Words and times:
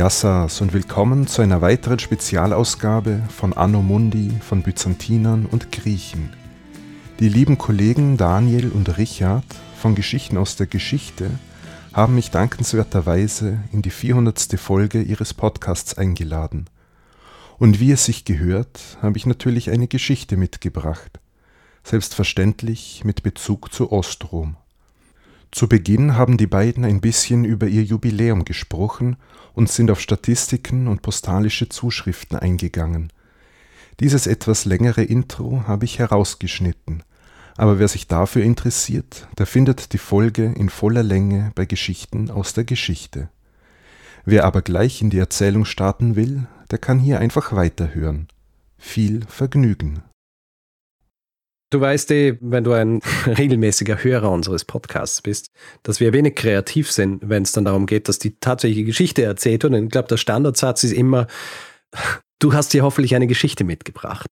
Yassas 0.00 0.62
und 0.62 0.72
willkommen 0.72 1.26
zu 1.26 1.42
einer 1.42 1.60
weiteren 1.60 1.98
Spezialausgabe 1.98 3.20
von 3.28 3.52
Anno 3.52 3.82
Mundi 3.82 4.30
von 4.40 4.62
Byzantinern 4.62 5.44
und 5.44 5.72
Griechen. 5.72 6.32
Die 7.18 7.28
lieben 7.28 7.58
Kollegen 7.58 8.16
Daniel 8.16 8.70
und 8.70 8.96
Richard 8.96 9.44
von 9.76 9.94
Geschichten 9.94 10.38
aus 10.38 10.56
der 10.56 10.68
Geschichte 10.68 11.30
haben 11.92 12.14
mich 12.14 12.30
dankenswerterweise 12.30 13.62
in 13.72 13.82
die 13.82 13.90
400. 13.90 14.58
Folge 14.58 15.02
ihres 15.02 15.34
Podcasts 15.34 15.98
eingeladen. 15.98 16.70
Und 17.58 17.78
wie 17.78 17.92
es 17.92 18.06
sich 18.06 18.24
gehört, 18.24 18.80
habe 19.02 19.18
ich 19.18 19.26
natürlich 19.26 19.68
eine 19.68 19.86
Geschichte 19.86 20.38
mitgebracht. 20.38 21.20
Selbstverständlich 21.84 23.02
mit 23.04 23.22
Bezug 23.22 23.70
zu 23.70 23.92
Ostrom. 23.92 24.56
Zu 25.50 25.68
Beginn 25.68 26.16
haben 26.16 26.38
die 26.38 26.46
beiden 26.46 26.86
ein 26.86 27.02
bisschen 27.02 27.44
über 27.44 27.66
ihr 27.66 27.82
Jubiläum 27.82 28.46
gesprochen 28.46 29.18
und 29.54 29.68
sind 29.70 29.90
auf 29.90 30.00
Statistiken 30.00 30.88
und 30.88 31.02
postalische 31.02 31.68
Zuschriften 31.68 32.38
eingegangen. 32.38 33.12
Dieses 34.00 34.26
etwas 34.26 34.64
längere 34.64 35.02
Intro 35.02 35.64
habe 35.66 35.84
ich 35.84 35.98
herausgeschnitten, 35.98 37.02
aber 37.56 37.78
wer 37.78 37.88
sich 37.88 38.06
dafür 38.06 38.42
interessiert, 38.42 39.28
der 39.36 39.46
findet 39.46 39.92
die 39.92 39.98
Folge 39.98 40.46
in 40.56 40.70
voller 40.70 41.02
Länge 41.02 41.52
bei 41.54 41.66
Geschichten 41.66 42.30
aus 42.30 42.54
der 42.54 42.64
Geschichte. 42.64 43.28
Wer 44.24 44.44
aber 44.44 44.62
gleich 44.62 45.02
in 45.02 45.10
die 45.10 45.18
Erzählung 45.18 45.64
starten 45.64 46.16
will, 46.16 46.46
der 46.70 46.78
kann 46.78 46.98
hier 46.98 47.18
einfach 47.18 47.52
weiterhören. 47.52 48.28
Viel 48.78 49.26
Vergnügen. 49.26 50.02
Du 51.70 51.80
weißt 51.80 52.10
eh, 52.10 52.36
wenn 52.40 52.64
du 52.64 52.72
ein 52.72 53.00
regelmäßiger 53.26 54.02
Hörer 54.02 54.30
unseres 54.30 54.64
Podcasts 54.64 55.22
bist, 55.22 55.50
dass 55.84 56.00
wir 56.00 56.12
wenig 56.12 56.34
kreativ 56.34 56.90
sind, 56.90 57.28
wenn 57.28 57.44
es 57.44 57.52
dann 57.52 57.64
darum 57.64 57.86
geht, 57.86 58.08
dass 58.08 58.18
die 58.18 58.36
tatsächliche 58.38 58.84
Geschichte 58.84 59.22
erzählt 59.22 59.62
wird. 59.62 59.72
Und 59.72 59.84
ich 59.84 59.90
glaube, 59.90 60.08
der 60.08 60.16
Standardsatz 60.16 60.82
ist 60.82 60.92
immer, 60.92 61.28
du 62.40 62.52
hast 62.52 62.72
dir 62.72 62.82
hoffentlich 62.82 63.14
eine 63.14 63.28
Geschichte 63.28 63.62
mitgebracht. 63.62 64.26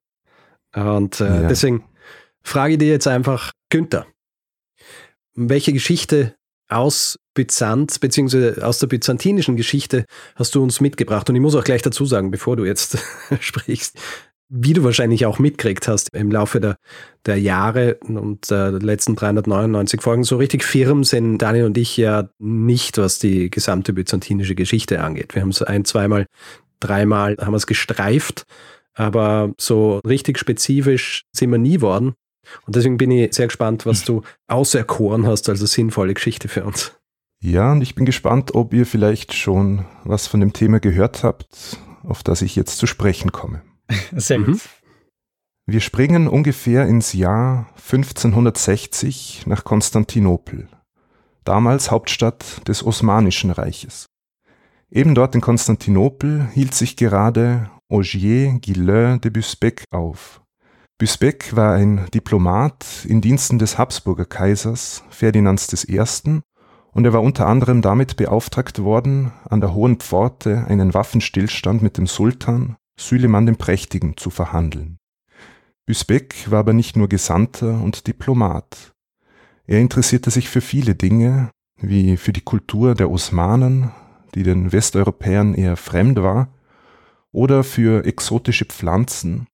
Und 0.75 1.20
äh, 1.20 1.42
ja. 1.42 1.48
deswegen 1.48 1.84
frage 2.42 2.75
ich 2.75 2.78
dir 2.78 2.89
jetzt 2.89 3.06
einfach, 3.06 3.52
Günther, 3.70 4.06
welche 5.34 5.73
Geschichte 5.73 6.34
aus 6.69 7.19
Byzanz, 7.34 7.98
beziehungsweise 7.98 8.67
aus 8.67 8.78
der 8.78 8.89
byzantinischen 8.89 9.56
Geschichte 9.56 10.05
hast 10.34 10.55
du 10.55 10.62
uns 10.62 10.80
mitgebracht? 10.80 11.28
Und 11.30 11.36
ich 11.36 11.42
muss 11.42 11.55
auch 11.55 11.64
gleich 11.64 11.83
dazu 11.83 12.05
sagen, 12.05 12.30
bevor 12.30 12.56
du 12.56 12.64
jetzt 12.64 12.98
sprichst, 13.41 13.98
wie 14.48 14.72
du 14.72 14.82
wahrscheinlich 14.82 15.27
auch 15.27 15.38
mitgekriegt 15.38 15.88
hast 15.88 16.14
im 16.14 16.30
Laufe 16.30 16.60
der, 16.60 16.77
der 17.27 17.38
Jahre 17.38 17.98
und 18.06 18.50
der 18.50 18.72
letzten 18.72 19.14
399 19.14 20.00
Folgen, 20.00 20.24
so 20.24 20.36
richtig 20.36 20.64
firm 20.64 21.05
sind 21.05 21.38
Daniel 21.38 21.66
und 21.66 21.77
ich 21.77 21.96
ja 21.96 22.30
nicht, 22.38 22.98
was 22.98 23.18
die 23.18 23.50
gesamte 23.50 23.92
byzantinische 23.92 24.55
Geschichte 24.55 25.00
angeht. 25.00 25.34
Wir 25.34 25.42
haben 25.42 25.50
es 25.50 25.62
ein, 25.62 25.84
zweimal, 25.84 26.27
dreimal 26.80 27.36
haben 27.40 27.52
wir 27.52 27.58
es 27.58 27.66
gestreift, 27.66 28.44
aber 28.94 29.52
so 29.58 30.00
richtig 30.06 30.38
spezifisch 30.38 31.24
sind 31.33 31.50
wir 31.50 31.58
nie 31.58 31.80
worden. 31.80 32.14
Und 32.66 32.77
deswegen 32.77 32.96
bin 32.96 33.10
ich 33.10 33.34
sehr 33.34 33.48
gespannt, 33.48 33.84
was 33.84 34.05
du 34.05 34.22
auserkoren 34.46 35.27
hast, 35.27 35.50
also 35.50 35.66
sinnvolle 35.66 36.14
Geschichte 36.14 36.48
für 36.48 36.64
uns. 36.64 36.94
Ja, 37.40 37.72
und 37.72 37.83
ich 37.83 37.94
bin 37.94 38.06
gespannt, 38.06 38.55
ob 38.55 38.72
ihr 38.72 38.86
vielleicht 38.86 39.34
schon 39.34 39.84
was 40.05 40.27
von 40.27 40.40
dem 40.40 40.55
Thema 40.55 40.80
gehört 40.80 41.22
habt, 41.22 41.77
auf 42.02 42.22
das 42.22 42.40
ich 42.40 42.56
jetzt 42.56 42.78
zu 42.78 42.86
sprechen 42.86 43.30
komme. 43.30 43.62
Sehr 44.12 44.39
gut. 44.39 44.48
Mhm. 44.48 44.61
Wir 45.70 45.81
springen 45.81 46.28
ungefähr 46.28 46.86
ins 46.86 47.12
Jahr 47.12 47.68
1560 47.77 49.42
nach 49.46 49.64
Konstantinopel, 49.64 50.67
damals 51.45 51.90
Hauptstadt 51.90 52.67
des 52.67 52.83
Osmanischen 52.83 53.51
Reiches. 53.51 54.07
Eben 54.90 55.14
dort 55.14 55.35
in 55.35 55.42
Konstantinopel 55.42 56.48
hielt 56.55 56.73
sich 56.73 56.96
gerade 56.96 57.68
Ogier 57.90 58.58
Guillain 58.61 59.20
de 59.20 59.30
Busbecq 59.30 59.85
auf. 59.91 60.41
Busbecq 60.96 61.55
war 61.55 61.74
ein 61.74 62.07
Diplomat 62.14 63.05
in 63.07 63.20
Diensten 63.20 63.58
des 63.58 63.77
Habsburger 63.77 64.24
Kaisers 64.24 65.05
Ferdinands 65.11 65.86
I. 65.86 66.01
und 66.92 67.05
er 67.05 67.12
war 67.12 67.20
unter 67.20 67.46
anderem 67.46 67.83
damit 67.83 68.17
beauftragt 68.17 68.83
worden, 68.83 69.33
an 69.45 69.61
der 69.61 69.74
Hohen 69.74 69.98
Pforte 69.98 70.64
einen 70.67 70.95
Waffenstillstand 70.95 71.83
mit 71.83 71.98
dem 71.98 72.07
Sultan 72.07 72.77
Süleyman 72.98 73.47
dem 73.47 73.57
Prächtigen 73.57 74.17
zu 74.17 74.31
verhandeln. 74.31 74.98
Büsbek 75.86 76.51
war 76.51 76.59
aber 76.61 76.73
nicht 76.73 76.97
nur 76.97 77.09
Gesandter 77.09 77.81
und 77.81 78.07
Diplomat. 78.07 78.92
Er 79.67 79.81
interessierte 79.81 80.31
sich 80.31 80.48
für 80.48 80.61
viele 80.61 80.95
Dinge, 80.95 81.51
wie 81.81 82.17
für 82.17 82.33
die 82.33 82.42
Kultur 82.42 82.95
der 82.95 83.11
Osmanen, 83.11 83.92
die 84.35 84.42
den 84.42 84.73
Westeuropäern 84.73 85.55
eher 85.55 85.77
fremd 85.77 86.20
war, 86.20 86.48
oder 87.33 87.64
für 87.64 88.05
exotische 88.05 88.64
Pflanzen, 88.64 89.47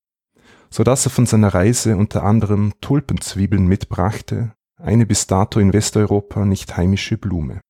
so 0.71 0.83
dass 0.83 1.07
er 1.07 1.11
von 1.11 1.27
seiner 1.27 1.55
Reise 1.55 1.97
unter 1.97 2.25
anderem 2.25 2.73
Tulpenzwiebeln 2.81 3.67
mitbrachte, 3.67 4.53
eine 4.77 5.07
bis 5.07 5.27
dato 5.27 5.61
in 5.61 5.73
Westeuropa 5.73 6.45
nicht 6.45 6.77
heimische 6.77 7.17
Blume. 7.17 7.61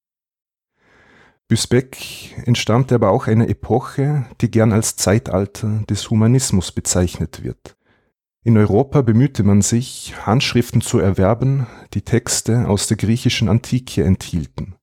Büsbeck 1.54 2.34
entstammte 2.46 2.96
aber 2.96 3.10
auch 3.10 3.28
einer 3.28 3.48
Epoche, 3.48 4.26
die 4.40 4.50
gern 4.50 4.72
als 4.72 4.96
Zeitalter 4.96 5.84
des 5.88 6.10
Humanismus 6.10 6.72
bezeichnet 6.72 7.44
wird. 7.44 7.76
In 8.42 8.58
Europa 8.58 9.02
bemühte 9.02 9.44
man 9.44 9.62
sich, 9.62 10.14
Handschriften 10.26 10.80
zu 10.80 10.98
erwerben, 10.98 11.68
die 11.92 12.02
Texte 12.02 12.66
aus 12.66 12.88
der 12.88 12.96
griechischen 12.96 13.48
Antike 13.48 14.02
enthielten. 14.02 14.74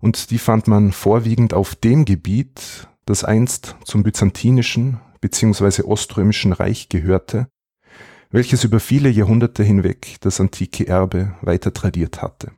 Und 0.00 0.30
die 0.30 0.38
fand 0.38 0.68
man 0.68 0.92
vorwiegend 0.92 1.54
auf 1.54 1.74
dem 1.74 2.04
Gebiet, 2.04 2.86
das 3.04 3.24
einst 3.24 3.74
zum 3.84 4.04
byzantinischen 4.04 5.00
bzw. 5.20 5.82
oströmischen 5.82 6.52
Reich 6.52 6.88
gehörte, 6.88 7.48
welches 8.30 8.62
über 8.62 8.78
viele 8.78 9.08
Jahrhunderte 9.08 9.64
hinweg 9.64 10.18
das 10.20 10.40
antike 10.40 10.86
Erbe 10.86 11.34
weiter 11.42 11.74
tradiert 11.74 12.22
hatte. 12.22 12.52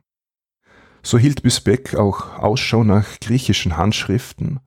So 1.05 1.17
hielt 1.17 1.43
Büsbeck 1.43 1.95
auch 1.95 2.39
Ausschau 2.39 2.83
nach 2.83 3.19
griechischen 3.19 3.75
Handschriften 3.77 4.61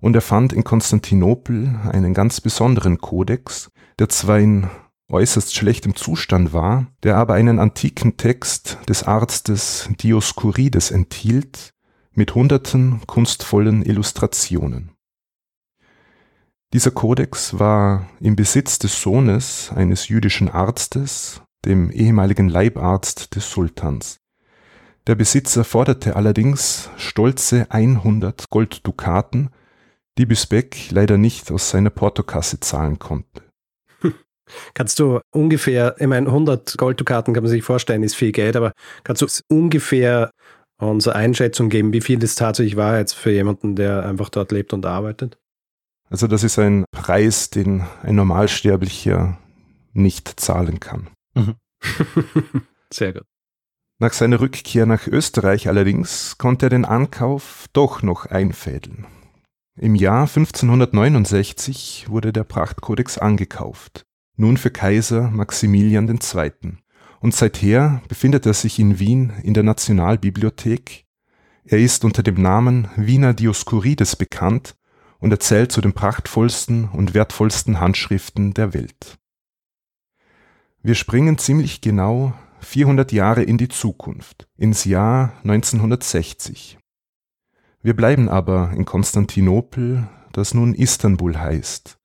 und 0.00 0.14
er 0.14 0.20
fand 0.20 0.52
in 0.52 0.62
Konstantinopel 0.62 1.80
einen 1.90 2.14
ganz 2.14 2.40
besonderen 2.40 2.98
Kodex, 2.98 3.70
der 3.98 4.08
zwar 4.08 4.38
in 4.38 4.68
äußerst 5.10 5.54
schlechtem 5.54 5.96
Zustand 5.96 6.52
war, 6.52 6.86
der 7.02 7.16
aber 7.16 7.34
einen 7.34 7.58
antiken 7.58 8.18
Text 8.18 8.78
des 8.88 9.04
Arztes 9.04 9.88
Dioskurides 10.02 10.90
enthielt, 10.90 11.72
mit 12.12 12.34
hunderten 12.34 13.00
kunstvollen 13.06 13.82
Illustrationen. 13.82 14.92
Dieser 16.74 16.90
Kodex 16.90 17.58
war 17.58 18.10
im 18.20 18.36
Besitz 18.36 18.78
des 18.78 19.00
Sohnes 19.00 19.72
eines 19.74 20.08
jüdischen 20.08 20.50
Arztes, 20.50 21.40
dem 21.64 21.90
ehemaligen 21.90 22.50
Leibarzt 22.50 23.34
des 23.34 23.50
Sultans. 23.50 24.17
Der 25.08 25.14
Besitzer 25.14 25.64
forderte 25.64 26.16
allerdings 26.16 26.90
stolze 26.98 27.70
100 27.70 28.50
Golddukaten, 28.50 29.48
die 30.18 30.26
Büsbeck 30.26 30.90
leider 30.90 31.16
nicht 31.16 31.50
aus 31.50 31.70
seiner 31.70 31.88
Portokasse 31.88 32.60
zahlen 32.60 32.98
konnte. 32.98 33.42
Kannst 34.74 34.98
du 34.98 35.20
ungefähr, 35.34 35.96
ich 35.98 36.06
meine, 36.06 36.26
100 36.26 36.76
Golddukaten 36.76 37.32
kann 37.32 37.42
man 37.42 37.50
sich 37.50 37.62
vorstellen, 37.62 38.02
ist 38.02 38.16
viel 38.16 38.32
Geld, 38.32 38.54
aber 38.54 38.72
kannst 39.02 39.22
du 39.22 39.26
ungefähr 39.48 40.30
unsere 40.78 41.16
Einschätzung 41.16 41.70
geben, 41.70 41.94
wie 41.94 42.02
viel 42.02 42.18
das 42.18 42.34
tatsächlich 42.34 42.76
war 42.76 42.98
jetzt 42.98 43.14
für 43.14 43.30
jemanden, 43.30 43.76
der 43.76 44.04
einfach 44.04 44.28
dort 44.28 44.52
lebt 44.52 44.74
und 44.74 44.84
arbeitet? 44.84 45.38
Also 46.10 46.26
das 46.26 46.44
ist 46.44 46.58
ein 46.58 46.84
Preis, 46.90 47.48
den 47.48 47.86
ein 48.02 48.14
Normalsterblicher 48.14 49.38
nicht 49.94 50.38
zahlen 50.38 50.80
kann. 50.80 51.08
Mhm. 51.34 51.54
Sehr 52.92 53.14
gut. 53.14 53.24
Nach 54.00 54.12
seiner 54.12 54.40
Rückkehr 54.40 54.86
nach 54.86 55.08
Österreich 55.08 55.66
allerdings 55.66 56.38
konnte 56.38 56.66
er 56.66 56.70
den 56.70 56.84
Ankauf 56.84 57.66
doch 57.72 58.00
noch 58.00 58.26
einfädeln. 58.26 59.06
Im 59.76 59.96
Jahr 59.96 60.28
1569 60.28 62.06
wurde 62.08 62.32
der 62.32 62.44
Prachtkodex 62.44 63.18
angekauft, 63.18 64.06
nun 64.36 64.56
für 64.56 64.70
Kaiser 64.70 65.30
Maximilian 65.30 66.08
II. 66.08 66.52
Und 67.18 67.34
seither 67.34 68.00
befindet 68.06 68.46
er 68.46 68.54
sich 68.54 68.78
in 68.78 69.00
Wien 69.00 69.32
in 69.42 69.54
der 69.54 69.64
Nationalbibliothek. 69.64 71.04
Er 71.64 71.78
ist 71.78 72.04
unter 72.04 72.22
dem 72.22 72.40
Namen 72.40 72.88
Wiener 72.94 73.34
Dioskurides 73.34 74.14
bekannt 74.14 74.76
und 75.18 75.32
erzählt 75.32 75.72
zu 75.72 75.80
den 75.80 75.92
prachtvollsten 75.92 76.88
und 76.88 77.14
wertvollsten 77.14 77.80
Handschriften 77.80 78.54
der 78.54 78.74
Welt. 78.74 79.18
Wir 80.82 80.94
springen 80.94 81.36
ziemlich 81.38 81.80
genau 81.80 82.32
400 82.60 83.12
Jahre 83.12 83.42
in 83.42 83.58
die 83.58 83.68
Zukunft, 83.68 84.48
ins 84.56 84.84
Jahr 84.84 85.32
1960. 85.44 86.78
Wir 87.82 87.94
bleiben 87.94 88.28
aber 88.28 88.72
in 88.74 88.84
Konstantinopel, 88.84 90.08
das 90.32 90.54
nun 90.54 90.74
Istanbul 90.74 91.38
heißt. 91.38 91.98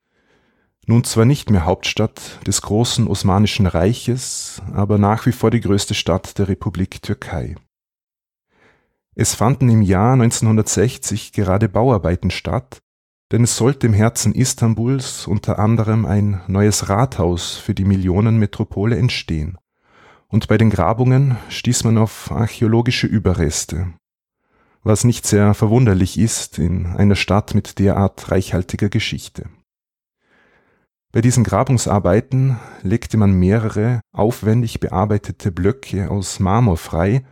Nun 0.85 1.03
zwar 1.03 1.25
nicht 1.25 1.49
mehr 1.49 1.65
Hauptstadt 1.65 2.39
des 2.45 2.61
großen 2.61 3.07
Osmanischen 3.07 3.67
Reiches, 3.67 4.61
aber 4.73 4.97
nach 4.97 5.25
wie 5.25 5.31
vor 5.31 5.49
die 5.49 5.61
größte 5.61 5.93
Stadt 5.93 6.37
der 6.37 6.49
Republik 6.49 7.01
Türkei. 7.01 7.55
Es 9.15 9.35
fanden 9.35 9.69
im 9.69 9.81
Jahr 9.81 10.13
1960 10.13 11.31
gerade 11.31 11.69
Bauarbeiten 11.69 12.31
statt, 12.31 12.79
denn 13.31 13.43
es 13.43 13.55
sollte 13.55 13.87
im 13.87 13.93
Herzen 13.93 14.33
Istanbuls 14.33 15.27
unter 15.27 15.57
anderem 15.57 16.05
ein 16.05 16.41
neues 16.47 16.89
Rathaus 16.89 17.55
für 17.55 17.73
die 17.73 17.85
Millionenmetropole 17.85 18.97
entstehen. 18.97 19.57
Und 20.33 20.47
bei 20.47 20.57
den 20.57 20.71
Grabungen 20.71 21.37
stieß 21.49 21.83
man 21.83 21.99
auf 21.99 22.31
archäologische 22.31 23.05
Überreste, 23.05 23.93
was 24.81 25.03
nicht 25.03 25.27
sehr 25.27 25.53
verwunderlich 25.53 26.17
ist 26.17 26.57
in 26.57 26.87
einer 26.87 27.13
Stadt 27.13 27.53
mit 27.53 27.77
derart 27.77 28.31
reichhaltiger 28.31 28.89
Geschichte. 28.89 29.47
Bei 31.11 31.21
diesen 31.21 31.43
Grabungsarbeiten 31.43 32.57
legte 32.81 33.17
man 33.17 33.33
mehrere 33.33 34.01
aufwendig 34.11 34.79
bearbeitete 34.79 35.51
Blöcke 35.51 36.09
aus 36.09 36.39
Marmor 36.39 36.77
frei, 36.77 37.23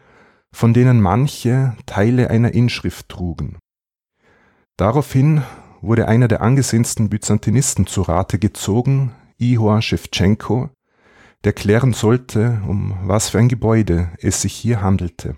von 0.53 0.71
denen 0.71 1.01
manche 1.01 1.75
Teile 1.87 2.29
einer 2.29 2.53
Inschrift 2.53 3.09
trugen. 3.09 3.57
Daraufhin 4.77 5.41
wurde 5.81 6.07
einer 6.07 6.27
der 6.27 6.41
angesehensten 6.43 7.09
Byzantinisten 7.09 7.87
zu 7.87 8.03
Rate 8.03 8.37
gezogen, 8.37 9.15
Ihor 9.39 9.81
Schewtschenko, 9.81 10.69
der 11.43 11.53
klären 11.53 11.93
sollte, 11.93 12.61
um 12.67 12.97
was 13.03 13.29
für 13.29 13.39
ein 13.39 13.49
Gebäude 13.49 14.09
es 14.19 14.41
sich 14.41 14.53
hier 14.53 14.81
handelte. 14.81 15.35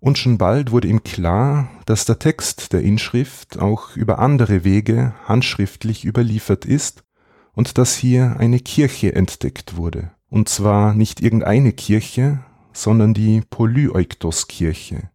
Und 0.00 0.18
schon 0.18 0.36
bald 0.36 0.72
wurde 0.72 0.88
ihm 0.88 1.04
klar, 1.04 1.68
dass 1.86 2.04
der 2.04 2.18
Text 2.18 2.72
der 2.72 2.82
Inschrift 2.82 3.60
auch 3.60 3.94
über 3.94 4.18
andere 4.18 4.64
Wege 4.64 5.14
handschriftlich 5.26 6.04
überliefert 6.04 6.64
ist 6.64 7.04
und 7.52 7.78
dass 7.78 7.94
hier 7.94 8.36
eine 8.38 8.58
Kirche 8.58 9.14
entdeckt 9.14 9.76
wurde. 9.76 10.10
Und 10.28 10.48
zwar 10.48 10.94
nicht 10.94 11.20
irgendeine 11.20 11.72
Kirche, 11.72 12.40
sondern 12.72 13.14
die 13.14 13.42
Polyeuktos-Kirche. 13.42 15.10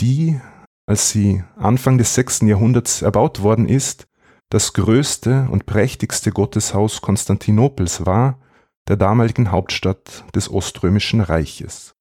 Die, 0.00 0.40
als 0.84 1.10
sie 1.10 1.42
Anfang 1.56 1.96
des 1.96 2.14
sechsten 2.14 2.48
Jahrhunderts 2.48 3.02
erbaut 3.02 3.42
worden 3.42 3.66
ist, 3.66 4.08
das 4.50 4.72
größte 4.72 5.48
und 5.50 5.66
prächtigste 5.66 6.32
Gotteshaus 6.32 7.00
Konstantinopels 7.00 8.06
war, 8.06 8.38
der 8.88 8.96
damaligen 8.96 9.50
Hauptstadt 9.50 10.24
des 10.34 10.50
Oströmischen 10.50 11.20
Reiches. 11.20 11.94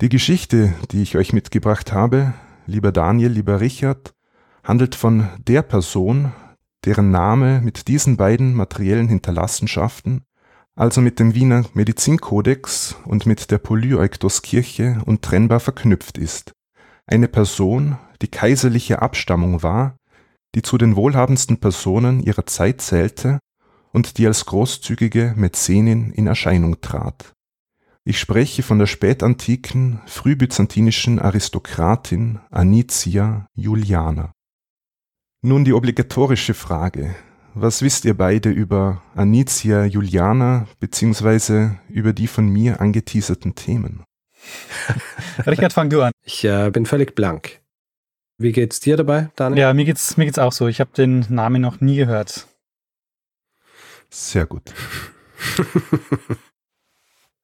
Die 0.00 0.08
Geschichte, 0.08 0.74
die 0.90 1.02
ich 1.02 1.16
euch 1.16 1.32
mitgebracht 1.32 1.92
habe, 1.92 2.34
lieber 2.66 2.92
Daniel, 2.92 3.30
lieber 3.30 3.60
Richard, 3.60 4.14
handelt 4.64 4.94
von 4.94 5.28
der 5.38 5.62
Person, 5.62 6.32
deren 6.84 7.10
Name 7.10 7.60
mit 7.62 7.88
diesen 7.88 8.16
beiden 8.16 8.54
materiellen 8.54 9.08
Hinterlassenschaften, 9.08 10.24
also 10.74 11.00
mit 11.00 11.18
dem 11.20 11.34
Wiener 11.34 11.64
Medizinkodex 11.72 12.96
und 13.04 13.24
mit 13.24 13.50
der 13.50 13.58
Polyeuctos-Kirche 13.58 15.00
untrennbar 15.06 15.60
verknüpft 15.60 16.18
ist. 16.18 16.52
Eine 17.06 17.28
Person, 17.28 17.96
die 18.20 18.28
kaiserliche 18.28 19.00
Abstammung 19.00 19.62
war, 19.62 19.96
die 20.56 20.62
zu 20.62 20.78
den 20.78 20.96
wohlhabendsten 20.96 21.58
Personen 21.58 22.22
ihrer 22.22 22.46
Zeit 22.46 22.80
zählte 22.80 23.38
und 23.92 24.16
die 24.16 24.26
als 24.26 24.46
großzügige 24.46 25.34
Mäzenin 25.36 26.12
in 26.12 26.26
Erscheinung 26.26 26.80
trat. 26.80 27.34
Ich 28.04 28.18
spreche 28.18 28.62
von 28.62 28.78
der 28.78 28.86
spätantiken, 28.86 30.00
frühbyzantinischen 30.06 31.18
Aristokratin 31.18 32.40
Anicia 32.50 33.46
Juliana. 33.54 34.32
Nun 35.42 35.66
die 35.66 35.74
obligatorische 35.74 36.54
Frage. 36.54 37.14
Was 37.52 37.82
wisst 37.82 38.06
ihr 38.06 38.16
beide 38.16 38.48
über 38.48 39.02
Anicia 39.14 39.84
Juliana 39.84 40.66
beziehungsweise 40.80 41.78
über 41.90 42.14
die 42.14 42.28
von 42.28 42.48
mir 42.48 42.80
angeteaserten 42.80 43.54
Themen? 43.56 44.04
Richard, 45.46 45.74
fang 45.74 45.90
du 45.90 46.00
an. 46.00 46.12
Ich 46.24 46.44
äh, 46.44 46.70
bin 46.70 46.86
völlig 46.86 47.14
blank. 47.14 47.60
Wie 48.38 48.52
geht's 48.52 48.80
dir 48.80 48.96
dabei, 48.96 49.30
Daniel? 49.36 49.60
Ja, 49.60 49.74
mir 49.74 49.84
geht's, 49.84 50.16
mir 50.16 50.26
geht's 50.26 50.38
auch 50.38 50.52
so. 50.52 50.68
Ich 50.68 50.80
habe 50.80 50.90
den 50.96 51.24
Namen 51.28 51.62
noch 51.62 51.80
nie 51.80 51.96
gehört. 51.96 52.46
Sehr 54.10 54.46
gut. 54.46 54.74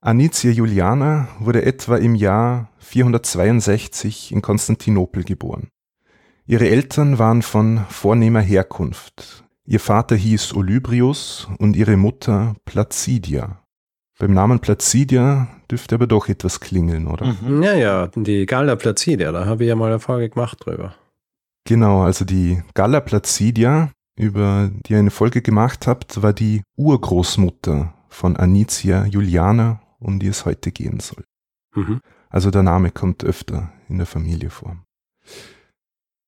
Anicia 0.00 0.50
Juliana 0.50 1.28
wurde 1.38 1.64
etwa 1.64 1.96
im 1.96 2.14
Jahr 2.14 2.70
462 2.78 4.32
in 4.32 4.42
Konstantinopel 4.42 5.24
geboren. 5.24 5.68
Ihre 6.44 6.68
Eltern 6.68 7.18
waren 7.18 7.42
von 7.42 7.86
vornehmer 7.88 8.40
Herkunft. 8.40 9.44
Ihr 9.64 9.80
Vater 9.80 10.16
hieß 10.16 10.54
Olybrius 10.54 11.48
und 11.58 11.76
ihre 11.76 11.96
Mutter 11.96 12.56
Placidia. 12.64 13.61
Beim 14.22 14.34
Namen 14.34 14.60
Placidia 14.60 15.48
dürfte 15.68 15.96
aber 15.96 16.06
doch 16.06 16.28
etwas 16.28 16.60
klingeln, 16.60 17.08
oder? 17.08 17.34
Mhm. 17.42 17.60
Ja, 17.60 17.74
ja, 17.74 18.06
die 18.06 18.46
Galla 18.46 18.76
Placidia, 18.76 19.32
da 19.32 19.46
habe 19.46 19.64
ich 19.64 19.68
ja 19.68 19.74
mal 19.74 19.88
eine 19.88 19.98
Folge 19.98 20.28
gemacht 20.28 20.64
drüber. 20.64 20.94
Genau, 21.66 22.02
also 22.02 22.24
die 22.24 22.62
Galla 22.72 23.00
Placidia, 23.00 23.90
über 24.16 24.70
die 24.72 24.92
ihr 24.92 25.00
eine 25.00 25.10
Folge 25.10 25.42
gemacht 25.42 25.88
habt, 25.88 26.22
war 26.22 26.32
die 26.32 26.62
Urgroßmutter 26.76 27.94
von 28.10 28.36
Anicia 28.36 29.06
Juliana 29.06 29.82
um 29.98 30.20
die 30.20 30.28
es 30.28 30.44
heute 30.44 30.70
gehen 30.70 31.00
soll. 31.00 31.24
Mhm. 31.74 32.00
Also 32.30 32.52
der 32.52 32.62
Name 32.62 32.92
kommt 32.92 33.24
öfter 33.24 33.72
in 33.88 33.96
der 33.96 34.06
Familie 34.06 34.50
vor. 34.50 34.76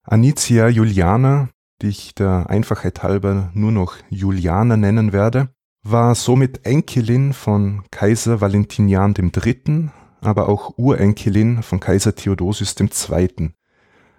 Anicia 0.02 0.66
Juliana, 0.66 1.48
die 1.80 1.90
ich 1.90 2.12
der 2.12 2.50
Einfachheit 2.50 3.04
halber 3.04 3.52
nur 3.54 3.70
noch 3.70 3.94
Juliana 4.10 4.76
nennen 4.76 5.12
werde, 5.12 5.53
war 5.84 6.14
somit 6.14 6.66
Enkelin 6.66 7.32
von 7.32 7.84
Kaiser 7.90 8.40
Valentinian 8.40 9.14
III., 9.14 9.90
aber 10.20 10.48
auch 10.48 10.78
Urenkelin 10.78 11.62
von 11.62 11.78
Kaiser 11.78 12.14
Theodosius 12.14 12.74
II. 12.80 13.50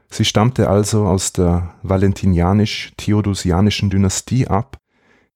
Sie 0.10 0.26
stammte 0.26 0.70
also 0.70 1.06
aus 1.06 1.34
der 1.34 1.74
valentinianisch-theodosianischen 1.82 3.90
Dynastie 3.90 4.48
ab 4.48 4.80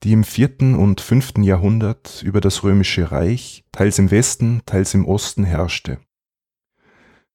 die 0.04 0.14
im 0.14 0.24
vierten 0.24 0.76
und 0.76 1.02
fünften 1.02 1.44
Jahrhundert 1.44 2.24
über 2.24 2.42
das 2.42 2.64
römische 2.64 3.12
Reich 3.12 3.66
teils 3.72 4.00
im 4.00 4.12
Westen, 4.12 4.62
teils 4.66 4.94
im 4.94 5.06
Osten 5.06 5.44
herrschte. 5.44 6.00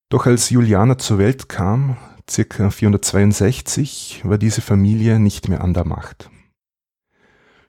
Doch 0.09 0.27
als 0.27 0.51
Juliana 0.51 0.97
zur 0.97 1.19
Welt 1.19 1.49
kam, 1.49 1.97
circa 2.29 2.71
462, 2.71 4.23
war 4.25 4.39
diese 4.39 4.63
Familie 4.63 5.19
nicht 5.19 5.49
mehr 5.49 5.63
an 5.63 5.75
der 5.75 5.85
Macht. 5.85 6.31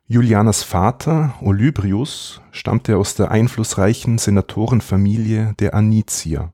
Julianas 0.08 0.62
Vater, 0.62 1.34
Olybrius, 1.42 2.40
stammte 2.52 2.98
aus 2.98 3.16
der 3.16 3.32
einflussreichen 3.32 4.20
Senatorenfamilie 4.20 5.56
der 5.58 5.74
Anicier 5.74 6.54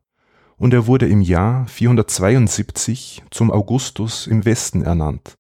und 0.55 0.73
er 0.73 0.87
wurde 0.87 1.09
im 1.09 1.19
Jahr 1.19 1.67
472 1.67 3.23
zum 3.29 3.51
Augustus 3.51 4.25
im 4.25 4.45
Westen 4.45 4.83
ernannt. 4.83 5.35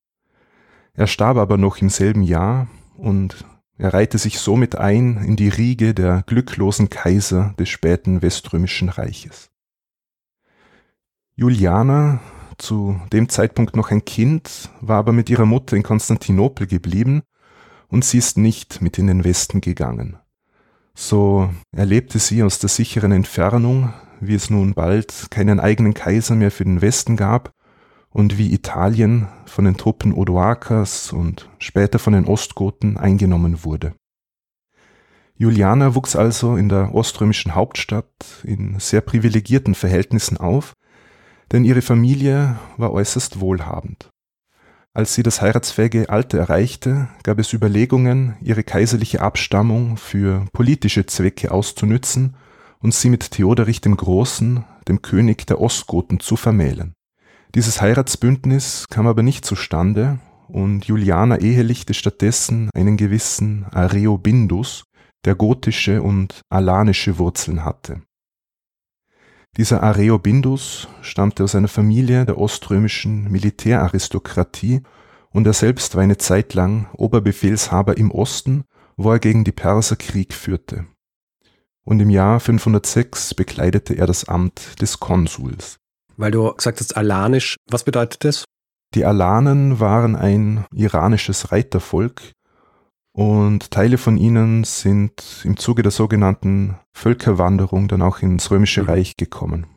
Er 0.93 1.07
starb 1.07 1.37
aber 1.37 1.55
noch 1.55 1.77
im 1.77 1.87
selben 1.87 2.21
Jahr 2.21 2.67
und 2.97 3.45
er 3.77 3.93
reihte 3.93 4.17
sich 4.17 4.39
somit 4.39 4.75
ein 4.75 5.23
in 5.23 5.37
die 5.37 5.47
Riege 5.47 5.93
der 5.93 6.23
glücklosen 6.27 6.89
Kaiser 6.89 7.55
des 7.57 7.69
späten 7.69 8.21
Weströmischen 8.21 8.89
Reiches. 8.89 9.51
Juliana, 11.35 12.19
zu 12.57 12.99
dem 13.13 13.29
Zeitpunkt 13.29 13.77
noch 13.77 13.89
ein 13.89 14.03
Kind, 14.03 14.69
war 14.81 14.97
aber 14.97 15.13
mit 15.13 15.29
ihrer 15.29 15.45
Mutter 15.45 15.77
in 15.77 15.83
Konstantinopel 15.83 16.67
geblieben 16.67 17.23
und 17.91 18.05
sie 18.05 18.17
ist 18.17 18.37
nicht 18.37 18.81
mit 18.81 18.97
in 18.97 19.07
den 19.07 19.23
Westen 19.23 19.61
gegangen. 19.61 20.17
So 20.95 21.49
erlebte 21.75 22.19
sie 22.19 22.41
aus 22.41 22.59
der 22.59 22.69
sicheren 22.69 23.11
Entfernung, 23.11 23.93
wie 24.19 24.35
es 24.35 24.49
nun 24.49 24.73
bald 24.73 25.27
keinen 25.29 25.59
eigenen 25.59 25.93
Kaiser 25.93 26.35
mehr 26.35 26.51
für 26.51 26.63
den 26.63 26.81
Westen 26.81 27.17
gab 27.17 27.51
und 28.09 28.37
wie 28.37 28.53
Italien 28.53 29.27
von 29.45 29.65
den 29.65 29.77
Truppen 29.77 30.13
Odoakers 30.13 31.13
und 31.13 31.49
später 31.59 31.99
von 31.99 32.13
den 32.13 32.25
Ostgoten 32.25 32.97
eingenommen 32.97 33.63
wurde. 33.63 33.93
Juliana 35.35 35.95
wuchs 35.95 36.15
also 36.15 36.55
in 36.55 36.69
der 36.69 36.93
oströmischen 36.93 37.55
Hauptstadt 37.55 38.05
in 38.43 38.79
sehr 38.79 39.01
privilegierten 39.01 39.75
Verhältnissen 39.75 40.37
auf, 40.37 40.73
denn 41.51 41.65
ihre 41.65 41.81
Familie 41.81 42.59
war 42.77 42.91
äußerst 42.91 43.39
wohlhabend. 43.39 44.09
Als 44.93 45.15
sie 45.15 45.23
das 45.23 45.41
heiratsfähige 45.41 46.09
Alter 46.09 46.39
erreichte, 46.39 47.07
gab 47.23 47.39
es 47.39 47.53
Überlegungen, 47.53 48.35
ihre 48.41 48.63
kaiserliche 48.63 49.21
Abstammung 49.21 49.95
für 49.95 50.45
politische 50.51 51.05
Zwecke 51.05 51.51
auszunützen 51.51 52.35
und 52.79 52.93
sie 52.93 53.09
mit 53.09 53.31
Theoderich 53.31 53.79
dem 53.79 53.95
Großen, 53.95 54.65
dem 54.89 55.01
König 55.01 55.47
der 55.47 55.61
Ostgoten, 55.61 56.19
zu 56.19 56.35
vermählen. 56.35 56.93
Dieses 57.55 57.81
Heiratsbündnis 57.81 58.85
kam 58.89 59.07
aber 59.07 59.23
nicht 59.23 59.45
zustande 59.45 60.19
und 60.49 60.83
Juliana 60.83 61.37
ehelichte 61.37 61.93
stattdessen 61.93 62.69
einen 62.73 62.97
gewissen 62.97 63.65
Areobindus, 63.71 64.83
der 65.23 65.35
gotische 65.35 66.01
und 66.01 66.41
alanische 66.49 67.17
Wurzeln 67.17 67.63
hatte. 67.63 68.01
Dieser 69.57 69.83
Areobindus 69.83 70.87
stammte 71.01 71.43
aus 71.43 71.55
einer 71.55 71.67
Familie 71.67 72.25
der 72.25 72.37
oströmischen 72.37 73.29
Militäraristokratie 73.29 74.81
und 75.31 75.45
er 75.45 75.53
selbst 75.53 75.95
war 75.95 76.03
eine 76.03 76.17
Zeit 76.17 76.53
lang 76.53 76.89
Oberbefehlshaber 76.93 77.97
im 77.97 78.11
Osten, 78.11 78.63
wo 78.95 79.11
er 79.11 79.19
gegen 79.19 79.43
die 79.43 79.51
Perser 79.51 79.97
Krieg 79.97 80.33
führte. 80.33 80.85
Und 81.83 81.99
im 81.99 82.09
Jahr 82.09 82.39
506 82.39 83.33
bekleidete 83.33 83.95
er 83.95 84.07
das 84.07 84.25
Amt 84.25 84.81
des 84.81 84.99
Konsuls. 84.99 85.77
Weil 86.15 86.31
du 86.31 86.53
gesagt 86.53 86.79
hast, 86.79 86.95
alanisch, 86.95 87.57
was 87.69 87.83
bedeutet 87.83 88.23
das? 88.23 88.45
Die 88.93 89.05
Alanen 89.05 89.79
waren 89.79 90.15
ein 90.15 90.65
iranisches 90.73 91.51
Reitervolk 91.51 92.21
und 93.13 93.71
Teile 93.71 93.97
von 93.97 94.17
ihnen 94.17 94.63
sind 94.63 95.41
im 95.43 95.57
Zuge 95.57 95.83
der 95.83 95.91
sogenannten 95.91 96.77
Völkerwanderung 96.93 97.87
dann 97.87 98.01
auch 98.01 98.19
ins 98.19 98.51
Römische 98.51 98.83
mhm. 98.83 98.89
Reich 98.89 99.17
gekommen. 99.17 99.67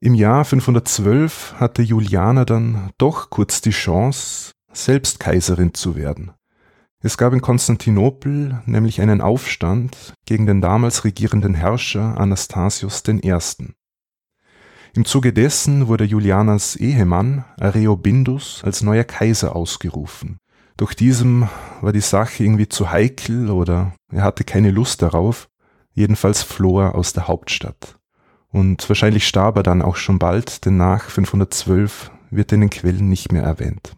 Im 0.00 0.14
Jahr 0.14 0.44
512 0.44 1.54
hatte 1.58 1.82
Juliana 1.82 2.44
dann 2.44 2.90
doch 2.98 3.30
kurz 3.30 3.60
die 3.60 3.70
Chance, 3.70 4.52
selbst 4.72 5.18
Kaiserin 5.18 5.74
zu 5.74 5.96
werden. 5.96 6.32
Es 7.00 7.16
gab 7.16 7.32
in 7.32 7.40
Konstantinopel 7.40 8.60
nämlich 8.66 9.00
einen 9.00 9.20
Aufstand 9.20 10.14
gegen 10.26 10.46
den 10.46 10.60
damals 10.60 11.04
regierenden 11.04 11.54
Herrscher 11.54 12.18
Anastasius 12.18 13.02
I. 13.06 13.32
Im 14.94 15.04
Zuge 15.04 15.32
dessen 15.32 15.86
wurde 15.88 16.04
Julianas 16.04 16.76
Ehemann 16.76 17.44
Areobindus 17.58 18.62
als 18.64 18.82
neuer 18.82 19.04
Kaiser 19.04 19.54
ausgerufen. 19.54 20.38
Doch 20.78 20.94
diesem 20.94 21.48
war 21.80 21.92
die 21.92 22.00
Sache 22.00 22.44
irgendwie 22.44 22.68
zu 22.68 22.90
heikel 22.90 23.50
oder 23.50 23.94
er 24.12 24.22
hatte 24.22 24.44
keine 24.44 24.70
Lust 24.70 25.02
darauf. 25.02 25.50
Jedenfalls 25.92 26.44
floh 26.44 26.80
er 26.80 26.94
aus 26.94 27.12
der 27.12 27.26
Hauptstadt. 27.26 27.98
Und 28.48 28.88
wahrscheinlich 28.88 29.26
starb 29.26 29.56
er 29.56 29.64
dann 29.64 29.82
auch 29.82 29.96
schon 29.96 30.20
bald, 30.20 30.64
denn 30.64 30.76
nach 30.76 31.10
512 31.10 32.12
wird 32.30 32.52
in 32.52 32.60
den 32.60 32.70
Quellen 32.70 33.08
nicht 33.08 33.32
mehr 33.32 33.42
erwähnt. 33.42 33.96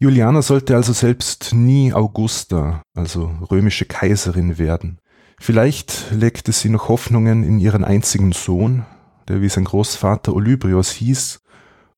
Juliana 0.00 0.42
sollte 0.42 0.74
also 0.74 0.92
selbst 0.92 1.54
nie 1.54 1.92
Augusta, 1.92 2.82
also 2.94 3.30
römische 3.50 3.84
Kaiserin 3.84 4.58
werden. 4.58 4.98
Vielleicht 5.38 6.10
legte 6.10 6.50
sie 6.50 6.70
noch 6.70 6.88
Hoffnungen 6.88 7.44
in 7.44 7.60
ihren 7.60 7.84
einzigen 7.84 8.32
Sohn, 8.32 8.84
der 9.28 9.42
wie 9.42 9.48
sein 9.48 9.64
Großvater 9.64 10.34
Olybrios 10.34 10.90
hieß 10.90 11.40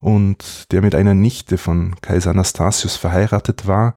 und 0.01 0.73
der 0.73 0.83
mit 0.83 0.95
einer 0.95 1.15
Nichte 1.15 1.59
von 1.59 1.95
Kaiser 2.01 2.31
Anastasius 2.31 2.97
verheiratet 2.97 3.67
war, 3.67 3.97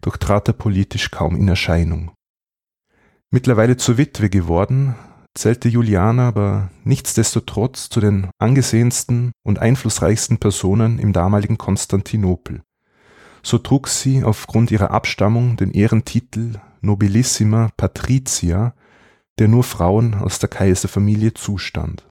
doch 0.00 0.16
trat 0.16 0.48
er 0.48 0.54
politisch 0.54 1.10
kaum 1.10 1.36
in 1.36 1.48
Erscheinung. 1.48 2.12
Mittlerweile 3.30 3.76
zur 3.76 3.96
Witwe 3.98 4.28
geworden, 4.28 4.94
zählte 5.34 5.68
Juliana 5.68 6.28
aber 6.28 6.70
nichtsdestotrotz 6.84 7.88
zu 7.88 8.00
den 8.00 8.28
angesehensten 8.38 9.32
und 9.44 9.60
einflussreichsten 9.60 10.38
Personen 10.38 10.98
im 10.98 11.12
damaligen 11.12 11.56
Konstantinopel. 11.56 12.62
So 13.42 13.58
trug 13.58 13.88
sie 13.88 14.24
aufgrund 14.24 14.70
ihrer 14.70 14.90
Abstammung 14.90 15.56
den 15.56 15.70
Ehrentitel 15.70 16.60
Nobilissima 16.80 17.70
Patricia, 17.76 18.74
der 19.38 19.48
nur 19.48 19.64
Frauen 19.64 20.14
aus 20.14 20.38
der 20.38 20.48
Kaiserfamilie 20.48 21.32
zustand. 21.34 22.09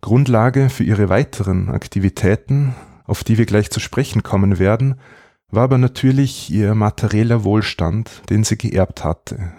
Grundlage 0.00 0.70
für 0.70 0.84
ihre 0.84 1.08
weiteren 1.08 1.68
Aktivitäten, 1.68 2.74
auf 3.04 3.24
die 3.24 3.38
wir 3.38 3.46
gleich 3.46 3.70
zu 3.70 3.80
sprechen 3.80 4.22
kommen 4.22 4.58
werden, 4.58 4.96
war 5.50 5.64
aber 5.64 5.78
natürlich 5.78 6.50
ihr 6.50 6.74
materieller 6.74 7.44
Wohlstand, 7.44 8.22
den 8.30 8.44
sie 8.44 8.58
geerbt 8.58 9.04
hatte, 9.04 9.52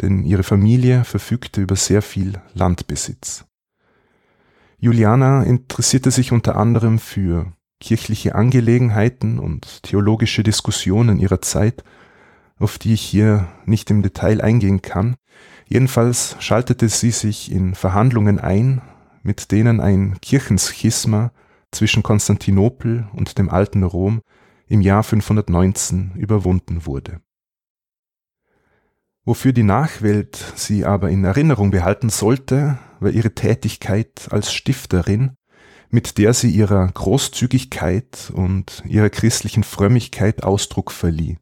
denn 0.00 0.24
ihre 0.24 0.42
Familie 0.42 1.04
verfügte 1.04 1.60
über 1.60 1.76
sehr 1.76 2.02
viel 2.02 2.40
Landbesitz. 2.54 3.44
Juliana 4.78 5.42
interessierte 5.42 6.10
sich 6.10 6.32
unter 6.32 6.56
anderem 6.56 6.98
für 6.98 7.52
kirchliche 7.80 8.34
Angelegenheiten 8.34 9.38
und 9.38 9.82
theologische 9.82 10.42
Diskussionen 10.42 11.18
ihrer 11.18 11.40
Zeit, 11.40 11.84
auf 12.58 12.78
die 12.78 12.92
ich 12.92 13.02
hier 13.02 13.48
nicht 13.66 13.90
im 13.90 14.02
Detail 14.02 14.40
eingehen 14.40 14.82
kann. 14.82 15.16
Jedenfalls 15.66 16.36
schaltete 16.40 16.88
sie 16.88 17.10
sich 17.10 17.52
in 17.52 17.74
Verhandlungen 17.74 18.38
ein, 18.38 18.82
mit 19.28 19.52
denen 19.52 19.78
ein 19.80 20.18
Kirchenschisma 20.22 21.32
zwischen 21.70 22.02
Konstantinopel 22.02 23.06
und 23.12 23.36
dem 23.36 23.50
alten 23.50 23.82
Rom 23.82 24.22
im 24.66 24.80
Jahr 24.80 25.02
519 25.02 26.12
überwunden 26.16 26.86
wurde. 26.86 27.20
Wofür 29.26 29.52
die 29.52 29.64
Nachwelt 29.64 30.54
sie 30.56 30.86
aber 30.86 31.10
in 31.10 31.24
Erinnerung 31.24 31.70
behalten 31.70 32.08
sollte, 32.08 32.78
war 33.00 33.10
ihre 33.10 33.34
Tätigkeit 33.34 34.28
als 34.30 34.50
Stifterin 34.50 35.36
mit 35.90 36.18
der 36.18 36.34
sie 36.34 36.50
ihrer 36.50 36.86
Großzügigkeit 36.86 38.30
und 38.34 38.82
ihrer 38.86 39.08
christlichen 39.10 39.64
Frömmigkeit 39.64 40.42
Ausdruck 40.42 40.90
verlieh. 40.90 41.38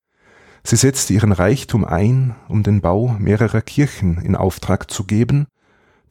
Sie 0.63 0.77
setzte 0.77 1.15
ihren 1.15 1.33
Reichtum 1.33 1.85
ein, 1.85 2.35
um 2.49 2.63
den 2.63 2.81
Bau 2.81 3.17
mehrerer 3.19 3.63
Kirchen 3.63 4.19
in 4.19 4.35
Auftrag 4.35 4.91
zu 4.91 5.05
geben, 5.05 5.47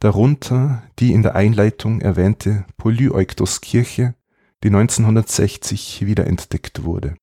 darunter 0.00 0.82
die 0.98 1.12
in 1.12 1.22
der 1.22 1.34
Einleitung 1.34 2.00
erwähnte 2.00 2.64
Polyeuctos-Kirche, 2.76 4.14
die 4.62 4.68
1960 4.68 6.06
wiederentdeckt 6.06 6.84
wurde. 6.84 7.16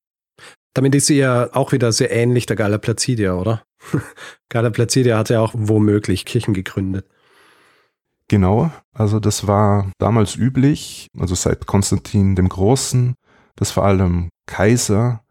Damit 0.74 0.96
ist 0.96 1.08
sie 1.08 1.18
ja 1.18 1.50
auch 1.54 1.72
wieder 1.72 1.92
sehr 1.92 2.12
ähnlich 2.12 2.46
der 2.46 2.56
Gala 2.56 2.78
Placidia, 2.78 3.36
oder? 3.36 3.64
Gala 4.50 4.70
Placidia 4.70 5.18
hat 5.18 5.30
ja 5.30 5.40
auch 5.40 5.54
womöglich 5.56 6.26
Kirchen 6.26 6.54
gegründet. 6.54 7.06
Genau, 8.28 8.72
also 8.94 9.20
das 9.20 9.46
war 9.48 9.92
damals 10.00 10.36
üblich, 10.36 11.08
also 11.20 11.36
seit 11.36 11.68
Konstantin 11.68 12.36
dem 12.36 12.50
Großen, 12.50 13.16
dass 13.56 13.72
vor 13.72 13.86
allem 13.86 14.30
Kaiser 14.48 15.24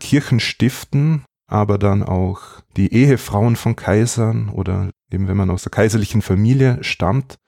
Kirchen 0.00 0.40
stiften, 0.40 1.24
aber 1.46 1.78
dann 1.78 2.02
auch 2.02 2.40
die 2.76 2.92
Ehefrauen 2.92 3.56
von 3.56 3.76
Kaisern 3.76 4.48
oder 4.48 4.90
eben 5.10 5.28
wenn 5.28 5.36
man 5.36 5.50
aus 5.50 5.62
der 5.62 5.70
kaiserlichen 5.70 6.22
Familie 6.22 6.78
stammt. 6.82 7.38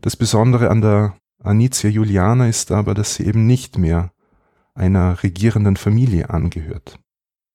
Das 0.00 0.16
Besondere 0.16 0.70
an 0.70 0.80
der 0.80 1.16
Anicia 1.42 1.90
Juliana 1.90 2.48
ist 2.48 2.72
aber, 2.72 2.94
dass 2.94 3.14
sie 3.14 3.24
eben 3.24 3.46
nicht 3.46 3.78
mehr 3.78 4.12
einer 4.74 5.22
regierenden 5.22 5.76
Familie 5.76 6.30
angehört. 6.30 6.98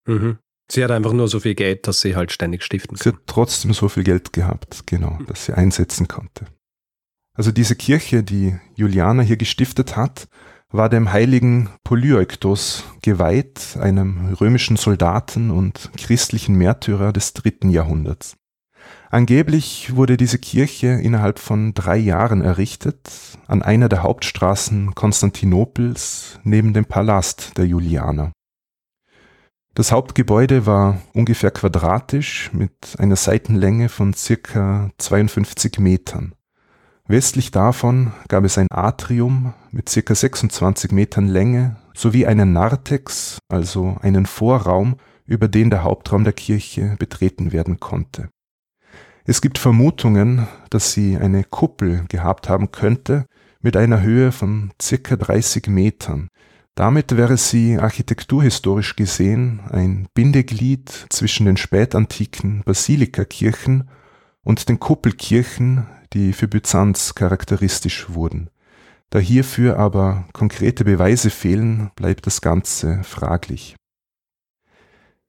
Mhm. 0.08 0.38
Sie 0.72 0.84
hat 0.84 0.92
einfach 0.92 1.12
nur 1.12 1.28
so 1.28 1.40
viel 1.40 1.54
Geld, 1.54 1.88
dass 1.88 2.00
sie 2.00 2.16
halt 2.16 2.32
ständig 2.32 2.64
stiften 2.64 2.96
kann. 2.96 3.04
Sie 3.04 3.10
hat 3.10 3.28
trotzdem 3.28 3.74
so 3.74 3.90
viel 3.90 4.04
Geld 4.04 4.32
gehabt, 4.32 4.88
genau, 4.88 5.20
dass 5.28 5.46
sie 5.46 5.54
einsetzen 5.54 6.08
konnte. 6.08 6.46
Also 7.34 7.52
diese 7.52 7.76
Kirche, 7.76 8.24
die 8.24 8.56
Juliana 8.76 9.22
hier 9.22 9.38
gestiftet 9.38 9.96
hat, 9.96 10.28
war 10.70 10.88
dem 10.88 11.12
heiligen 11.12 11.70
Polyeuctos 11.84 12.86
geweiht, 13.02 13.78
einem 13.80 14.34
römischen 14.36 14.78
Soldaten 14.78 15.52
und 15.52 15.92
christlichen 15.98 16.56
Märtyrer 16.56 17.12
des 17.12 17.34
dritten 17.34 17.70
Jahrhunderts. 17.70 18.38
Angeblich 19.14 19.94
wurde 19.98 20.16
diese 20.16 20.40
Kirche 20.40 20.88
innerhalb 20.88 21.38
von 21.38 21.74
drei 21.74 21.98
Jahren 21.98 22.42
errichtet, 22.42 23.12
an 23.46 23.62
einer 23.62 23.90
der 23.90 24.04
Hauptstraßen 24.04 24.96
Konstantinopels 24.96 26.40
neben 26.46 26.74
dem 26.74 26.86
Palast 26.86 27.58
der 27.58 27.68
Julianer. 27.68 28.32
Das 29.74 29.92
Hauptgebäude 29.92 30.66
war 30.66 31.02
ungefähr 31.14 31.52
quadratisch 31.52 32.52
mit 32.54 32.72
einer 33.00 33.18
Seitenlänge 33.18 33.90
von 33.90 34.14
circa 34.14 34.92
52 34.98 35.80
Metern. 35.80 36.34
Westlich 37.06 37.52
davon 37.52 38.14
gab 38.30 38.46
es 38.46 38.58
ein 38.58 38.68
Atrium 38.72 39.54
mit 39.72 39.90
circa 39.90 40.16
26 40.16 40.94
Metern 40.94 41.28
Länge 41.28 41.76
sowie 41.94 42.28
einen 42.28 42.54
Narthex, 42.54 43.40
also 43.50 43.98
einen 44.02 44.26
Vorraum, 44.26 44.96
über 45.26 45.50
den 45.50 45.70
der 45.70 45.84
Hauptraum 45.84 46.24
der 46.24 46.34
Kirche 46.34 46.96
betreten 46.98 47.52
werden 47.52 47.82
konnte. 47.82 48.30
Es 49.26 49.42
gibt 49.42 49.58
Vermutungen, 49.58 50.48
dass 50.70 50.94
sie 50.94 51.18
eine 51.18 51.44
Kuppel 51.44 52.06
gehabt 52.10 52.50
haben 52.50 52.72
könnte 52.72 53.26
mit 53.62 53.78
einer 53.78 54.02
Höhe 54.02 54.32
von 54.32 54.72
circa 54.82 55.16
30 55.16 55.68
Metern, 55.68 56.30
damit 56.76 57.18
wäre 57.18 57.38
sie 57.38 57.78
architekturhistorisch 57.78 58.96
gesehen 58.96 59.62
ein 59.70 60.08
Bindeglied 60.14 60.90
zwischen 61.10 61.46
den 61.46 61.58
spätantiken 61.58 62.64
Basilikakirchen 62.66 63.90
und 64.44 64.70
den 64.70 64.80
Kuppelkirchen, 64.80 65.86
die 66.14 66.34
für 66.34 66.48
Byzanz 66.48 67.14
charakteristisch 67.14 68.10
wurden. 68.10 68.50
Da 69.10 69.20
hierfür 69.20 69.78
aber 69.78 70.26
konkrete 70.32 70.86
Beweise 70.86 71.30
fehlen, 71.30 71.92
bleibt 71.96 72.26
das 72.26 72.40
Ganze 72.40 73.04
fraglich. 73.04 73.76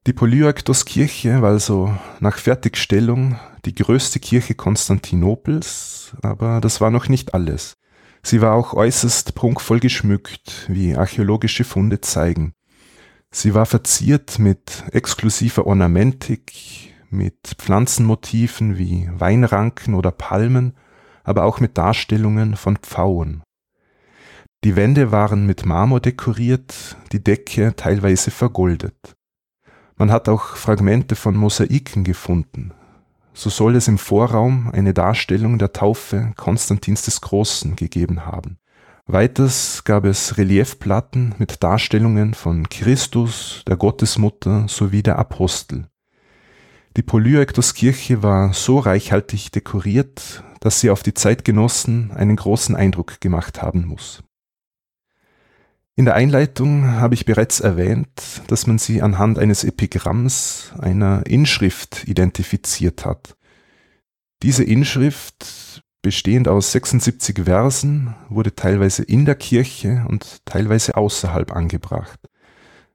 Die 0.07 0.13
Polyaktos-Kirche 0.13 1.41
war 1.41 1.51
also 1.51 1.93
nach 2.21 2.37
Fertigstellung 2.37 3.37
die 3.65 3.75
größte 3.75 4.19
Kirche 4.19 4.55
Konstantinopels, 4.55 6.15
aber 6.21 6.61
das 6.61 6.81
war 6.81 6.91
noch 6.91 7.07
nicht 7.07 7.33
alles. 7.33 7.75
Sie 8.21 8.41
war 8.41 8.53
auch 8.53 8.73
äußerst 8.73 9.35
prunkvoll 9.35 9.79
geschmückt, 9.79 10.65
wie 10.69 10.95
archäologische 10.95 11.63
Funde 11.63 12.01
zeigen. 12.01 12.53
Sie 13.31 13.53
war 13.53 13.65
verziert 13.65 14.39
mit 14.39 14.83
exklusiver 14.91 15.65
Ornamentik, 15.65 16.93
mit 17.09 17.55
Pflanzenmotiven 17.57 18.77
wie 18.77 19.09
Weinranken 19.13 19.93
oder 19.93 20.11
Palmen, 20.11 20.75
aber 21.23 21.43
auch 21.43 21.59
mit 21.59 21.77
Darstellungen 21.77 22.55
von 22.55 22.77
Pfauen. 22.77 23.43
Die 24.63 24.75
Wände 24.75 25.11
waren 25.11 25.45
mit 25.45 25.65
Marmor 25.65 25.99
dekoriert, 25.99 26.95
die 27.11 27.23
Decke 27.23 27.75
teilweise 27.75 28.31
vergoldet. 28.31 29.15
Man 29.97 30.11
hat 30.11 30.29
auch 30.29 30.55
Fragmente 30.55 31.15
von 31.15 31.35
Mosaiken 31.35 32.03
gefunden, 32.03 32.73
so 33.33 33.49
soll 33.49 33.75
es 33.75 33.87
im 33.87 33.97
Vorraum 33.97 34.69
eine 34.71 34.93
Darstellung 34.93 35.57
der 35.57 35.73
Taufe 35.73 36.33
Konstantins 36.35 37.03
des 37.03 37.21
Großen 37.21 37.75
gegeben 37.75 38.25
haben. 38.25 38.57
Weiters 39.05 39.83
gab 39.83 40.05
es 40.05 40.37
Reliefplatten 40.37 41.35
mit 41.37 41.61
Darstellungen 41.61 42.33
von 42.33 42.69
Christus, 42.69 43.63
der 43.67 43.75
Gottesmutter 43.75 44.67
sowie 44.69 45.03
der 45.03 45.19
Apostel. 45.19 45.87
Die 46.95 47.01
Polyektoskirche 47.01 48.23
war 48.23 48.53
so 48.53 48.79
reichhaltig 48.79 49.51
dekoriert, 49.51 50.43
dass 50.59 50.79
sie 50.79 50.89
auf 50.89 51.03
die 51.03 51.13
Zeitgenossen 51.13 52.11
einen 52.11 52.35
großen 52.35 52.75
Eindruck 52.75 53.19
gemacht 53.19 53.61
haben 53.61 53.85
muss. 53.85 54.23
In 55.95 56.05
der 56.05 56.15
Einleitung 56.15 56.87
habe 56.87 57.13
ich 57.13 57.25
bereits 57.25 57.59
erwähnt, 57.59 58.07
dass 58.47 58.65
man 58.65 58.79
sie 58.79 59.01
anhand 59.01 59.37
eines 59.37 59.63
Epigramms, 59.63 60.73
einer 60.79 61.25
Inschrift 61.27 62.07
identifiziert 62.07 63.05
hat. 63.05 63.35
Diese 64.41 64.63
Inschrift 64.63 65.83
bestehend 66.03 66.47
aus 66.47 66.71
76 66.73 67.45
Versen, 67.45 68.13
wurde 68.29 68.53
teilweise 68.53 69.03
in 69.03 69.25
der 69.25 69.35
Kirche 69.35 70.05
und 70.07 70.45
teilweise 70.45 70.97
außerhalb 70.97 71.55
angebracht. 71.55 72.19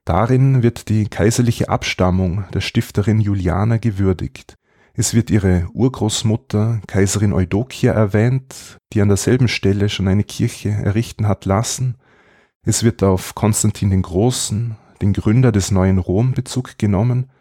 Darin 0.05 0.63
wird 0.63 0.89
die 0.89 1.07
kaiserliche 1.07 1.69
Abstammung 1.69 2.45
der 2.53 2.61
Stifterin 2.61 3.19
Juliana 3.19 3.77
gewürdigt. 3.77 4.55
Es 4.93 5.13
wird 5.13 5.29
ihre 5.29 5.67
Urgroßmutter, 5.73 6.81
Kaiserin 6.87 7.33
Eudokia, 7.33 7.93
erwähnt, 7.93 8.79
die 8.93 9.01
an 9.01 9.07
derselben 9.07 9.47
Stelle 9.47 9.89
schon 9.89 10.07
eine 10.07 10.23
Kirche 10.23 10.69
errichten 10.69 11.27
hat 11.27 11.45
lassen. 11.45 11.95
Es 12.69 12.83
wird 12.83 13.01
auf 13.01 13.33
Konstantin 13.33 13.89
den 13.89 14.03
Großen, 14.03 14.75
den 15.01 15.13
Gründer 15.13 15.51
des 15.51 15.71
neuen 15.71 15.97
Rom, 15.97 16.33
Bezug 16.33 16.77
genommen 16.77 17.31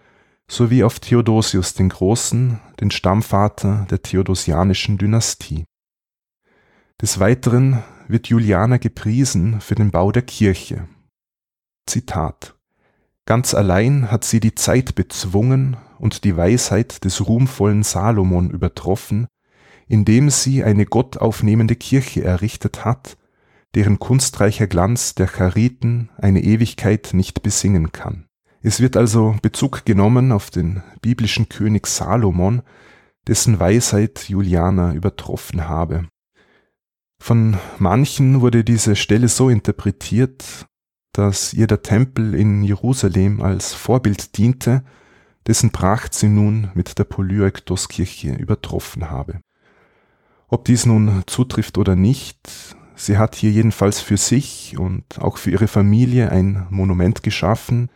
sowie 0.51 0.83
auf 0.83 1.01
Theodosius 1.01 1.75
den 1.75 1.91
Großen, 1.91 2.59
den 2.81 2.91
Stammvater 2.91 3.87
der 3.91 4.01
theodosianischen 4.01 4.97
Dynastie. 4.97 5.67
Des 7.03 7.21
Weiteren 7.21 7.83
wird 8.07 8.29
Juliana 8.29 8.79
gepriesen 8.79 9.61
für 9.61 9.75
den 9.75 9.91
Bau 9.91 10.13
der 10.13 10.23
Kirche. 10.23 10.89
Zitat 11.87 12.55
Ganz 13.27 13.53
allein 13.53 14.11
hat 14.11 14.25
sie 14.25 14.41
die 14.41 14.55
Zeit 14.55 14.95
bezwungen 14.95 15.77
und 15.99 16.25
die 16.25 16.39
Weisheit 16.39 17.05
des 17.05 17.29
ruhmvollen 17.29 17.83
Salomon 17.83 18.49
übertroffen, 18.49 19.27
indem 19.89 20.31
sie 20.31 20.65
eine 20.65 20.87
gottaufnehmende 20.87 21.77
Kirche 21.77 22.25
errichtet 22.25 22.87
hat, 22.87 23.19
deren 23.75 23.99
kunstreicher 23.99 24.67
Glanz 24.67 25.15
der 25.15 25.29
Chariten 25.29 26.11
eine 26.17 26.43
Ewigkeit 26.43 27.11
nicht 27.13 27.43
besingen 27.43 27.93
kann. 27.93 28.27
Es 28.61 28.81
wird 28.81 28.97
also 28.97 29.37
Bezug 29.43 29.85
genommen 29.85 30.33
auf 30.33 30.51
den 30.51 30.83
biblischen 31.01 31.49
König 31.49 31.87
Salomon, 31.87 32.63
dessen 33.27 33.61
Weisheit 33.61 34.29
Juliana 34.29 34.95
übertroffen 34.95 35.69
habe. 35.69 36.09
Von 37.21 37.59
manchen 37.79 38.41
wurde 38.41 38.65
diese 38.65 38.97
Stelle 38.97 39.29
so 39.29 39.49
interpretiert, 39.49 40.67
dass 41.13 41.53
ihr 41.53 41.67
der 41.67 41.83
Tempel 41.83 42.35
in 42.35 42.63
Jerusalem 42.63 43.43
als 43.43 43.75
Vorbild 43.75 44.39
diente, 44.39 44.85
dessen 45.47 45.71
Pracht 45.71 46.15
sie 46.15 46.29
nun 46.29 46.71
mit 46.75 46.99
der 46.99 47.05
Polyektoskirche 47.05 48.35
übertroffen 48.35 49.11
habe. 49.11 49.41
Ob 50.49 50.65
dies 50.65 50.87
nun 50.87 51.23
zutrifft 51.27 51.77
oder 51.77 51.97
nicht, 51.97 52.77
sie 52.99 53.17
hat 53.17 53.35
hier 53.35 53.51
jedenfalls 53.51 54.01
für 54.01 54.17
sich 54.17 54.77
und 54.79 55.21
auch 55.21 55.39
für 55.39 55.51
ihre 55.51 55.69
Familie 55.69 56.31
ein 56.31 56.67
Monument 56.71 57.23
geschaffen, 57.23 57.91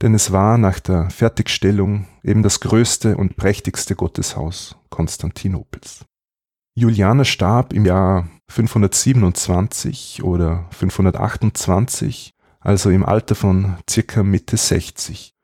denn 0.00 0.14
es 0.14 0.32
war 0.32 0.58
nach 0.58 0.80
der 0.80 1.10
Fertigstellung 1.10 2.06
eben 2.22 2.42
das 2.42 2.60
größte 2.60 3.16
und 3.16 3.36
prächtigste 3.36 3.94
Gotteshaus 3.94 4.76
Konstantinopels. 4.90 6.04
Juliane 6.76 7.24
starb 7.24 7.72
im 7.72 7.84
Jahr 7.84 8.28
527 8.48 10.22
oder 10.22 10.66
528, 10.70 12.32
also 12.60 12.90
im 12.90 13.04
Alter 13.04 13.34
von 13.34 13.76
circa 13.88 14.22
Mitte 14.22 14.56
60. 14.56 15.34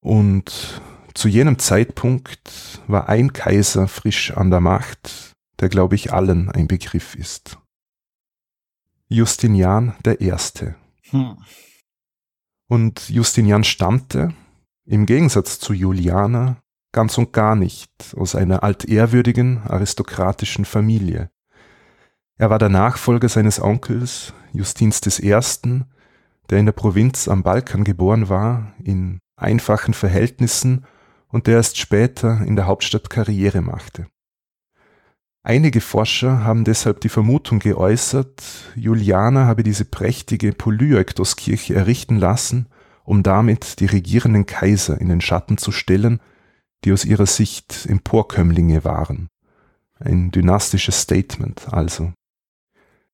Und 0.00 0.80
zu 1.14 1.28
jenem 1.28 1.58
Zeitpunkt 1.58 2.82
war 2.86 3.08
ein 3.08 3.32
Kaiser 3.32 3.88
frisch 3.88 4.32
an 4.32 4.50
der 4.50 4.60
Macht, 4.60 5.32
der 5.60 5.68
glaube 5.68 5.94
ich 5.94 6.12
allen 6.12 6.50
ein 6.50 6.68
Begriff 6.68 7.14
ist. 7.14 7.58
Justinian 9.12 9.94
Erste. 10.20 10.74
Hm. 11.10 11.36
Und 12.68 13.10
Justinian 13.10 13.64
stammte, 13.64 14.32
im 14.86 15.06
Gegensatz 15.06 15.58
zu 15.58 15.74
Juliana, 15.74 16.56
ganz 16.92 17.18
und 17.18 17.32
gar 17.32 17.54
nicht 17.54 17.90
aus 18.16 18.34
einer 18.34 18.62
altehrwürdigen 18.62 19.62
aristokratischen 19.66 20.64
Familie. 20.64 21.30
Er 22.38 22.50
war 22.50 22.58
der 22.58 22.70
Nachfolger 22.70 23.28
seines 23.28 23.60
Onkels 23.60 24.32
Justins 24.52 25.00
I., 25.20 25.84
der 26.50 26.58
in 26.58 26.66
der 26.66 26.72
Provinz 26.72 27.28
am 27.28 27.42
Balkan 27.42 27.84
geboren 27.84 28.28
war, 28.28 28.74
in 28.82 29.20
einfachen 29.36 29.94
Verhältnissen 29.94 30.86
und 31.28 31.46
der 31.46 31.56
erst 31.56 31.78
später 31.78 32.40
in 32.42 32.56
der 32.56 32.66
Hauptstadt 32.66 33.10
Karriere 33.10 33.60
machte. 33.60 34.06
Einige 35.44 35.80
Forscher 35.80 36.44
haben 36.44 36.62
deshalb 36.62 37.00
die 37.00 37.08
Vermutung 37.08 37.58
geäußert, 37.58 38.42
Juliana 38.76 39.46
habe 39.46 39.64
diese 39.64 39.84
prächtige 39.84 40.52
Polyektoskirche 40.52 41.74
errichten 41.74 42.16
lassen, 42.16 42.68
um 43.02 43.24
damit 43.24 43.80
die 43.80 43.86
regierenden 43.86 44.46
Kaiser 44.46 45.00
in 45.00 45.08
den 45.08 45.20
Schatten 45.20 45.58
zu 45.58 45.72
stellen, 45.72 46.20
die 46.84 46.92
aus 46.92 47.04
ihrer 47.04 47.26
Sicht 47.26 47.86
Emporkömmlinge 47.86 48.84
waren. 48.84 49.28
Ein 49.98 50.30
dynastisches 50.30 51.00
Statement 51.00 51.72
also. 51.72 52.12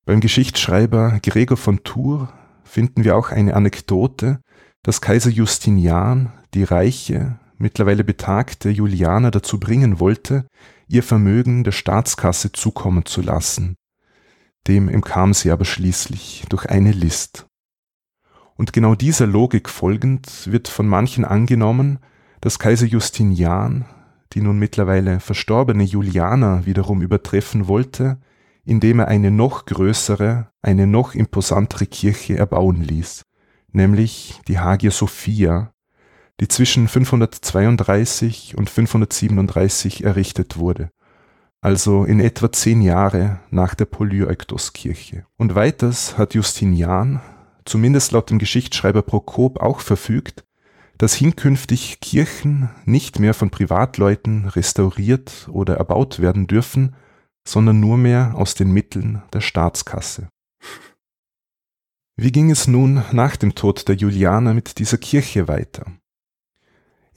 Beim 0.04 0.20
Geschichtsschreiber 0.20 1.20
Gregor 1.22 1.56
von 1.56 1.82
Tours 1.82 2.28
finden 2.62 3.04
wir 3.04 3.16
auch 3.16 3.30
eine 3.30 3.54
Anekdote, 3.54 4.40
dass 4.82 5.00
Kaiser 5.00 5.30
Justinian 5.30 6.32
die 6.52 6.64
reiche, 6.64 7.38
mittlerweile 7.56 8.04
betagte 8.04 8.68
Juliana 8.68 9.30
dazu 9.30 9.58
bringen 9.58 9.98
wollte, 9.98 10.46
ihr 10.88 11.02
Vermögen 11.02 11.64
der 11.64 11.72
Staatskasse 11.72 12.52
zukommen 12.52 13.04
zu 13.04 13.22
lassen. 13.22 13.76
Dem 14.66 14.88
entkam 14.88 15.34
sie 15.34 15.50
aber 15.50 15.64
schließlich 15.64 16.44
durch 16.48 16.66
eine 16.66 16.92
List. 16.92 17.46
Und 18.56 18.72
genau 18.72 18.94
dieser 18.94 19.26
Logik 19.26 19.68
folgend 19.68 20.50
wird 20.50 20.68
von 20.68 20.88
manchen 20.88 21.24
angenommen, 21.24 22.00
dass 22.40 22.58
Kaiser 22.58 22.86
Justinian 22.86 23.84
die 24.32 24.40
nun 24.40 24.58
mittlerweile 24.58 25.20
verstorbene 25.20 25.84
Juliana 25.84 26.66
wiederum 26.66 27.02
übertreffen 27.02 27.68
wollte, 27.68 28.20
indem 28.64 29.00
er 29.00 29.08
eine 29.08 29.30
noch 29.30 29.64
größere, 29.64 30.50
eine 30.60 30.86
noch 30.86 31.14
imposantere 31.14 31.86
Kirche 31.86 32.36
erbauen 32.36 32.82
ließ, 32.82 33.22
nämlich 33.72 34.40
die 34.46 34.58
Hagia 34.58 34.90
Sophia, 34.90 35.72
die 36.40 36.48
zwischen 36.48 36.88
532 36.88 38.56
und 38.56 38.70
537 38.70 40.04
errichtet 40.04 40.56
wurde, 40.56 40.90
also 41.60 42.04
in 42.04 42.20
etwa 42.20 42.52
zehn 42.52 42.80
Jahre 42.80 43.40
nach 43.50 43.74
der 43.74 43.86
Polyektoskirche. 43.86 45.26
Und 45.36 45.54
weiters 45.54 46.16
hat 46.16 46.34
Justinian, 46.34 47.20
zumindest 47.64 48.12
laut 48.12 48.30
dem 48.30 48.38
Geschichtsschreiber 48.38 49.02
Prokop, 49.02 49.60
auch 49.60 49.80
verfügt, 49.80 50.44
dass 50.96 51.14
hinkünftig 51.14 52.00
Kirchen 52.00 52.70
nicht 52.84 53.20
mehr 53.20 53.34
von 53.34 53.50
Privatleuten 53.50 54.46
restauriert 54.46 55.48
oder 55.50 55.76
erbaut 55.76 56.18
werden 56.18 56.46
dürfen, 56.46 56.96
sondern 57.46 57.80
nur 57.80 57.96
mehr 57.96 58.32
aus 58.34 58.54
den 58.54 58.72
Mitteln 58.72 59.22
der 59.32 59.40
Staatskasse. 59.40 60.28
Wie 62.16 62.32
ging 62.32 62.50
es 62.50 62.66
nun 62.66 63.04
nach 63.12 63.36
dem 63.36 63.54
Tod 63.54 63.86
der 63.86 63.94
Julianer 63.94 64.52
mit 64.52 64.80
dieser 64.80 64.98
Kirche 64.98 65.46
weiter? 65.46 65.86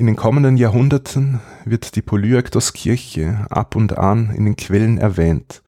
In 0.02 0.08
den 0.08 0.16
kommenden 0.16 0.58
Jahrhunderten 0.58 1.42
wird 1.64 1.96
die 1.96 2.02
Polyektoskirche 2.02 3.46
ab 3.52 3.76
und 3.76 4.00
an 4.00 4.32
in 4.32 4.46
den 4.46 4.56
Quellen 4.56 4.98
erwähnt, 4.98 5.62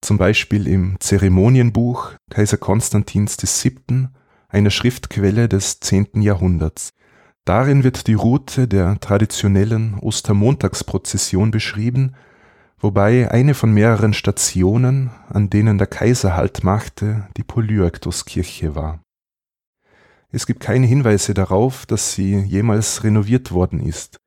zum 0.00 0.18
Beispiel 0.18 0.66
im 0.66 0.96
Zeremonienbuch 0.98 2.14
Kaiser 2.28 2.56
Konstantins 2.56 3.36
VII., 3.40 4.08
einer 4.48 4.70
Schriftquelle 4.70 5.48
des 5.48 5.78
10. 5.78 6.22
Jahrhunderts. 6.22 6.90
Darin 7.44 7.84
wird 7.84 8.08
die 8.08 8.14
Route 8.14 8.66
der 8.66 8.98
traditionellen 8.98 9.94
Ostermontagsprozession 10.00 11.52
beschrieben, 11.52 12.16
wobei 12.80 13.30
eine 13.30 13.54
von 13.54 13.72
mehreren 13.72 14.12
Stationen, 14.12 15.10
an 15.28 15.50
denen 15.50 15.78
der 15.78 15.86
Kaiser 15.86 16.34
Halt 16.34 16.64
machte, 16.64 17.28
die 17.36 17.44
Polyektoskirche 17.44 18.74
war. 18.74 18.98
Es 20.30 20.46
gibt 20.46 20.60
keine 20.60 20.86
Hinweise 20.86 21.32
darauf, 21.32 21.86
dass 21.86 22.12
sie 22.12 22.36
jemals 22.36 23.02
renoviert 23.02 23.50
worden 23.50 23.80
ist. 23.80 24.18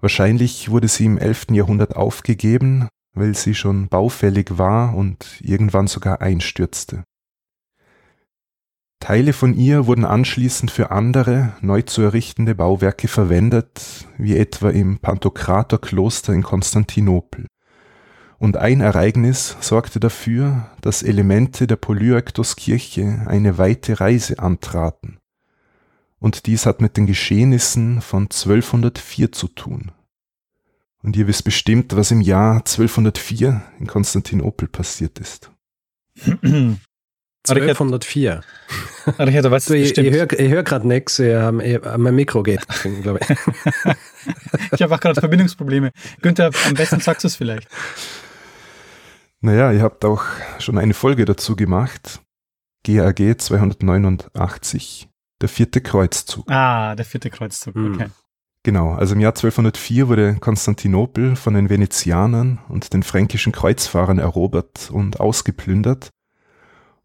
Wahrscheinlich 0.00 0.70
wurde 0.70 0.88
sie 0.88 1.04
im 1.04 1.18
11. 1.18 1.48
Jahrhundert 1.50 1.96
aufgegeben, 1.96 2.88
weil 3.14 3.34
sie 3.34 3.54
schon 3.54 3.88
baufällig 3.88 4.58
war 4.58 4.96
und 4.96 5.40
irgendwann 5.40 5.86
sogar 5.86 6.20
einstürzte. 6.20 7.04
Teile 9.00 9.32
von 9.32 9.54
ihr 9.54 9.86
wurden 9.86 10.04
anschließend 10.04 10.70
für 10.72 10.90
andere, 10.90 11.52
neu 11.60 11.82
zu 11.82 12.02
errichtende 12.02 12.54
Bauwerke 12.56 13.06
verwendet, 13.06 14.06
wie 14.18 14.36
etwa 14.36 14.70
im 14.70 14.98
Pantokratorkloster 14.98 16.32
in 16.32 16.42
Konstantinopel. 16.42 17.46
Und 18.38 18.56
ein 18.56 18.80
Ereignis 18.80 19.56
sorgte 19.60 20.00
dafür, 20.00 20.68
dass 20.80 21.02
Elemente 21.02 21.66
der 21.66 21.76
Polyaktoskirche 21.76 23.24
eine 23.26 23.58
weite 23.58 24.00
Reise 24.00 24.38
antraten. 24.38 25.17
Und 26.20 26.46
dies 26.46 26.66
hat 26.66 26.80
mit 26.80 26.96
den 26.96 27.06
Geschehnissen 27.06 28.00
von 28.00 28.24
1204 28.24 29.32
zu 29.32 29.48
tun. 29.48 29.92
Und 31.02 31.16
ihr 31.16 31.28
wisst 31.28 31.44
bestimmt, 31.44 31.94
was 31.96 32.10
im 32.10 32.20
Jahr 32.20 32.56
1204 32.56 33.62
in 33.78 33.86
Konstantinopel 33.86 34.66
passiert 34.68 35.18
ist. 35.20 35.52
1204. 37.46 38.42
Richard, 39.18 39.44
du 39.44 39.50
weißt 39.50 39.70
Du, 39.70 39.74
ich 39.74 39.96
ich 39.96 40.12
höre 40.12 40.26
hör 40.26 40.62
gerade 40.64 40.86
nichts, 40.88 41.18
mein 41.18 42.14
Mikro 42.14 42.42
geht, 42.42 42.66
glaube 43.02 43.20
ich. 43.22 43.28
Ich 44.72 44.82
habe 44.82 44.94
auch 44.94 45.00
gerade 45.00 45.18
Verbindungsprobleme. 45.18 45.92
Günther, 46.20 46.50
am 46.66 46.74
besten 46.74 47.00
sagst 47.00 47.24
du 47.24 47.28
es 47.28 47.36
vielleicht. 47.36 47.66
Naja, 49.40 49.72
ihr 49.72 49.80
habt 49.80 50.04
auch 50.04 50.22
schon 50.58 50.76
eine 50.76 50.92
Folge 50.92 51.24
dazu 51.24 51.56
gemacht. 51.56 52.20
GAG 52.84 53.40
289, 53.40 55.07
der 55.40 55.48
vierte 55.48 55.80
Kreuzzug. 55.80 56.50
Ah, 56.50 56.94
der 56.94 57.04
vierte 57.04 57.30
Kreuzzug. 57.30 57.74
Hm. 57.74 57.94
Okay. 57.94 58.06
Genau, 58.64 58.92
also 58.92 59.14
im 59.14 59.20
Jahr 59.20 59.32
1204 59.32 60.08
wurde 60.08 60.34
Konstantinopel 60.34 61.36
von 61.36 61.54
den 61.54 61.70
Venezianern 61.70 62.58
und 62.68 62.92
den 62.92 63.02
fränkischen 63.02 63.52
Kreuzfahrern 63.52 64.18
erobert 64.18 64.90
und 64.90 65.20
ausgeplündert. 65.20 66.10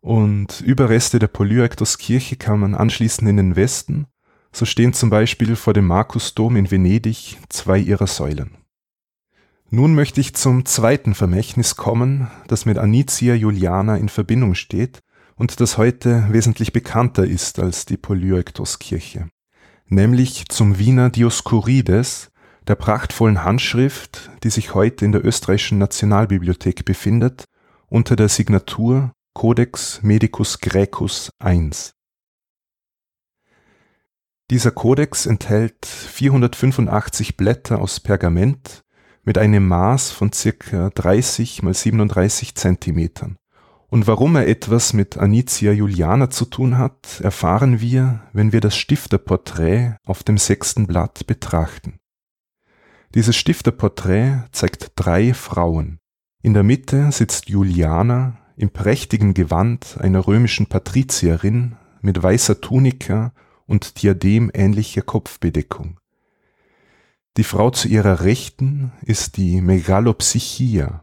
Und 0.01 0.59
Überreste 0.59 1.19
der 1.19 1.27
Polyaktoskirche 1.27 2.35
kamen 2.35 2.75
anschließend 2.75 3.29
in 3.29 3.37
den 3.37 3.55
Westen. 3.55 4.07
So 4.51 4.65
stehen 4.65 4.93
zum 4.93 5.09
Beispiel 5.09 5.55
vor 5.55 5.73
dem 5.73 5.87
Markusdom 5.87 6.57
in 6.57 6.69
Venedig 6.69 7.37
zwei 7.49 7.79
ihrer 7.79 8.07
Säulen. 8.07 8.57
Nun 9.69 9.95
möchte 9.95 10.19
ich 10.19 10.35
zum 10.35 10.65
zweiten 10.65 11.15
Vermächtnis 11.15 11.77
kommen, 11.77 12.29
das 12.47 12.65
mit 12.65 12.77
Anicia 12.77 13.33
Juliana 13.33 13.95
in 13.95 14.09
Verbindung 14.09 14.53
steht 14.55 14.99
und 15.35 15.59
das 15.59 15.77
heute 15.77 16.27
wesentlich 16.29 16.73
bekannter 16.73 17.25
ist 17.25 17.59
als 17.59 17.85
die 17.85 17.97
Polyaktoskirche 17.97 19.27
nämlich 19.93 20.45
zum 20.49 20.77
Wiener 20.77 21.09
Dioskurides, 21.09 22.31
der 22.67 22.75
prachtvollen 22.75 23.43
Handschrift, 23.43 24.31
die 24.43 24.49
sich 24.49 24.73
heute 24.73 25.05
in 25.05 25.11
der 25.11 25.25
österreichischen 25.25 25.77
Nationalbibliothek 25.77 26.85
befindet, 26.85 27.45
unter 27.87 28.15
der 28.15 28.29
Signatur 28.29 29.13
Codex 29.33 30.01
Medicus 30.01 30.59
Graecus 30.59 31.29
I. 31.43 31.69
Dieser 34.49 34.71
Kodex 34.71 35.25
enthält 35.25 35.85
485 35.85 37.37
Blätter 37.37 37.79
aus 37.79 37.99
Pergament 37.99 38.81
mit 39.23 39.37
einem 39.37 39.67
Maß 39.67 40.11
von 40.11 40.31
circa 40.31 40.89
30 40.89 41.63
mal 41.63 41.73
37 41.73 42.55
Zentimetern. 42.55 43.37
Und 43.93 44.07
warum 44.07 44.35
er 44.35 44.47
etwas 44.47 44.93
mit 44.93 45.19
Anicia 45.19 45.71
Juliana 45.71 46.31
zu 46.31 46.45
tun 46.45 46.79
hat, 46.79 47.21
erfahren 47.21 47.79
wir, 47.79 48.21
wenn 48.33 48.51
wir 48.51 48.59
das 48.59 48.75
Stifterporträt 48.75 49.97
auf 50.03 50.23
dem 50.23 50.39
sechsten 50.39 50.87
Blatt 50.87 51.27
betrachten. 51.27 51.99
Dieses 53.13 53.35
Stifterporträt 53.35 54.45
zeigt 54.51 54.93
drei 54.95 55.35
Frauen. 55.35 55.99
In 56.41 56.55
der 56.55 56.63
Mitte 56.63 57.11
sitzt 57.11 57.49
Juliana 57.49 58.39
im 58.57 58.71
prächtigen 58.71 59.35
Gewand 59.35 59.99
einer 59.99 60.25
römischen 60.25 60.65
Patrizierin 60.65 61.75
mit 62.01 62.23
weißer 62.23 62.61
Tunika 62.61 63.31
und 63.67 64.01
diademähnlicher 64.01 65.03
Kopfbedeckung. 65.03 65.99
Die 67.37 67.43
Frau 67.43 67.69
zu 67.69 67.87
ihrer 67.89 68.21
Rechten 68.21 68.91
ist 69.03 69.37
die 69.37 69.61
Megalopsychia, 69.61 71.02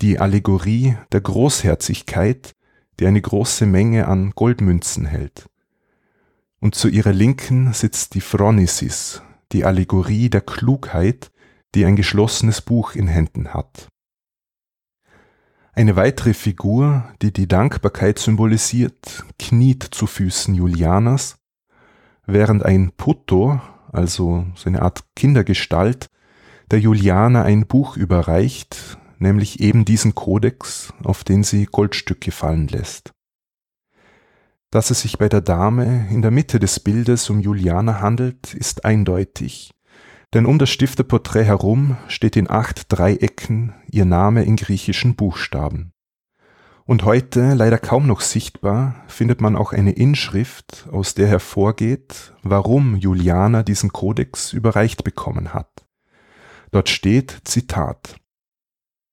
die 0.00 0.18
Allegorie 0.18 0.96
der 1.12 1.20
Großherzigkeit, 1.20 2.54
die 3.00 3.06
eine 3.06 3.20
große 3.20 3.66
Menge 3.66 4.06
an 4.06 4.30
Goldmünzen 4.30 5.06
hält. 5.06 5.48
Und 6.60 6.74
zu 6.74 6.88
ihrer 6.88 7.12
Linken 7.12 7.72
sitzt 7.72 8.14
die 8.14 8.20
Phronesis, 8.20 9.22
die 9.52 9.64
Allegorie 9.64 10.30
der 10.30 10.40
Klugheit, 10.40 11.30
die 11.74 11.84
ein 11.84 11.96
geschlossenes 11.96 12.60
Buch 12.60 12.94
in 12.94 13.08
Händen 13.08 13.54
hat. 13.54 13.88
Eine 15.72 15.94
weitere 15.94 16.34
Figur, 16.34 17.04
die 17.22 17.32
die 17.32 17.46
Dankbarkeit 17.46 18.18
symbolisiert, 18.18 19.24
kniet 19.38 19.84
zu 19.84 20.06
Füßen 20.06 20.54
Julianas, 20.54 21.38
während 22.26 22.64
ein 22.64 22.92
Putto, 22.96 23.60
also 23.92 24.46
so 24.56 24.68
eine 24.68 24.82
Art 24.82 25.04
Kindergestalt, 25.14 26.08
der 26.70 26.80
Juliana 26.80 27.42
ein 27.42 27.66
Buch 27.66 27.96
überreicht, 27.96 28.98
nämlich 29.18 29.60
eben 29.60 29.84
diesen 29.84 30.14
Kodex, 30.14 30.92
auf 31.02 31.24
den 31.24 31.42
sie 31.42 31.66
Goldstücke 31.66 32.30
fallen 32.30 32.68
lässt. 32.68 33.12
Dass 34.70 34.90
es 34.90 35.00
sich 35.00 35.18
bei 35.18 35.28
der 35.28 35.40
Dame 35.40 36.08
in 36.10 36.20
der 36.20 36.30
Mitte 36.30 36.58
des 36.58 36.80
Bildes 36.80 37.30
um 37.30 37.40
Juliana 37.40 38.00
handelt, 38.00 38.54
ist 38.54 38.84
eindeutig, 38.84 39.72
denn 40.34 40.44
um 40.44 40.58
das 40.58 40.68
Stifterporträt 40.68 41.44
herum 41.44 41.96
steht 42.08 42.36
in 42.36 42.50
acht 42.50 42.92
Dreiecken 42.92 43.74
ihr 43.90 44.04
Name 44.04 44.44
in 44.44 44.56
griechischen 44.56 45.16
Buchstaben. 45.16 45.92
Und 46.84 47.04
heute, 47.04 47.52
leider 47.52 47.78
kaum 47.78 48.06
noch 48.06 48.22
sichtbar, 48.22 49.04
findet 49.08 49.42
man 49.42 49.56
auch 49.56 49.72
eine 49.74 49.92
Inschrift, 49.92 50.88
aus 50.90 51.14
der 51.14 51.26
hervorgeht, 51.26 52.32
warum 52.42 52.96
Juliana 52.96 53.62
diesen 53.62 53.92
Kodex 53.92 54.54
überreicht 54.54 55.04
bekommen 55.04 55.52
hat. 55.52 55.86
Dort 56.70 56.88
steht, 56.88 57.40
Zitat, 57.44 58.16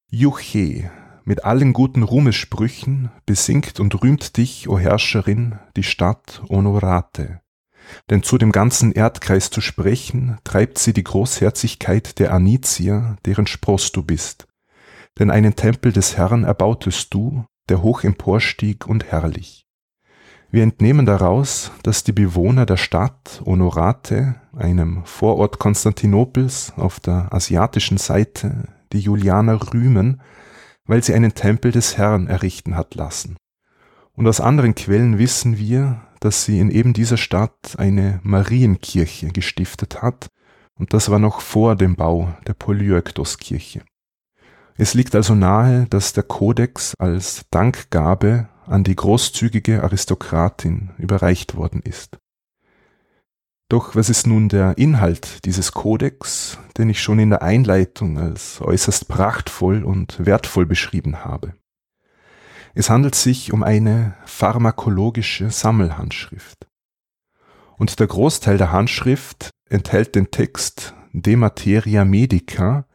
Juche, 0.09 0.91
mit 1.23 1.43
allen 1.43 1.73
guten 1.73 2.03
Ruhmessprüchen 2.03 3.09
besingt 3.25 3.79
und 3.79 4.01
rühmt 4.01 4.37
dich, 4.37 4.69
o 4.69 4.77
Herrscherin, 4.77 5.59
die 5.75 5.83
Stadt 5.83 6.43
Honorate. 6.47 7.41
Denn 8.09 8.23
zu 8.23 8.37
dem 8.37 8.51
ganzen 8.51 8.91
Erdkreis 8.91 9.49
zu 9.49 9.61
sprechen, 9.61 10.37
treibt 10.43 10.77
sie 10.77 10.93
die 10.93 11.03
Großherzigkeit 11.03 12.19
der 12.19 12.33
Anizier, 12.33 13.17
deren 13.25 13.47
Spross 13.47 13.91
du 13.91 14.03
bist. 14.03 14.47
Denn 15.17 15.31
einen 15.31 15.55
Tempel 15.55 15.91
des 15.91 16.17
Herrn 16.17 16.43
erbautest 16.43 17.13
du, 17.13 17.45
der 17.69 17.81
hoch 17.81 18.03
emporstieg 18.03 18.87
und 18.87 19.05
herrlich. 19.05 19.65
Wir 20.51 20.63
entnehmen 20.63 21.05
daraus, 21.05 21.71
dass 21.83 22.03
die 22.03 22.11
Bewohner 22.11 22.65
der 22.65 22.77
Stadt 22.77 23.41
Honorate, 23.45 24.35
einem 24.55 25.03
Vorort 25.05 25.59
Konstantinopels 25.59 26.73
auf 26.77 26.99
der 26.99 27.33
asiatischen 27.33 27.97
Seite, 27.97 28.69
die 28.95 29.01
Julianer 29.01 29.59
rühmen, 29.73 30.21
weil 30.85 31.03
sie 31.03 31.13
einen 31.13 31.35
Tempel 31.35 31.71
des 31.71 31.97
Herrn 31.97 32.27
errichten 32.27 32.75
hat 32.75 32.95
lassen. 32.95 33.37
Und 34.13 34.27
aus 34.27 34.39
anderen 34.39 34.75
Quellen 34.75 35.17
wissen 35.17 35.57
wir, 35.57 36.01
dass 36.21 36.45
sie 36.45 36.59
in 36.59 36.71
eben 36.71 36.93
dieser 36.93 37.17
Stadt 37.17 37.75
eine 37.77 38.19
Marienkirche 38.23 39.27
gestiftet 39.27 40.01
hat, 40.01 40.27
und 40.77 40.93
das 40.93 41.09
war 41.09 41.19
noch 41.19 41.41
vor 41.41 41.75
dem 41.75 41.95
Bau 41.95 42.33
der 42.47 42.53
Polyöktoskirche. 42.53 43.83
Es 44.77 44.93
liegt 44.93 45.15
also 45.15 45.35
nahe, 45.35 45.85
dass 45.89 46.11
der 46.11 46.23
Kodex 46.23 46.93
als 46.97 47.45
Dankgabe 47.49 48.49
an 48.65 48.83
die 48.83 48.95
großzügige 48.95 49.83
Aristokratin 49.83 50.91
überreicht 50.97 51.55
worden 51.55 51.81
ist. 51.81 52.17
Doch 53.75 53.93
was 53.93 54.09
ist 54.09 54.25
nun 54.25 54.47
der 54.47 54.77
Inhalt 54.77 55.43
dieses 55.43 55.73
Kodex, 55.73 56.57
den 56.77 56.89
ich 56.89 57.01
schon 57.01 57.19
in 57.19 57.31
der 57.31 57.41
Einleitung 57.41 58.17
als 58.17 58.61
äußerst 58.61 59.09
prachtvoll 59.09 59.83
und 59.83 60.25
wertvoll 60.25 60.65
beschrieben 60.65 61.25
habe? 61.25 61.55
Es 62.73 62.89
handelt 62.89 63.15
sich 63.15 63.51
um 63.51 63.63
eine 63.63 64.15
pharmakologische 64.23 65.51
Sammelhandschrift. 65.51 66.67
Und 67.75 67.99
der 67.99 68.07
Großteil 68.07 68.57
der 68.57 68.71
Handschrift 68.71 69.49
enthält 69.69 70.15
den 70.15 70.31
Text 70.31 70.93
De 71.11 71.35
Materia 71.35 72.05
Medica 72.05 72.85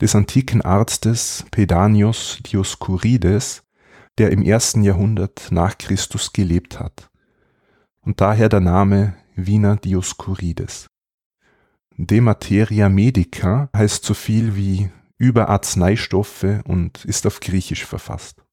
des 0.00 0.16
antiken 0.16 0.62
Arztes 0.62 1.44
Pedanios 1.52 2.40
Dioskurides, 2.44 3.62
der 4.18 4.32
im 4.32 4.42
ersten 4.42 4.82
Jahrhundert 4.82 5.52
nach 5.52 5.78
Christus 5.78 6.32
gelebt 6.32 6.80
hat. 6.80 7.08
Und 8.00 8.20
daher 8.20 8.48
der 8.48 8.58
Name 8.58 9.14
Wiener 9.36 9.76
Dioskurides. 9.76 10.86
De 11.96 12.20
Materia 12.20 12.88
Medica 12.88 13.68
heißt 13.76 14.04
so 14.04 14.14
viel 14.14 14.54
wie 14.54 14.90
über 15.18 15.48
Arzneistoffe 15.48 16.62
und 16.66 17.04
ist 17.04 17.26
auf 17.26 17.40
Griechisch 17.40 17.84
verfasst. 17.84 18.44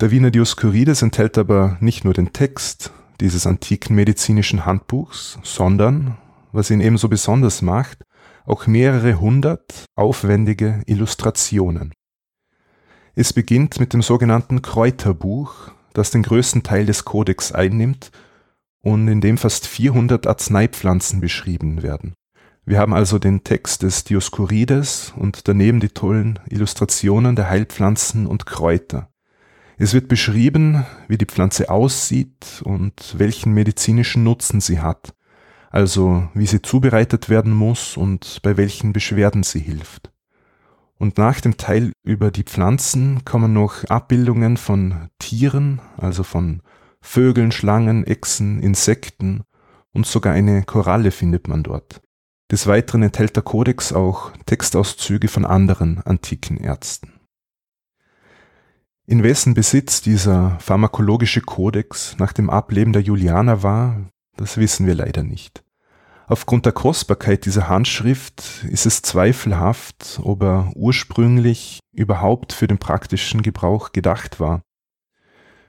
Der 0.00 0.10
Wiener 0.10 0.32
Dioskurides 0.32 1.02
enthält 1.02 1.38
aber 1.38 1.76
nicht 1.80 2.04
nur 2.04 2.14
den 2.14 2.32
Text 2.32 2.92
dieses 3.20 3.46
antiken 3.46 3.94
medizinischen 3.94 4.66
Handbuchs, 4.66 5.38
sondern, 5.44 6.16
was 6.50 6.70
ihn 6.70 6.80
ebenso 6.80 7.08
besonders 7.08 7.62
macht, 7.62 8.02
auch 8.44 8.66
mehrere 8.66 9.20
hundert 9.20 9.84
aufwendige 9.94 10.82
Illustrationen. 10.86 11.92
Es 13.14 13.32
beginnt 13.32 13.78
mit 13.78 13.92
dem 13.92 14.02
sogenannten 14.02 14.62
Kräuterbuch, 14.62 15.70
das 15.92 16.10
den 16.10 16.24
größten 16.24 16.64
Teil 16.64 16.86
des 16.86 17.04
Kodex 17.04 17.52
einnimmt 17.52 18.10
und 18.86 19.08
in 19.08 19.20
dem 19.20 19.36
fast 19.36 19.66
400 19.66 20.28
Arzneipflanzen 20.28 21.20
beschrieben 21.20 21.82
werden, 21.82 22.14
Wir 22.66 22.78
haben 22.78 22.94
also 22.94 23.18
den 23.18 23.42
Text 23.42 23.82
des 23.82 24.04
Dioskurides 24.04 25.12
und 25.16 25.48
daneben 25.48 25.80
die 25.80 25.88
tollen 25.88 26.38
Illustrationen 26.48 27.34
der 27.34 27.50
Heilpflanzen 27.50 28.28
und 28.28 28.46
Kräuter. 28.46 29.08
Es 29.76 29.92
wird 29.92 30.06
beschrieben, 30.06 30.86
wie 31.08 31.18
die 31.18 31.26
Pflanze 31.26 31.68
aussieht 31.68 32.62
und 32.62 33.16
welchen 33.18 33.54
medizinischen 33.54 34.22
Nutzen 34.22 34.60
sie 34.60 34.80
hat, 34.80 35.14
also 35.70 36.28
wie 36.34 36.46
sie 36.46 36.62
zubereitet 36.62 37.28
werden 37.28 37.52
muss 37.52 37.96
und 37.96 38.38
bei 38.44 38.56
welchen 38.56 38.92
Beschwerden 38.92 39.42
sie 39.42 39.60
hilft. 39.60 40.12
Und 40.96 41.18
nach 41.18 41.40
dem 41.40 41.56
Teil 41.56 41.90
über 42.04 42.30
die 42.30 42.44
Pflanzen 42.44 43.24
kommen 43.24 43.52
noch 43.52 43.82
Abbildungen 43.84 44.56
von 44.56 45.08
Tieren, 45.18 45.80
also 45.96 46.22
von 46.22 46.62
Vögeln, 47.06 47.52
Schlangen, 47.52 48.04
Echsen, 48.04 48.60
Insekten 48.60 49.44
und 49.92 50.06
sogar 50.06 50.34
eine 50.34 50.64
Koralle 50.64 51.12
findet 51.12 51.46
man 51.48 51.62
dort. 51.62 52.02
Des 52.50 52.66
Weiteren 52.66 53.04
enthält 53.04 53.36
der 53.36 53.44
Kodex 53.44 53.92
auch 53.92 54.32
Textauszüge 54.44 55.28
von 55.28 55.44
anderen 55.44 56.02
antiken 56.02 56.58
Ärzten. 56.58 57.12
In 59.06 59.22
wessen 59.22 59.54
Besitz 59.54 60.02
dieser 60.02 60.58
pharmakologische 60.58 61.40
Kodex 61.40 62.16
nach 62.18 62.32
dem 62.32 62.50
Ableben 62.50 62.92
der 62.92 63.02
Julianer 63.02 63.62
war, 63.62 64.10
das 64.36 64.58
wissen 64.58 64.84
wir 64.84 64.96
leider 64.96 65.22
nicht. 65.22 65.62
Aufgrund 66.26 66.66
der 66.66 66.72
Kostbarkeit 66.72 67.46
dieser 67.46 67.68
Handschrift 67.68 68.64
ist 68.68 68.84
es 68.84 69.00
zweifelhaft, 69.00 70.20
ob 70.22 70.42
er 70.42 70.72
ursprünglich 70.74 71.78
überhaupt 71.92 72.52
für 72.52 72.66
den 72.66 72.78
praktischen 72.78 73.42
Gebrauch 73.42 73.92
gedacht 73.92 74.40
war. 74.40 74.62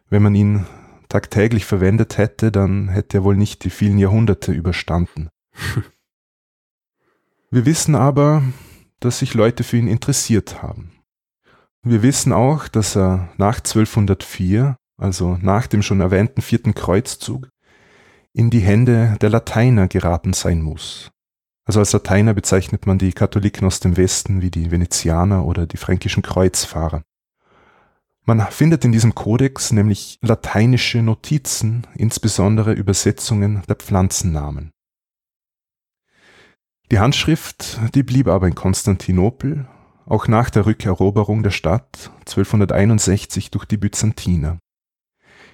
Wenn 0.10 0.24
man 0.24 0.34
ihn 0.34 0.66
tagtäglich 1.10 1.66
verwendet 1.66 2.18
hätte, 2.18 2.52
dann 2.52 2.90
hätte 2.90 3.18
er 3.18 3.24
wohl 3.24 3.38
nicht 3.38 3.64
die 3.64 3.70
vielen 3.70 3.98
Jahrhunderte 3.98 4.52
überstanden. 4.52 5.30
Wir 7.50 7.66
wissen 7.66 7.96
aber, 7.96 8.44
dass 9.00 9.20
sich 9.20 9.34
Leute 9.34 9.64
für 9.64 9.78
ihn 9.78 9.88
interessiert 9.88 10.62
haben. 10.62 10.92
Wir 11.82 12.04
wissen 12.04 12.34
auch, 12.34 12.68
dass 12.68 12.98
er 12.98 13.30
nach 13.38 13.60
1204, 13.60 14.76
also 14.98 15.38
nach 15.42 15.68
dem 15.68 15.82
schon 15.82 16.02
erwähnten 16.02 16.42
vierten 16.42 16.74
Kreuzzug, 16.74 17.48
in 18.34 18.50
die 18.50 18.60
Hände 18.60 19.16
der 19.22 19.30
Lateiner 19.30 19.88
geraten 19.88 20.34
sein 20.34 20.62
muss. 20.62 21.12
Also 21.66 21.80
als 21.80 21.94
Lateiner 21.94 22.34
bezeichnet 22.34 22.86
man 22.86 22.98
die 22.98 23.14
Katholiken 23.14 23.66
aus 23.66 23.80
dem 23.80 23.98
Westen 23.98 24.42
wie 24.42 24.52
die 24.52 24.72
Venezianer 24.72 25.46
oder 25.46 25.66
die 25.66 25.78
fränkischen 25.78 26.24
Kreuzfahrer. 26.24 27.04
Man 28.30 28.46
findet 28.52 28.84
in 28.84 28.92
diesem 28.92 29.16
Kodex 29.16 29.72
nämlich 29.72 30.20
lateinische 30.22 31.02
Notizen, 31.02 31.88
insbesondere 31.96 32.74
Übersetzungen 32.74 33.64
der 33.70 33.78
Pflanzennamen. 33.78 34.72
Die 36.92 37.00
Handschrift, 37.00 37.80
die 37.96 38.04
blieb 38.04 38.28
aber 38.28 38.48
in 38.48 38.54
Konstantinopel, 38.54 39.66
auch 40.06 40.28
nach 40.28 40.50
der 40.50 40.66
Rückeroberung 40.66 41.42
der 41.42 41.52
Stadt 41.52 42.12
1261 42.28 43.50
durch 43.50 43.64
die 43.64 43.78
Byzantiner. 43.78 44.60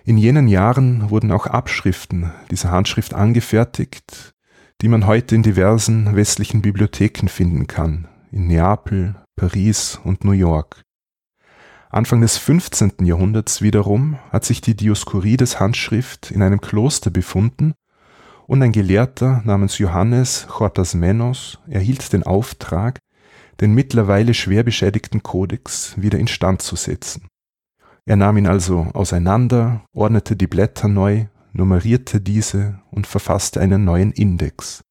In 0.04 0.18
jenen 0.18 0.48
Jahren 0.48 1.12
wurden 1.12 1.32
auch 1.32 1.46
Abschriften 1.46 2.32
dieser 2.50 2.72
Handschrift 2.72 3.14
angefertigt, 3.14 4.34
die 4.82 4.88
man 4.88 5.06
heute 5.06 5.36
in 5.36 5.44
diversen 5.44 6.16
westlichen 6.16 6.64
Bibliotheken 6.64 7.28
finden 7.28 7.68
kann, 7.68 8.08
in 8.32 8.48
Neapel, 8.48 9.14
Paris 9.36 10.00
und 10.04 10.24
New 10.24 10.32
York. 10.32 10.82
Anfang 11.94 12.22
des 12.22 12.40
15. 12.40 13.06
Jahrhunderts 13.06 13.62
wiederum 13.62 14.18
hat 14.32 14.46
sich 14.46 14.62
die 14.62 14.76
Dioskurides 14.76 15.60
Handschrift 15.60 16.32
in 16.32 16.42
einem 16.42 16.60
Kloster 16.60 17.12
befunden 17.12 17.76
und 18.48 18.64
ein 18.64 18.72
Gelehrter 18.72 19.44
namens 19.46 19.78
Johannes 19.78 20.48
Chortasmenos 20.50 21.60
erhielt 21.68 22.12
den 22.12 22.24
Auftrag, 22.24 22.98
den 23.62 23.76
mittlerweile 23.76 24.34
schwer 24.34 24.64
beschädigten 24.64 25.22
Kodex 25.22 25.94
wieder 25.96 26.18
instand 26.18 26.64
zu 26.64 26.76
setzen. 26.76 27.28
Er 28.08 28.16
nahm 28.16 28.38
ihn 28.38 28.48
also 28.48 28.88
auseinander, 28.96 29.86
ordnete 29.94 30.36
die 30.36 30.48
Blätter 30.48 30.88
neu, 30.88 31.28
nummerierte 31.52 32.20
diese 32.20 32.80
und 32.90 33.06
verfasste 33.06 33.62
einen 33.62 33.86
neuen 33.86 34.14
Index. 34.14 34.82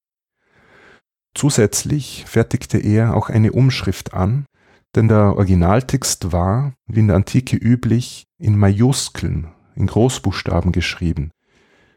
Zusätzlich 1.35 2.27
fertigte 2.29 2.79
er 2.79 3.17
auch 3.17 3.29
eine 3.29 3.51
Umschrift 3.51 4.15
an, 4.15 4.45
denn 4.95 5.09
der 5.09 5.37
Originaltext 5.37 6.33
war, 6.33 6.75
wie 6.87 7.01
in 7.01 7.09
der 7.09 7.17
Antike 7.17 7.57
üblich, 7.57 8.25
in 8.39 8.57
Majuskeln, 8.57 9.49
in 9.75 9.87
Großbuchstaben 9.87 10.73
geschrieben. 10.73 11.31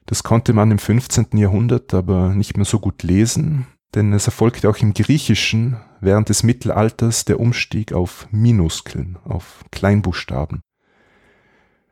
Das 0.05 0.23
konnte 0.23 0.53
man 0.53 0.71
im 0.71 0.79
15. 0.79 1.37
Jahrhundert 1.37 1.93
aber 1.93 2.29
nicht 2.29 2.57
mehr 2.57 2.65
so 2.65 2.79
gut 2.79 3.03
lesen, 3.03 3.65
denn 3.95 4.13
es 4.13 4.27
erfolgte 4.27 4.69
auch 4.69 4.77
im 4.77 4.93
Griechischen 4.93 5.77
während 5.99 6.29
des 6.29 6.43
Mittelalters 6.43 7.25
der 7.25 7.39
Umstieg 7.39 7.93
auf 7.93 8.27
Minuskeln, 8.31 9.17
auf 9.23 9.63
Kleinbuchstaben. 9.71 10.61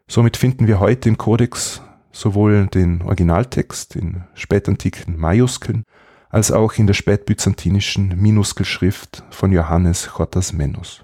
Somit 0.07 0.37
finden 0.37 0.67
wir 0.67 0.79
heute 0.79 1.09
im 1.09 1.17
Kodex 1.17 1.81
sowohl 2.11 2.67
den 2.67 3.01
Originaltext 3.01 3.95
in 3.95 4.23
spätantiken 4.35 5.17
Majuskeln 5.17 5.83
als 6.33 6.51
auch 6.51 6.73
in 6.73 6.87
der 6.87 6.95
spätbyzantinischen 6.95 8.19
Minuskelschrift 8.19 9.23
von 9.29 9.51
Johannes 9.51 10.07
Chotasmenos. 10.07 11.03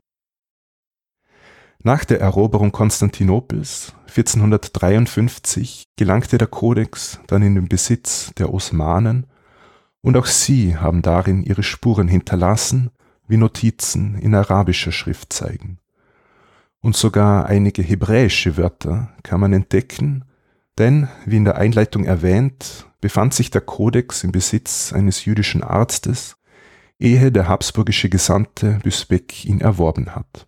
Nach 1.84 2.04
der 2.04 2.20
Eroberung 2.20 2.72
Konstantinopels 2.72 3.94
1453 4.08 5.84
gelangte 5.96 6.40
der 6.40 6.48
Kodex 6.48 7.20
dann 7.28 7.44
in 7.44 7.54
den 7.54 7.70
Besitz 7.70 8.34
der 8.40 8.52
Osmanen 8.52 9.28
und 10.02 10.18
auch 10.18 10.26
sie 10.26 10.76
haben 10.76 11.04
darin 11.04 11.44
ihre 11.44 11.62
Spuren 11.62 12.08
hinterlassen, 12.08 12.90
wie 13.28 13.38
Notizen 13.38 14.16
in 14.16 14.34
arabischer 14.34 14.92
Schrift 14.92 15.32
zeigen 15.32 15.78
und 16.82 16.96
sogar 16.96 17.46
einige 17.46 17.84
hebräische 17.84 18.58
Wörter 18.58 19.14
kann 19.22 19.40
man 19.40 19.54
entdecken, 19.54 20.26
denn, 20.80 21.08
wie 21.26 21.38
in 21.38 21.46
der 21.46 21.58
Einleitung 21.58 22.06
erwähnt, 22.06 22.89
befand 23.02 23.34
sich 23.34 23.52
der 23.52 23.62
Kodex 23.62 24.24
im 24.24 24.32
Besitz 24.32 24.94
eines 24.94 25.26
jüdischen 25.26 25.64
Arztes, 25.64 26.36
ehe 27.00 27.32
der 27.32 27.48
habsburgische 27.48 28.10
Gesandte 28.10 28.80
Büsbeck 28.84 29.46
ihn 29.46 29.62
erworben 29.62 30.16
hat. 30.16 30.48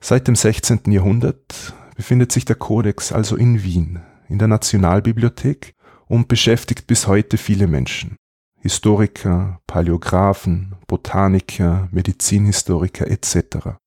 Seit 0.00 0.28
dem 0.28 0.34
16. 0.34 0.80
Jahrhundert 0.86 1.74
befindet 1.94 2.32
sich 2.32 2.44
der 2.44 2.56
Kodex 2.56 3.12
also 3.12 3.36
in 3.36 3.62
Wien, 3.62 4.00
in 4.28 4.38
der 4.38 4.48
Nationalbibliothek 4.48 5.74
und 6.08 6.28
beschäftigt 6.28 6.86
bis 6.86 7.06
heute 7.06 7.36
viele 7.36 7.66
Menschen. 7.66 8.16
Historiker, 8.60 9.60
Paläographen, 9.66 10.74
Botaniker, 10.86 11.88
Medizinhistoriker 11.92 13.08
etc 13.08 13.78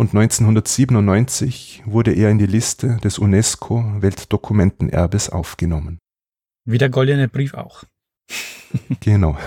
und 0.00 0.14
1997 0.14 1.82
wurde 1.84 2.14
er 2.14 2.30
in 2.30 2.38
die 2.38 2.46
Liste 2.46 2.96
des 3.04 3.18
UNESCO 3.18 3.84
Weltdokumentenerbes 3.98 5.28
aufgenommen. 5.28 5.98
Wie 6.64 6.78
der 6.78 6.90
goldene 6.90 7.28
Brief 7.28 7.54
auch. 7.54 7.84
genau. 9.00 9.38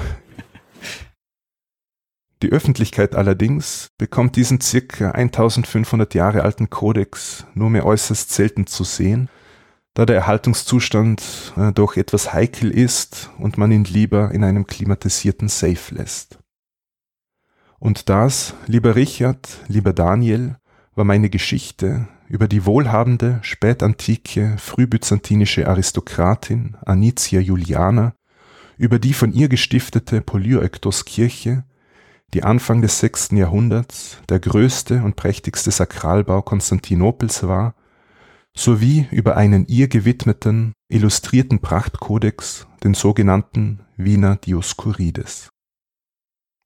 Die 2.41 2.51
Öffentlichkeit 2.51 3.15
allerdings 3.15 3.87
bekommt 3.97 4.35
diesen 4.35 4.59
circa 4.59 5.11
1500 5.11 6.13
Jahre 6.13 6.43
alten 6.43 6.69
Kodex 6.69 7.45
nur 7.53 7.69
mehr 7.69 7.85
äußerst 7.85 8.31
selten 8.31 8.67
zu 8.67 8.83
sehen, 8.83 9.29
da 9.93 10.05
der 10.05 10.17
Erhaltungszustand 10.17 11.53
äh, 11.55 11.71
doch 11.71 11.95
etwas 11.95 12.33
heikel 12.33 12.69
ist 12.69 13.29
und 13.37 13.57
man 13.57 13.71
ihn 13.71 13.85
lieber 13.85 14.31
in 14.31 14.43
einem 14.43 14.67
klimatisierten 14.67 15.47
Safe 15.47 15.95
lässt. 15.95 16.39
Und 17.79 18.09
das, 18.09 18.55
lieber 18.67 18.95
Richard, 18.95 19.47
lieber 19.67 19.93
Daniel, 19.93 20.57
war 20.95 21.05
meine 21.05 21.29
Geschichte 21.29 22.07
über 22.33 22.47
die 22.47 22.65
wohlhabende, 22.65 23.37
spätantike, 23.43 24.55
frühbyzantinische 24.57 25.67
Aristokratin 25.67 26.75
Anicia 26.83 27.39
Juliana, 27.39 28.15
über 28.75 28.97
die 28.97 29.13
von 29.13 29.33
ihr 29.33 29.49
gestiftete 29.49 30.19
Polyrektoskirche, 30.19 31.63
die 32.33 32.41
Anfang 32.41 32.81
des 32.81 32.99
6. 33.01 33.33
Jahrhunderts 33.33 34.17
der 34.29 34.39
größte 34.39 35.03
und 35.03 35.15
prächtigste 35.15 35.69
Sakralbau 35.69 36.41
Konstantinopels 36.41 37.43
war, 37.43 37.75
sowie 38.57 39.07
über 39.11 39.37
einen 39.37 39.67
ihr 39.67 39.87
gewidmeten, 39.87 40.73
illustrierten 40.89 41.59
Prachtkodex, 41.59 42.65
den 42.83 42.95
sogenannten 42.95 43.81
Wiener 43.95 44.37
Dioskurides. 44.37 45.49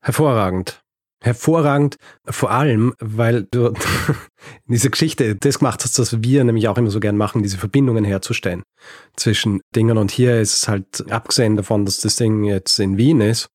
Hervorragend 0.02 0.80
hervorragend, 1.22 1.98
vor 2.26 2.52
allem, 2.52 2.94
weil 3.00 3.44
du 3.44 3.68
in 4.68 4.74
dieser 4.74 4.90
Geschichte 4.90 5.36
das 5.36 5.60
gemacht 5.60 5.84
hast, 5.84 5.98
was 6.00 6.22
wir 6.22 6.44
nämlich 6.44 6.68
auch 6.68 6.78
immer 6.78 6.92
so 6.92 7.00
gern 7.00 7.18
machen, 7.18 7.44
diese 7.44 7.58
Verbindungen 7.58 8.04
herzustellen 8.04 8.64
zwischen 9.16 9.62
Dingen. 9.76 9.98
Und 9.98 10.12
hier 10.12 10.40
ist 10.40 10.54
es 10.54 10.68
halt, 10.68 11.12
abgesehen 11.12 11.56
davon, 11.56 11.86
dass 11.86 12.00
das 12.00 12.16
Ding 12.16 12.44
jetzt 12.44 12.80
in 12.80 12.98
Wien 12.98 13.22
ist, 13.22 13.50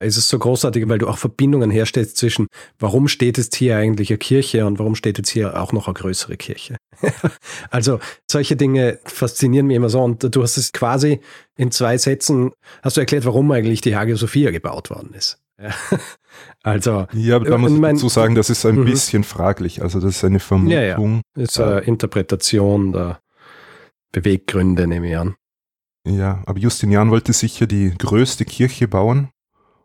ist 0.00 0.16
es 0.16 0.28
so 0.28 0.38
großartig, 0.38 0.88
weil 0.88 0.98
du 0.98 1.08
auch 1.08 1.18
Verbindungen 1.18 1.70
herstellst 1.70 2.16
zwischen, 2.16 2.48
warum 2.78 3.08
steht 3.08 3.38
jetzt 3.38 3.56
hier 3.56 3.76
eigentlich 3.76 4.10
eine 4.10 4.18
Kirche 4.18 4.66
und 4.66 4.78
warum 4.78 4.94
steht 4.94 5.18
jetzt 5.18 5.30
hier 5.30 5.60
auch 5.60 5.72
noch 5.72 5.86
eine 5.86 5.94
größere 5.94 6.36
Kirche. 6.36 6.76
also 7.70 7.98
solche 8.30 8.56
Dinge 8.56 8.98
faszinieren 9.04 9.66
mich 9.66 9.76
immer 9.76 9.88
so 9.88 10.02
und 10.02 10.34
du 10.34 10.42
hast 10.42 10.56
es 10.56 10.72
quasi 10.72 11.20
in 11.56 11.70
zwei 11.70 11.96
Sätzen, 11.96 12.52
hast 12.82 12.96
du 12.96 13.00
erklärt, 13.00 13.24
warum 13.24 13.50
eigentlich 13.52 13.80
die 13.80 13.96
Hagia 13.96 14.16
Sophia 14.16 14.50
gebaut 14.50 14.90
worden 14.90 15.14
ist. 15.14 15.38
Ja. 15.60 15.74
Also, 16.66 17.06
ja, 17.12 17.36
aber 17.36 17.44
da 17.44 17.58
muss 17.58 17.70
ich 17.70 17.80
dazu 17.80 18.08
sagen, 18.08 18.34
das 18.34 18.50
ist 18.50 18.66
ein 18.66 18.80
mhm. 18.80 18.86
bisschen 18.86 19.22
fraglich. 19.22 19.82
Also, 19.82 20.00
das 20.00 20.16
ist 20.16 20.24
eine 20.24 20.40
Vermutung. 20.40 20.72
Ja, 20.72 20.82
ja. 20.82 21.20
ist 21.36 21.60
eine 21.60 21.78
Interpretation 21.80 22.92
der 22.92 23.20
Beweggründe, 24.10 24.88
nehme 24.88 25.08
ich 25.08 25.16
an. 25.16 25.36
Ja, 26.08 26.42
aber 26.44 26.58
Justinian 26.58 27.10
wollte 27.10 27.32
sicher 27.32 27.68
die 27.68 27.94
größte 27.96 28.44
Kirche 28.44 28.88
bauen 28.88 29.28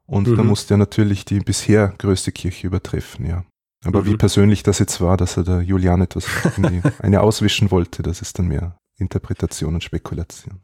und 0.08 0.28
mhm. 0.28 0.38
da 0.38 0.44
musste 0.44 0.74
er 0.74 0.78
natürlich 0.78 1.24
die 1.24 1.40
bisher 1.40 1.94
größte 2.00 2.32
Kirche 2.32 2.66
übertreffen, 2.66 3.28
ja. 3.28 3.44
Aber 3.86 4.02
mhm. 4.02 4.06
wie 4.08 4.18
persönlich 4.18 4.64
das 4.64 4.80
jetzt 4.80 5.02
war, 5.02 5.18
dass 5.18 5.38
er 5.38 5.44
der 5.44 5.62
Julian 5.62 6.02
etwas 6.02 6.26
eine 7.00 7.22
auswischen 7.22 7.70
wollte, 7.70 8.02
das 8.02 8.22
ist 8.22 8.40
dann 8.40 8.48
mehr 8.48 8.78
Interpretation 8.98 9.76
und 9.76 9.84
Spekulation. 9.84 10.62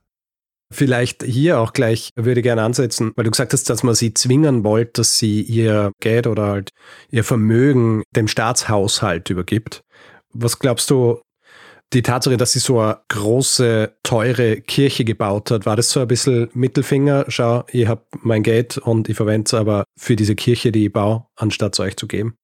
Vielleicht 0.71 1.23
hier 1.23 1.59
auch 1.59 1.71
gleich 1.71 2.09
würde 2.15 2.41
ich 2.41 2.43
gerne 2.43 2.63
ansetzen, 2.63 3.13
weil 3.15 3.23
du 3.23 3.31
gesagt 3.31 3.53
hast, 3.53 3.69
dass 3.69 3.83
man 3.83 3.95
sie 3.95 4.13
zwingen 4.13 4.65
wollte, 4.65 5.01
dass 5.01 5.17
sie 5.17 5.41
ihr 5.41 5.91
Geld 6.01 6.27
oder 6.27 6.47
halt 6.47 6.71
ihr 7.09 7.23
Vermögen 7.23 8.03
dem 8.15 8.27
Staatshaushalt 8.27 9.29
übergibt. 9.29 9.81
Was 10.33 10.59
glaubst 10.59 10.89
du, 10.89 11.21
die 11.93 12.01
Tatsache, 12.01 12.35
dass 12.35 12.51
sie 12.51 12.59
so 12.59 12.81
eine 12.81 12.99
große, 13.07 13.95
teure 14.03 14.59
Kirche 14.59 15.05
gebaut 15.05 15.51
hat, 15.51 15.65
war 15.65 15.77
das 15.77 15.89
so 15.89 16.01
ein 16.01 16.07
bisschen 16.07 16.49
Mittelfinger? 16.53 17.25
Schau, 17.29 17.63
ich 17.71 17.87
habe 17.87 18.03
mein 18.21 18.43
Geld 18.43 18.77
und 18.77 19.07
ich 19.07 19.15
verwende 19.15 19.45
es 19.45 19.53
aber 19.53 19.85
für 19.97 20.17
diese 20.17 20.35
Kirche, 20.35 20.73
die 20.73 20.87
ich 20.87 20.93
baue, 20.93 21.25
anstatt 21.37 21.75
es 21.75 21.79
euch 21.79 21.95
zu 21.95 22.07
geben. 22.07 22.35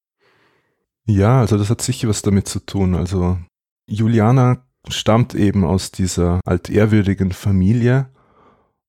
Ja, 1.06 1.42
also 1.42 1.58
das 1.58 1.70
hat 1.70 1.82
sicher 1.82 2.08
was 2.08 2.22
damit 2.22 2.48
zu 2.48 2.62
tun. 2.62 2.96
Also 2.96 3.38
Juliana 3.86 4.66
stammt 4.90 5.34
eben 5.36 5.64
aus 5.64 5.92
dieser 5.92 6.40
altehrwürdigen 6.46 7.32
Familie 7.32 8.10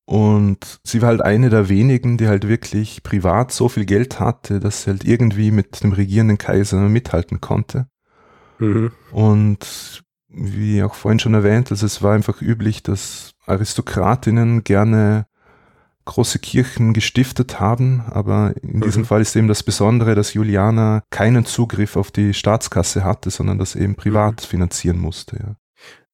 und 0.07 0.80
sie 0.85 1.00
war 1.00 1.09
halt 1.09 1.22
eine 1.22 1.48
der 1.48 1.68
wenigen, 1.68 2.18
die 2.18 2.28
halt 2.28 2.46
wirklich 2.46 3.02
privat 3.02 3.52
so 3.52 3.68
viel 3.68 3.87
Geld 3.87 4.20
hatte, 4.20 4.61
dass 4.61 4.83
sie 4.83 4.90
halt 4.90 5.04
irgendwie 5.04 5.50
mit 5.50 5.83
dem 5.83 5.92
regierenden 5.92 6.38
Kaiser 6.38 6.80
mithalten 6.80 7.40
konnte. 7.40 7.87
Mhm. 8.59 8.92
Und 9.12 10.02
wie 10.28 10.83
auch 10.83 10.94
vorhin 10.94 11.20
schon 11.20 11.35
erwähnt, 11.35 11.70
also 11.70 11.87
es 11.87 12.02
war 12.02 12.14
einfach 12.14 12.42
üblich, 12.42 12.83
dass 12.83 13.35
Aristokratinnen 13.46 14.64
gerne 14.64 15.26
große 16.04 16.38
Kirchen 16.38 16.92
gestiftet 16.92 17.61
haben, 17.61 18.02
aber 18.11 18.52
in 18.62 18.83
diesem 18.83 19.02
mhm. 19.02 19.07
Fall 19.07 19.22
ist 19.22 19.37
eben 19.37 19.48
das 19.48 19.62
Besondere, 19.62 20.14
dass 20.14 20.35
Juliana 20.35 21.02
keinen 21.09 21.46
Zugriff 21.46 21.96
auf 21.96 22.11
die 22.11 22.35
Staatskasse 22.35 23.04
hatte, 23.04 23.30
sondern 23.30 23.59
das 23.59 23.74
eben 23.74 23.94
privat 23.94 24.42
mhm. 24.42 24.46
finanzieren 24.46 24.98
musste. 24.98 25.37
Ja. 25.38 25.57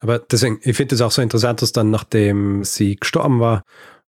Aber 0.01 0.19
deswegen, 0.19 0.59
ich 0.63 0.75
finde 0.75 0.95
es 0.95 1.01
auch 1.01 1.11
so 1.11 1.21
interessant, 1.21 1.61
dass 1.61 1.71
dann, 1.71 1.91
nachdem 1.91 2.63
sie 2.63 2.95
gestorben 2.95 3.39
war 3.39 3.61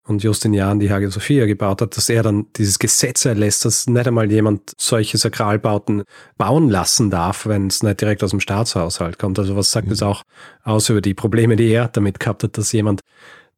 und 0.07 0.23
Justinian 0.23 0.79
die 0.79 0.91
Hagia 0.91 1.11
Sophia 1.11 1.47
gebaut 1.47 1.83
hat, 1.83 1.97
dass 1.97 2.09
er 2.09 2.23
dann 2.23 2.47
dieses 2.57 2.79
Gesetz 2.79 3.25
erlässt, 3.25 3.65
dass 3.65 3.87
nicht 3.87 4.07
einmal 4.07 4.31
jemand 4.31 4.73
solche 4.79 5.19
Sakralbauten 5.19 6.05
bauen 6.39 6.69
lassen 6.69 7.11
darf, 7.11 7.47
wenn 7.47 7.67
es 7.67 7.83
nicht 7.83 8.01
direkt 8.01 8.23
aus 8.23 8.31
dem 8.31 8.41
Staatshaushalt 8.41 9.19
kommt. 9.19 9.39
Also 9.39 9.57
was 9.57 9.73
sagt 9.73 9.91
es 9.91 10.03
auch 10.03 10.23
aus 10.63 10.89
über 10.89 11.01
die 11.01 11.15
Probleme, 11.15 11.57
die 11.57 11.69
er 11.69 11.89
damit 11.89 12.21
gehabt 12.21 12.45
hat, 12.45 12.57
dass 12.57 12.73
jemand, 12.73 13.01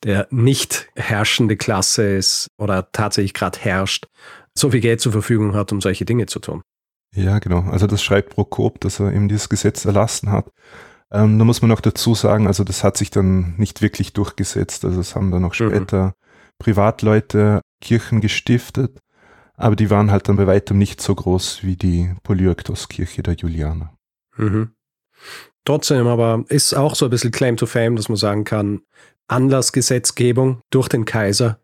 der 0.03 0.27
nicht 0.31 0.89
herrschende 0.97 1.57
Klasse 1.57 2.17
ist 2.17 2.49
oder 2.59 2.91
tatsächlich 2.93 3.35
gerade 3.35 3.59
herrscht, 3.59 4.07
so 4.55 4.71
viel 4.71 4.81
Geld 4.81 5.01
zur 5.01 5.13
Verfügung 5.13 5.55
hat, 5.55 5.71
um 5.71 5.81
solche 5.81 6.05
Dinge 6.05 6.27
zu 6.27 6.41
tun. 6.41 6.63
Ja, 7.15 7.39
genau. 7.39 7.61
Also 7.71 7.87
das 7.87 8.03
schreibt 8.03 8.31
Prokop, 8.31 8.81
dass 8.81 9.01
er 9.01 9.13
eben 9.13 9.29
dieses 9.29 9.49
Gesetz 9.49 9.85
erlassen 9.85 10.31
hat. 10.31 10.51
Ähm, 11.13 11.39
da 11.39 11.45
muss 11.45 11.61
man 11.61 11.69
noch 11.69 11.83
dazu 11.83 12.15
sagen, 12.15 12.47
also 12.47 12.65
das 12.65 12.83
hat 12.83 12.97
sich 12.97 13.11
dann 13.11 13.55
nicht 13.59 13.83
wirklich 13.83 14.15
durchgesetzt. 14.15 14.85
Also 14.85 15.01
es 15.01 15.15
haben 15.15 15.31
dann 15.31 15.43
noch 15.43 15.59
mhm. 15.59 15.71
später 15.71 16.07
mhm. 16.07 16.13
Privatleute 16.59 17.61
Kirchen 17.81 18.21
gestiftet, 18.21 18.99
aber 19.55 19.77
die 19.77 19.91
waren 19.91 20.11
halt 20.11 20.29
dann 20.29 20.37
bei 20.37 20.47
weitem 20.47 20.79
nicht 20.79 21.01
so 21.01 21.15
groß 21.15 21.65
wie 21.65 21.77
die 21.77 22.15
Polyaktos-Kirche 22.23 23.23
der 23.23 23.35
Julianer. 23.35 23.95
Mhm. 24.37 24.71
Trotzdem 25.65 26.07
aber 26.07 26.45
ist 26.49 26.75
auch 26.75 26.95
so 26.95 27.07
ein 27.07 27.11
bisschen 27.11 27.31
Claim 27.31 27.57
to 27.57 27.67
Fame, 27.67 27.97
dass 27.97 28.09
man 28.09 28.17
sagen 28.17 28.45
kann, 28.45 28.81
Anlassgesetzgebung 29.29 30.61
durch 30.71 30.89
den 30.89 31.05
Kaiser 31.05 31.61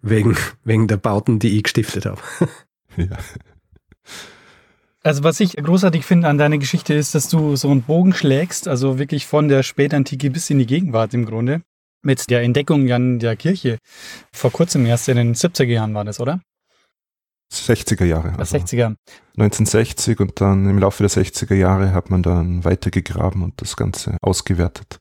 wegen, 0.00 0.36
wegen 0.64 0.88
der 0.88 0.96
Bauten, 0.96 1.38
die 1.38 1.56
ich 1.56 1.64
gestiftet 1.64 2.06
habe. 2.06 2.20
ja. 2.96 3.16
Also 5.06 5.22
was 5.22 5.38
ich 5.38 5.52
großartig 5.52 6.04
finde 6.04 6.26
an 6.26 6.36
deiner 6.36 6.58
Geschichte 6.58 6.92
ist, 6.92 7.14
dass 7.14 7.28
du 7.28 7.54
so 7.54 7.70
einen 7.70 7.82
Bogen 7.82 8.12
schlägst, 8.12 8.66
also 8.66 8.98
wirklich 8.98 9.24
von 9.24 9.46
der 9.46 9.62
Spätantike 9.62 10.30
bis 10.30 10.50
in 10.50 10.58
die 10.58 10.66
Gegenwart 10.66 11.14
im 11.14 11.26
Grunde. 11.26 11.62
Mit 12.02 12.28
der 12.28 12.42
Entdeckung 12.42 12.88
Jan 12.88 13.20
der 13.20 13.36
Kirche. 13.36 13.78
Vor 14.32 14.50
kurzem 14.50 14.84
erst 14.84 15.08
in 15.08 15.16
den 15.16 15.36
70er 15.36 15.66
Jahren 15.66 15.94
war 15.94 16.04
das, 16.04 16.18
oder? 16.18 16.40
60er 17.52 18.04
Jahre. 18.04 18.36
Also 18.36 18.56
60er. 18.56 18.96
1960 19.36 20.18
und 20.18 20.40
dann 20.40 20.68
im 20.68 20.80
Laufe 20.80 21.04
der 21.04 21.10
60er 21.10 21.54
Jahre 21.54 21.92
hat 21.92 22.10
man 22.10 22.24
dann 22.24 22.64
weitergegraben 22.64 23.44
und 23.44 23.62
das 23.62 23.76
Ganze 23.76 24.16
ausgewertet. 24.22 24.98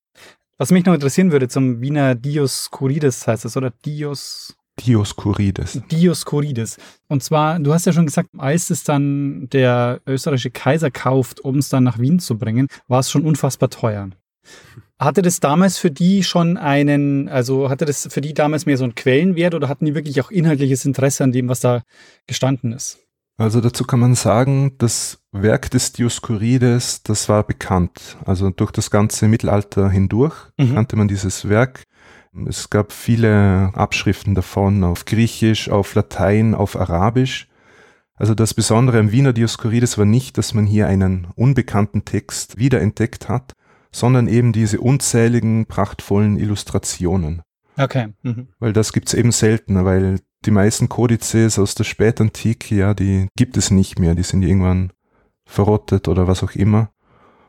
Was 0.59 0.69
mich 0.69 0.85
noch 0.85 0.93
interessieren 0.93 1.31
würde 1.31 1.47
zum 1.47 1.81
Wiener 1.81 2.13
Dioskurides 2.13 3.25
heißt 3.25 3.45
das, 3.45 3.57
oder? 3.57 3.73
Dios 3.83 4.55
Dioskurides. 4.79 5.81
Dioskurides. 5.91 6.77
Und 7.07 7.23
zwar, 7.23 7.59
du 7.59 7.73
hast 7.73 7.85
ja 7.85 7.93
schon 7.93 8.05
gesagt, 8.05 8.29
als 8.37 8.69
es 8.69 8.83
dann 8.83 9.47
der 9.49 10.01
österreichische 10.05 10.51
Kaiser 10.51 10.91
kauft, 10.91 11.39
um 11.39 11.57
es 11.57 11.69
dann 11.69 11.83
nach 11.83 11.99
Wien 11.99 12.19
zu 12.19 12.37
bringen, 12.37 12.67
war 12.87 12.99
es 12.99 13.09
schon 13.09 13.23
unfassbar 13.23 13.69
teuer. 13.69 14.09
Hatte 14.99 15.21
das 15.21 15.39
damals 15.39 15.77
für 15.77 15.91
die 15.91 16.23
schon 16.23 16.57
einen, 16.57 17.27
also 17.27 17.69
hatte 17.69 17.85
das 17.85 18.07
für 18.09 18.21
die 18.21 18.33
damals 18.33 18.65
mehr 18.65 18.77
so 18.77 18.85
einen 18.85 18.95
Quellenwert 18.95 19.53
oder 19.53 19.67
hatten 19.67 19.85
die 19.85 19.95
wirklich 19.95 20.21
auch 20.21 20.31
inhaltliches 20.31 20.85
Interesse 20.85 21.23
an 21.23 21.31
dem, 21.31 21.49
was 21.49 21.59
da 21.59 21.81
gestanden 22.27 22.71
ist? 22.71 22.99
Also 23.37 23.59
dazu 23.59 23.83
kann 23.83 23.99
man 23.99 24.15
sagen, 24.15 24.75
das 24.77 25.19
Werk 25.33 25.69
des 25.71 25.91
Dioskurides, 25.91 27.03
das 27.03 27.27
war 27.27 27.43
bekannt. 27.43 28.17
Also 28.25 28.49
durch 28.49 28.71
das 28.71 28.89
ganze 28.89 29.27
Mittelalter 29.27 29.89
hindurch 29.89 30.35
mhm. 30.57 30.75
kannte 30.75 30.95
man 30.95 31.09
dieses 31.09 31.49
Werk. 31.49 31.83
Es 32.47 32.69
gab 32.69 32.91
viele 32.91 33.71
Abschriften 33.73 34.35
davon 34.35 34.83
auf 34.83 35.05
Griechisch, 35.05 35.69
auf 35.69 35.95
Latein, 35.95 36.53
auf 36.53 36.75
Arabisch. 36.75 37.47
Also 38.15 38.33
das 38.33 38.53
Besondere 38.53 38.99
am 38.99 39.11
Wiener 39.11 39.33
Dioskurides 39.33 39.97
war 39.97 40.05
nicht, 40.05 40.37
dass 40.37 40.53
man 40.53 40.65
hier 40.65 40.87
einen 40.87 41.27
unbekannten 41.35 42.05
Text 42.05 42.57
wiederentdeckt 42.57 43.29
hat, 43.29 43.53
sondern 43.91 44.27
eben 44.27 44.51
diese 44.51 44.79
unzähligen 44.79 45.65
prachtvollen 45.65 46.37
Illustrationen. 46.37 47.41
Okay. 47.77 48.13
Mhm. 48.23 48.49
Weil 48.59 48.73
das 48.73 48.93
gibt's 48.93 49.13
eben 49.13 49.31
seltener, 49.31 49.85
weil 49.85 50.19
die 50.45 50.51
meisten 50.51 50.89
Kodizes 50.89 51.59
aus 51.59 51.75
der 51.75 51.83
Spätantike, 51.83 52.75
ja, 52.75 52.93
die 52.93 53.27
gibt 53.35 53.57
es 53.57 53.71
nicht 53.71 53.99
mehr, 53.99 54.15
die 54.15 54.23
sind 54.23 54.43
irgendwann 54.43 54.91
verrottet 55.45 56.07
oder 56.07 56.27
was 56.27 56.43
auch 56.43 56.51
immer. 56.51 56.91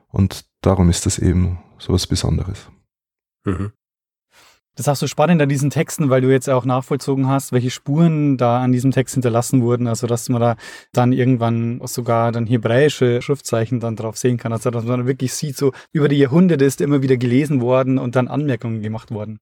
Und 0.09 0.46
darum 0.62 0.88
ist 0.88 1.07
das 1.07 1.18
eben 1.18 1.59
so 1.79 1.92
was 1.92 2.07
Besonderes. 2.07 2.70
Mhm. 3.44 3.72
Das 4.77 4.87
hast 4.87 5.01
du 5.01 5.07
spannend 5.07 5.41
an 5.41 5.49
diesen 5.49 5.71
Texten, 5.71 6.11
weil 6.11 6.21
du 6.21 6.31
jetzt 6.31 6.51
auch 6.51 6.67
nachvollzogen 6.67 7.29
hast, 7.29 7.51
welche 7.51 7.71
Spuren 7.71 8.37
da 8.37 8.61
an 8.61 8.73
diesem 8.73 8.91
Text 8.91 9.15
hinterlassen 9.15 9.62
wurden. 9.62 9.87
Also, 9.87 10.07
dass 10.07 10.29
man 10.29 10.43
da 10.43 10.57
dann 10.93 11.12
irgendwann 11.12 11.81
sogar 11.85 12.31
dann 12.31 12.47
hebräische 12.47 13.23
Schriftzeichen 13.23 13.81
dann 13.81 13.97
drauf 13.97 14.19
sehen 14.19 14.37
kann. 14.37 14.53
Also, 14.53 14.71
dass 14.71 14.85
man 14.85 15.07
wirklich 15.07 15.33
sieht, 15.33 15.57
so 15.57 15.73
über 15.93 16.09
die 16.09 16.19
Jahrhunderte 16.19 16.67
ist 16.67 16.83
immer 16.83 17.01
wieder 17.01 17.17
gelesen 17.17 17.62
worden 17.62 17.99
und 17.99 18.17
dann 18.17 18.29
Anmerkungen 18.29 18.83
gemacht 18.83 19.11
worden. 19.11 19.39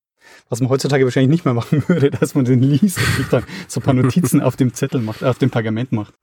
Was 0.49 0.61
man 0.61 0.71
heutzutage 0.71 1.05
wahrscheinlich 1.05 1.31
nicht 1.31 1.45
mehr 1.45 1.55
machen 1.55 1.83
würde, 1.89 2.11
dass 2.11 2.37
man 2.37 2.45
den 2.45 2.63
liest 2.63 2.99
und 2.99 3.17
sich 3.17 3.29
dann 3.29 3.43
so 3.67 3.81
ein 3.81 3.83
paar 3.83 3.95
Notizen 3.95 4.41
auf 4.41 4.55
dem 4.55 4.73
Zettel 4.73 5.01
macht, 5.01 5.25
auf 5.25 5.39
dem 5.39 5.51
Pergament 5.51 5.91
macht. 5.91 6.15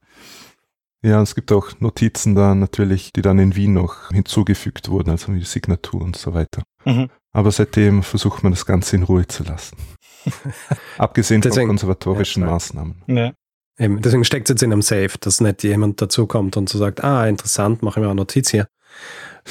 Ja, 1.04 1.20
es 1.20 1.34
gibt 1.34 1.52
auch 1.52 1.80
Notizen 1.80 2.34
da 2.34 2.54
natürlich, 2.54 3.12
die 3.12 3.22
dann 3.22 3.38
in 3.40 3.56
Wien 3.56 3.74
noch 3.74 4.10
hinzugefügt 4.10 4.88
wurden, 4.88 5.10
also 5.10 5.32
die 5.32 5.40
Signatur 5.40 6.00
und 6.00 6.16
so 6.16 6.32
weiter. 6.32 6.62
Mhm. 6.84 7.10
Aber 7.32 7.50
seitdem 7.50 8.02
versucht 8.02 8.42
man 8.42 8.52
das 8.52 8.66
Ganze 8.66 8.96
in 8.96 9.04
Ruhe 9.04 9.26
zu 9.26 9.42
lassen. 9.44 9.76
Abgesehen 10.98 11.40
deswegen, 11.40 11.62
von 11.62 11.68
konservatorischen 11.68 12.42
ja, 12.42 12.50
Maßnahmen. 12.50 13.02
Ja. 13.06 13.32
Eben, 13.78 14.02
deswegen 14.02 14.24
steckt 14.24 14.48
es 14.48 14.54
jetzt 14.54 14.62
in 14.62 14.72
einem 14.72 14.82
Safe, 14.82 15.12
dass 15.18 15.40
nicht 15.40 15.62
jemand 15.62 16.00
dazukommt 16.00 16.56
und 16.56 16.68
so 16.68 16.78
sagt, 16.78 17.02
ah, 17.02 17.26
interessant, 17.26 17.82
mache 17.82 18.00
ich 18.00 18.04
mir 18.04 18.10
eine 18.10 18.16
Notiz 18.16 18.50
hier. 18.50 18.68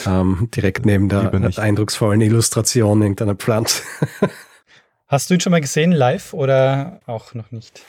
Ähm, 0.06 0.48
direkt 0.56 0.86
neben 0.86 1.10
der 1.10 1.34
eindrucksvollen 1.58 2.22
Illustration 2.22 3.02
irgendeiner 3.02 3.36
Pflanze. 3.36 3.82
Hast 5.08 5.30
du 5.30 5.34
ihn 5.34 5.42
schon 5.42 5.52
mal 5.52 5.60
gesehen, 5.60 5.92
live 5.92 6.34
oder 6.34 7.02
auch 7.06 7.34
noch 7.34 7.52
nicht? 7.52 7.84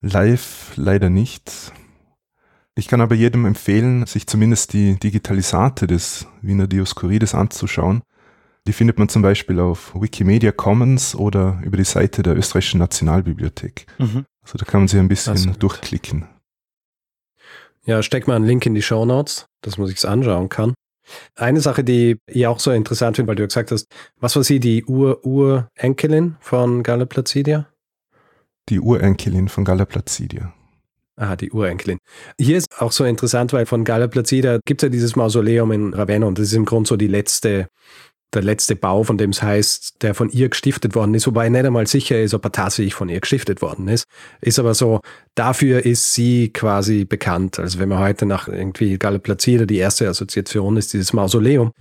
Live 0.00 0.72
leider 0.74 1.10
nicht. 1.10 1.72
Ich 2.74 2.88
kann 2.88 3.00
aber 3.00 3.14
jedem 3.14 3.44
empfehlen, 3.44 4.06
sich 4.06 4.26
zumindest 4.26 4.72
die 4.72 4.98
Digitalisate 4.98 5.86
des 5.86 6.26
Wiener 6.40 6.66
Dioskurides 6.66 7.34
anzuschauen. 7.34 8.02
Die 8.66 8.72
findet 8.72 8.98
man 8.98 9.08
zum 9.08 9.22
Beispiel 9.22 9.58
auf 9.58 9.92
Wikimedia 10.00 10.52
Commons 10.52 11.16
oder 11.16 11.60
über 11.64 11.76
die 11.76 11.84
Seite 11.84 12.22
der 12.22 12.36
Österreichischen 12.36 12.78
Nationalbibliothek. 12.78 13.86
Mhm. 13.98 14.24
Also 14.42 14.58
da 14.58 14.64
kann 14.64 14.82
man 14.82 14.88
sich 14.88 15.00
ein 15.00 15.08
bisschen 15.08 15.32
also, 15.32 15.50
durchklicken. 15.52 16.26
Ja, 17.84 18.02
steck 18.02 18.28
mal 18.28 18.36
einen 18.36 18.44
Link 18.44 18.64
in 18.64 18.74
die 18.74 18.82
Show 18.82 19.04
Notes, 19.04 19.46
dass 19.62 19.78
man 19.78 19.88
sich's 19.88 20.04
anschauen 20.04 20.48
kann. 20.48 20.74
Eine 21.34 21.60
Sache, 21.60 21.82
die 21.82 22.18
ich 22.26 22.46
auch 22.46 22.60
so 22.60 22.70
interessant 22.70 23.16
finde, 23.16 23.28
weil 23.28 23.36
du 23.36 23.46
gesagt 23.46 23.72
hast, 23.72 23.86
was 24.20 24.36
war 24.36 24.44
sie, 24.44 24.60
die 24.60 24.84
Ur-Urenkelin 24.84 26.36
von 26.40 26.84
Galla 26.84 27.04
Placidia? 27.04 27.66
Die 28.68 28.78
Urenkelin 28.78 29.48
von 29.48 29.64
Galla 29.64 29.84
Placidia. 29.84 30.54
Ah, 31.16 31.36
die 31.36 31.50
Urenkelin. 31.50 31.98
Hier 32.38 32.56
ist 32.56 32.80
auch 32.80 32.92
so 32.92 33.04
interessant, 33.04 33.52
weil 33.52 33.66
von 33.66 33.84
Galla 33.84 34.06
Placida 34.06 34.60
gibt 34.64 34.82
es 34.82 34.86
ja 34.86 34.88
dieses 34.88 35.14
Mausoleum 35.14 35.70
in 35.72 35.92
Ravenna 35.92 36.26
und 36.26 36.38
das 36.38 36.46
ist 36.46 36.54
im 36.54 36.64
Grunde 36.64 36.88
so 36.88 36.96
die 36.96 37.08
letzte 37.08 37.68
der 38.34 38.42
letzte 38.42 38.76
Bau, 38.76 39.02
von 39.02 39.18
dem 39.18 39.30
es 39.30 39.42
heißt, 39.42 40.02
der 40.02 40.14
von 40.14 40.30
ihr 40.30 40.48
gestiftet 40.48 40.94
worden 40.94 41.14
ist, 41.14 41.26
wobei 41.26 41.48
nicht 41.48 41.64
einmal 41.64 41.86
sicher 41.86 42.20
ist, 42.20 42.34
ob 42.34 42.44
er 42.44 42.52
tatsächlich 42.52 42.94
von 42.94 43.08
ihr 43.08 43.20
gestiftet 43.20 43.62
worden 43.62 43.88
ist. 43.88 44.06
Ist 44.40 44.58
aber 44.58 44.74
so, 44.74 45.00
dafür 45.34 45.84
ist 45.84 46.14
sie 46.14 46.50
quasi 46.50 47.04
bekannt. 47.04 47.58
Also 47.58 47.78
wenn 47.78 47.88
man 47.88 47.98
heute 47.98 48.26
nach 48.26 48.48
irgendwie 48.48 48.98
Galla 48.98 49.18
Placida, 49.18 49.66
die 49.66 49.76
erste 49.76 50.08
Assoziation 50.08 50.76
ist 50.76 50.92
dieses 50.92 51.12
Mausoleum. 51.12 51.72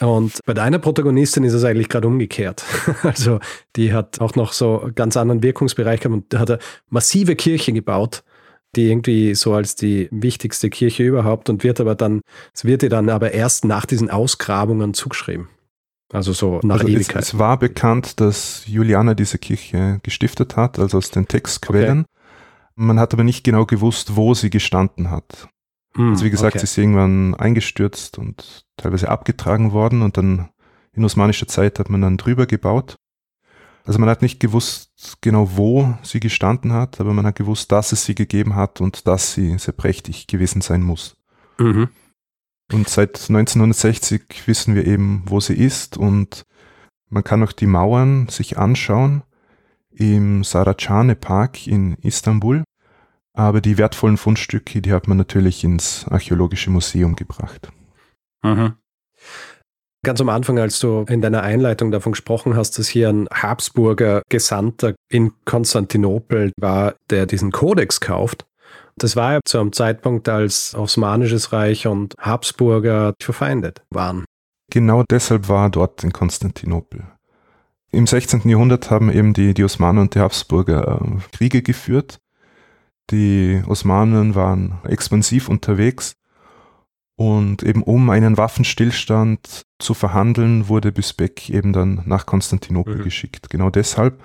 Und 0.00 0.40
bei 0.46 0.54
deiner 0.54 0.78
Protagonistin 0.78 1.44
ist 1.44 1.52
es 1.52 1.64
eigentlich 1.64 1.88
gerade 1.88 2.08
umgekehrt. 2.08 2.64
Also 3.02 3.40
die 3.76 3.92
hat 3.92 4.20
auch 4.20 4.34
noch 4.34 4.52
so 4.52 4.90
ganz 4.94 5.16
anderen 5.16 5.42
Wirkungsbereich 5.42 6.00
gehabt 6.00 6.32
und 6.32 6.38
hat 6.38 6.50
eine 6.50 6.58
massive 6.88 7.34
Kirche 7.34 7.72
gebaut 7.72 8.22
die 8.76 8.88
irgendwie 8.88 9.34
so 9.34 9.54
als 9.54 9.74
die 9.74 10.08
wichtigste 10.12 10.70
Kirche 10.70 11.02
überhaupt 11.02 11.50
und 11.50 11.64
wird 11.64 11.80
aber 11.80 11.94
dann, 11.94 12.20
es 12.54 12.64
wird 12.64 12.82
ihr 12.82 12.88
dann 12.88 13.08
aber 13.08 13.32
erst 13.32 13.64
nach 13.64 13.84
diesen 13.84 14.10
Ausgrabungen 14.10 14.94
zugeschrieben. 14.94 15.48
Also 16.12 16.32
so 16.32 16.60
nach 16.62 16.80
also 16.80 16.88
Ewigkeit. 16.88 17.22
Es, 17.22 17.34
es, 17.34 17.38
war 17.38 17.58
bekannt, 17.58 18.20
dass 18.20 18.64
Juliana 18.66 19.14
diese 19.14 19.38
Kirche 19.38 20.00
gestiftet 20.02 20.56
hat, 20.56 20.78
also 20.78 20.98
aus 20.98 21.10
den 21.10 21.28
Textquellen. 21.28 22.00
Okay. 22.00 22.10
Man 22.74 22.98
hat 22.98 23.12
aber 23.12 23.24
nicht 23.24 23.44
genau 23.44 23.66
gewusst, 23.66 24.16
wo 24.16 24.34
sie 24.34 24.50
gestanden 24.50 25.10
hat. 25.10 25.48
Mm, 25.94 26.10
also 26.10 26.24
wie 26.24 26.30
gesagt, 26.30 26.56
okay. 26.56 26.60
sie 26.60 26.64
ist 26.64 26.78
irgendwann 26.78 27.34
eingestürzt 27.34 28.18
und 28.18 28.64
teilweise 28.76 29.08
abgetragen 29.08 29.72
worden 29.72 30.02
und 30.02 30.16
dann 30.16 30.48
in 30.92 31.04
osmanischer 31.04 31.46
Zeit 31.46 31.78
hat 31.78 31.90
man 31.90 32.00
dann 32.00 32.16
drüber 32.16 32.46
gebaut. 32.46 32.96
Also 33.84 33.98
man 33.98 34.08
hat 34.08 34.22
nicht 34.22 34.40
gewusst 34.40 35.18
genau, 35.20 35.56
wo 35.56 35.94
sie 36.02 36.20
gestanden 36.20 36.72
hat, 36.72 37.00
aber 37.00 37.12
man 37.12 37.26
hat 37.26 37.36
gewusst, 37.36 37.72
dass 37.72 37.92
es 37.92 38.04
sie 38.04 38.14
gegeben 38.14 38.54
hat 38.54 38.80
und 38.80 39.06
dass 39.06 39.32
sie 39.32 39.56
sehr 39.58 39.74
prächtig 39.74 40.26
gewesen 40.26 40.60
sein 40.60 40.82
muss. 40.82 41.16
Mhm. 41.58 41.88
Und 42.72 42.88
seit 42.88 43.16
1960 43.28 44.46
wissen 44.46 44.74
wir 44.74 44.86
eben, 44.86 45.22
wo 45.26 45.40
sie 45.40 45.54
ist 45.54 45.96
und 45.96 46.44
man 47.08 47.24
kann 47.24 47.42
auch 47.42 47.52
die 47.52 47.66
Mauern 47.66 48.28
sich 48.28 48.58
anschauen 48.58 49.24
im 49.90 50.44
Saracane 50.44 51.16
Park 51.16 51.66
in 51.66 51.94
Istanbul. 51.96 52.62
Aber 53.32 53.60
die 53.60 53.78
wertvollen 53.78 54.16
Fundstücke, 54.16 54.82
die 54.82 54.92
hat 54.92 55.08
man 55.08 55.16
natürlich 55.16 55.64
ins 55.64 56.06
Archäologische 56.08 56.70
Museum 56.70 57.16
gebracht. 57.16 57.70
Mhm. 58.42 58.74
Ganz 60.02 60.20
am 60.20 60.30
Anfang, 60.30 60.58
als 60.58 60.78
du 60.78 61.04
in 61.08 61.20
deiner 61.20 61.42
Einleitung 61.42 61.90
davon 61.90 62.12
gesprochen 62.12 62.56
hast, 62.56 62.78
dass 62.78 62.88
hier 62.88 63.10
ein 63.10 63.28
Habsburger 63.30 64.22
Gesandter 64.30 64.94
in 65.10 65.32
Konstantinopel 65.44 66.52
war, 66.56 66.94
der 67.10 67.26
diesen 67.26 67.52
Kodex 67.52 68.00
kauft, 68.00 68.46
das 69.02 69.16
war 69.16 69.32
ja 69.32 69.40
zu 69.44 69.58
einem 69.58 69.72
Zeitpunkt, 69.72 70.28
als 70.28 70.74
Osmanisches 70.74 71.52
Reich 71.52 71.86
und 71.86 72.14
Habsburger 72.18 73.14
verfeindet 73.20 73.82
waren. 73.90 74.24
Genau 74.70 75.02
deshalb 75.10 75.48
war 75.48 75.66
er 75.66 75.70
dort 75.70 76.04
in 76.04 76.12
Konstantinopel. 76.12 77.04
Im 77.92 78.06
16. 78.06 78.48
Jahrhundert 78.48 78.90
haben 78.90 79.10
eben 79.10 79.32
die, 79.32 79.52
die 79.52 79.64
Osmanen 79.64 80.02
und 80.02 80.14
die 80.14 80.20
Habsburger 80.20 81.00
äh, 81.02 81.36
Kriege 81.36 81.62
geführt. 81.62 82.18
Die 83.10 83.62
Osmanen 83.66 84.36
waren 84.36 84.78
expansiv 84.84 85.48
unterwegs 85.48 86.12
und 87.16 87.64
eben 87.64 87.82
um 87.82 88.08
einen 88.10 88.36
Waffenstillstand 88.36 89.62
zu 89.80 89.94
verhandeln, 89.94 90.68
wurde 90.68 90.92
Bisbek 90.92 91.50
eben 91.50 91.72
dann 91.72 92.02
nach 92.06 92.26
Konstantinopel 92.26 92.98
mhm. 92.98 93.02
geschickt. 93.02 93.50
Genau 93.50 93.70
deshalb. 93.70 94.22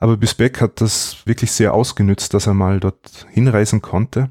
Aber 0.00 0.16
Bisbeck 0.16 0.62
hat 0.62 0.80
das 0.80 1.18
wirklich 1.26 1.52
sehr 1.52 1.74
ausgenützt, 1.74 2.32
dass 2.32 2.46
er 2.46 2.54
mal 2.54 2.80
dort 2.80 3.26
hinreisen 3.30 3.82
konnte. 3.82 4.30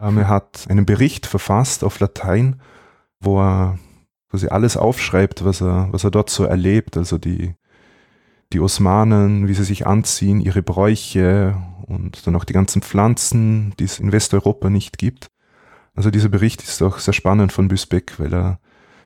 Ähm, 0.00 0.16
er 0.16 0.28
hat 0.28 0.66
einen 0.68 0.86
Bericht 0.86 1.26
verfasst 1.26 1.84
auf 1.84 2.00
Latein, 2.00 2.60
wo 3.20 3.38
er 3.38 3.78
quasi 4.30 4.48
alles 4.48 4.78
aufschreibt, 4.78 5.44
was 5.44 5.60
er, 5.60 5.88
was 5.92 6.04
er 6.04 6.10
dort 6.10 6.30
so 6.30 6.44
erlebt. 6.44 6.96
Also 6.96 7.18
die, 7.18 7.54
die 8.54 8.60
Osmanen, 8.60 9.46
wie 9.46 9.54
sie 9.54 9.64
sich 9.64 9.86
anziehen, 9.86 10.40
ihre 10.40 10.62
Bräuche 10.62 11.54
und 11.86 12.26
dann 12.26 12.34
auch 12.34 12.44
die 12.44 12.54
ganzen 12.54 12.80
Pflanzen, 12.80 13.74
die 13.78 13.84
es 13.84 13.98
in 13.98 14.12
Westeuropa 14.12 14.70
nicht 14.70 14.96
gibt. 14.96 15.26
Also 15.94 16.10
dieser 16.10 16.30
Bericht 16.30 16.62
ist 16.62 16.80
auch 16.82 16.98
sehr 16.98 17.12
spannend 17.14 17.52
von 17.52 17.68
Büsbeck, 17.68 18.18
weil 18.18 18.32
er 18.32 18.60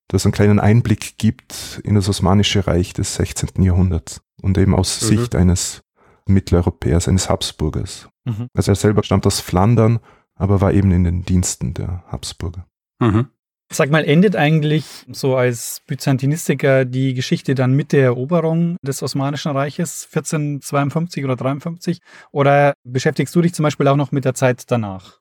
das 0.06 0.24
einen 0.24 0.32
kleinen 0.32 0.60
Einblick 0.60 1.18
gibt 1.18 1.80
in 1.82 1.96
das 1.96 2.08
Osmanische 2.08 2.68
Reich 2.68 2.92
des 2.92 3.16
16. 3.16 3.62
Jahrhunderts 3.62 4.20
und 4.42 4.58
eben 4.58 4.76
aus 4.76 5.02
mhm. 5.02 5.06
Sicht 5.06 5.34
eines 5.34 5.83
Mitteleuropäers, 6.26 7.08
eines 7.08 7.28
Habsburgers. 7.28 8.08
Mhm. 8.24 8.48
Also 8.54 8.72
er 8.72 8.76
selber 8.76 9.02
stammt 9.02 9.26
aus 9.26 9.40
Flandern, 9.40 10.00
aber 10.34 10.60
war 10.60 10.72
eben 10.72 10.90
in 10.90 11.04
den 11.04 11.24
Diensten 11.24 11.74
der 11.74 12.04
Habsburger. 12.08 12.66
Mhm. 13.00 13.28
Sag 13.72 13.90
mal, 13.90 14.04
endet 14.04 14.36
eigentlich 14.36 14.84
so 15.10 15.36
als 15.36 15.82
Byzantinistiker 15.86 16.84
die 16.84 17.14
Geschichte 17.14 17.54
dann 17.54 17.72
mit 17.72 17.92
der 17.92 18.04
Eroberung 18.04 18.76
des 18.82 19.02
Osmanischen 19.02 19.52
Reiches 19.52 20.06
1452 20.12 21.24
oder 21.24 21.34
53? 21.34 21.98
Oder 22.30 22.74
beschäftigst 22.84 23.34
du 23.34 23.40
dich 23.40 23.54
zum 23.54 23.64
Beispiel 23.64 23.88
auch 23.88 23.96
noch 23.96 24.12
mit 24.12 24.24
der 24.24 24.34
Zeit 24.34 24.70
danach? 24.70 25.18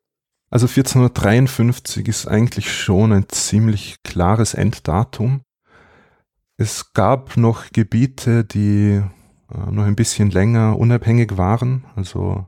Also 0.50 0.68
1453 0.68 2.08
ist 2.08 2.28
eigentlich 2.28 2.72
schon 2.72 3.12
ein 3.12 3.28
ziemlich 3.28 3.96
klares 4.04 4.54
Enddatum. 4.54 5.42
Es 6.58 6.94
gab 6.94 7.38
noch 7.38 7.72
Gebiete, 7.72 8.44
die 8.44 9.02
äh, 9.52 9.72
noch 9.72 9.86
ein 9.86 9.96
bisschen 9.96 10.30
länger 10.30 10.78
unabhängig 10.78 11.38
waren, 11.38 11.86
also 11.96 12.46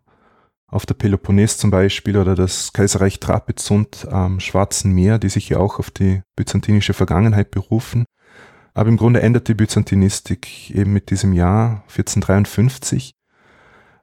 auf 0.67 0.85
der 0.85 0.95
Peloponnes 0.95 1.57
zum 1.57 1.71
Beispiel 1.71 2.17
oder 2.17 2.35
das 2.35 2.73
Kaiserreich 2.73 3.19
Trapezunt 3.19 4.07
am 4.11 4.39
Schwarzen 4.39 4.91
Meer, 4.91 5.19
die 5.19 5.29
sich 5.29 5.49
ja 5.49 5.57
auch 5.57 5.79
auf 5.79 5.91
die 5.91 6.21
byzantinische 6.35 6.93
Vergangenheit 6.93 7.51
berufen. 7.51 8.05
Aber 8.73 8.89
im 8.89 8.97
Grunde 8.97 9.21
endet 9.21 9.47
die 9.47 9.53
Byzantinistik 9.53 10.71
eben 10.71 10.91
mit 10.91 11.09
diesem 11.11 11.31
Jahr 11.31 11.83
1453. 11.87 13.13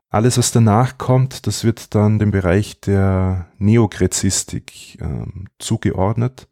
Alles, 0.09 0.39
was 0.39 0.53
danach 0.53 0.99
kommt, 0.99 1.47
das 1.47 1.65
wird 1.65 1.95
dann 1.95 2.19
dem 2.19 2.31
Bereich 2.31 2.81
der 2.81 3.49
Neokrezistik 3.59 5.01
äh, 5.01 5.27
zugeordnet. 5.59 6.49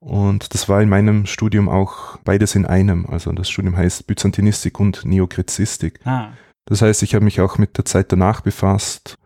Und 0.00 0.54
das 0.54 0.68
war 0.68 0.80
in 0.80 0.88
meinem 0.88 1.26
Studium 1.26 1.68
auch 1.68 2.16
beides 2.24 2.54
in 2.54 2.64
einem. 2.66 3.06
Also 3.06 3.32
das 3.32 3.50
Studium 3.50 3.76
heißt 3.76 4.06
Byzantinistik 4.06 4.80
und 4.80 5.04
Neokrezistik. 5.04 6.00
Ah. 6.04 6.30
Das 6.64 6.82
heißt, 6.82 7.02
ich 7.02 7.14
habe 7.14 7.24
mich 7.24 7.40
auch 7.40 7.58
mit 7.58 7.76
der 7.76 7.84
Zeit 7.84 8.10
danach 8.10 8.40
befasst, 8.40 9.18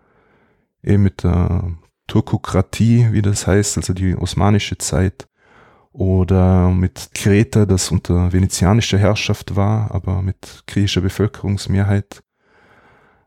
eben 0.83 1.05
mit 1.05 1.22
der 1.22 1.72
Turkokratie, 2.09 3.09
wie 3.12 3.22
das 3.22 3.47
heißt, 3.47 3.77
also 3.77 3.93
die 3.93 4.16
osmanische 4.16 4.77
Zeit, 4.79 5.29
oder 5.93 6.70
mit 6.70 7.11
Kreta, 7.14 7.66
das 7.66 7.93
unter 7.93 8.33
venezianischer 8.33 8.99
Herrschaft 8.99 9.55
war, 9.55 9.95
aber 9.95 10.22
mit 10.22 10.64
griechischer 10.66 11.03
Bevölkerungsmehrheit. 11.03 12.22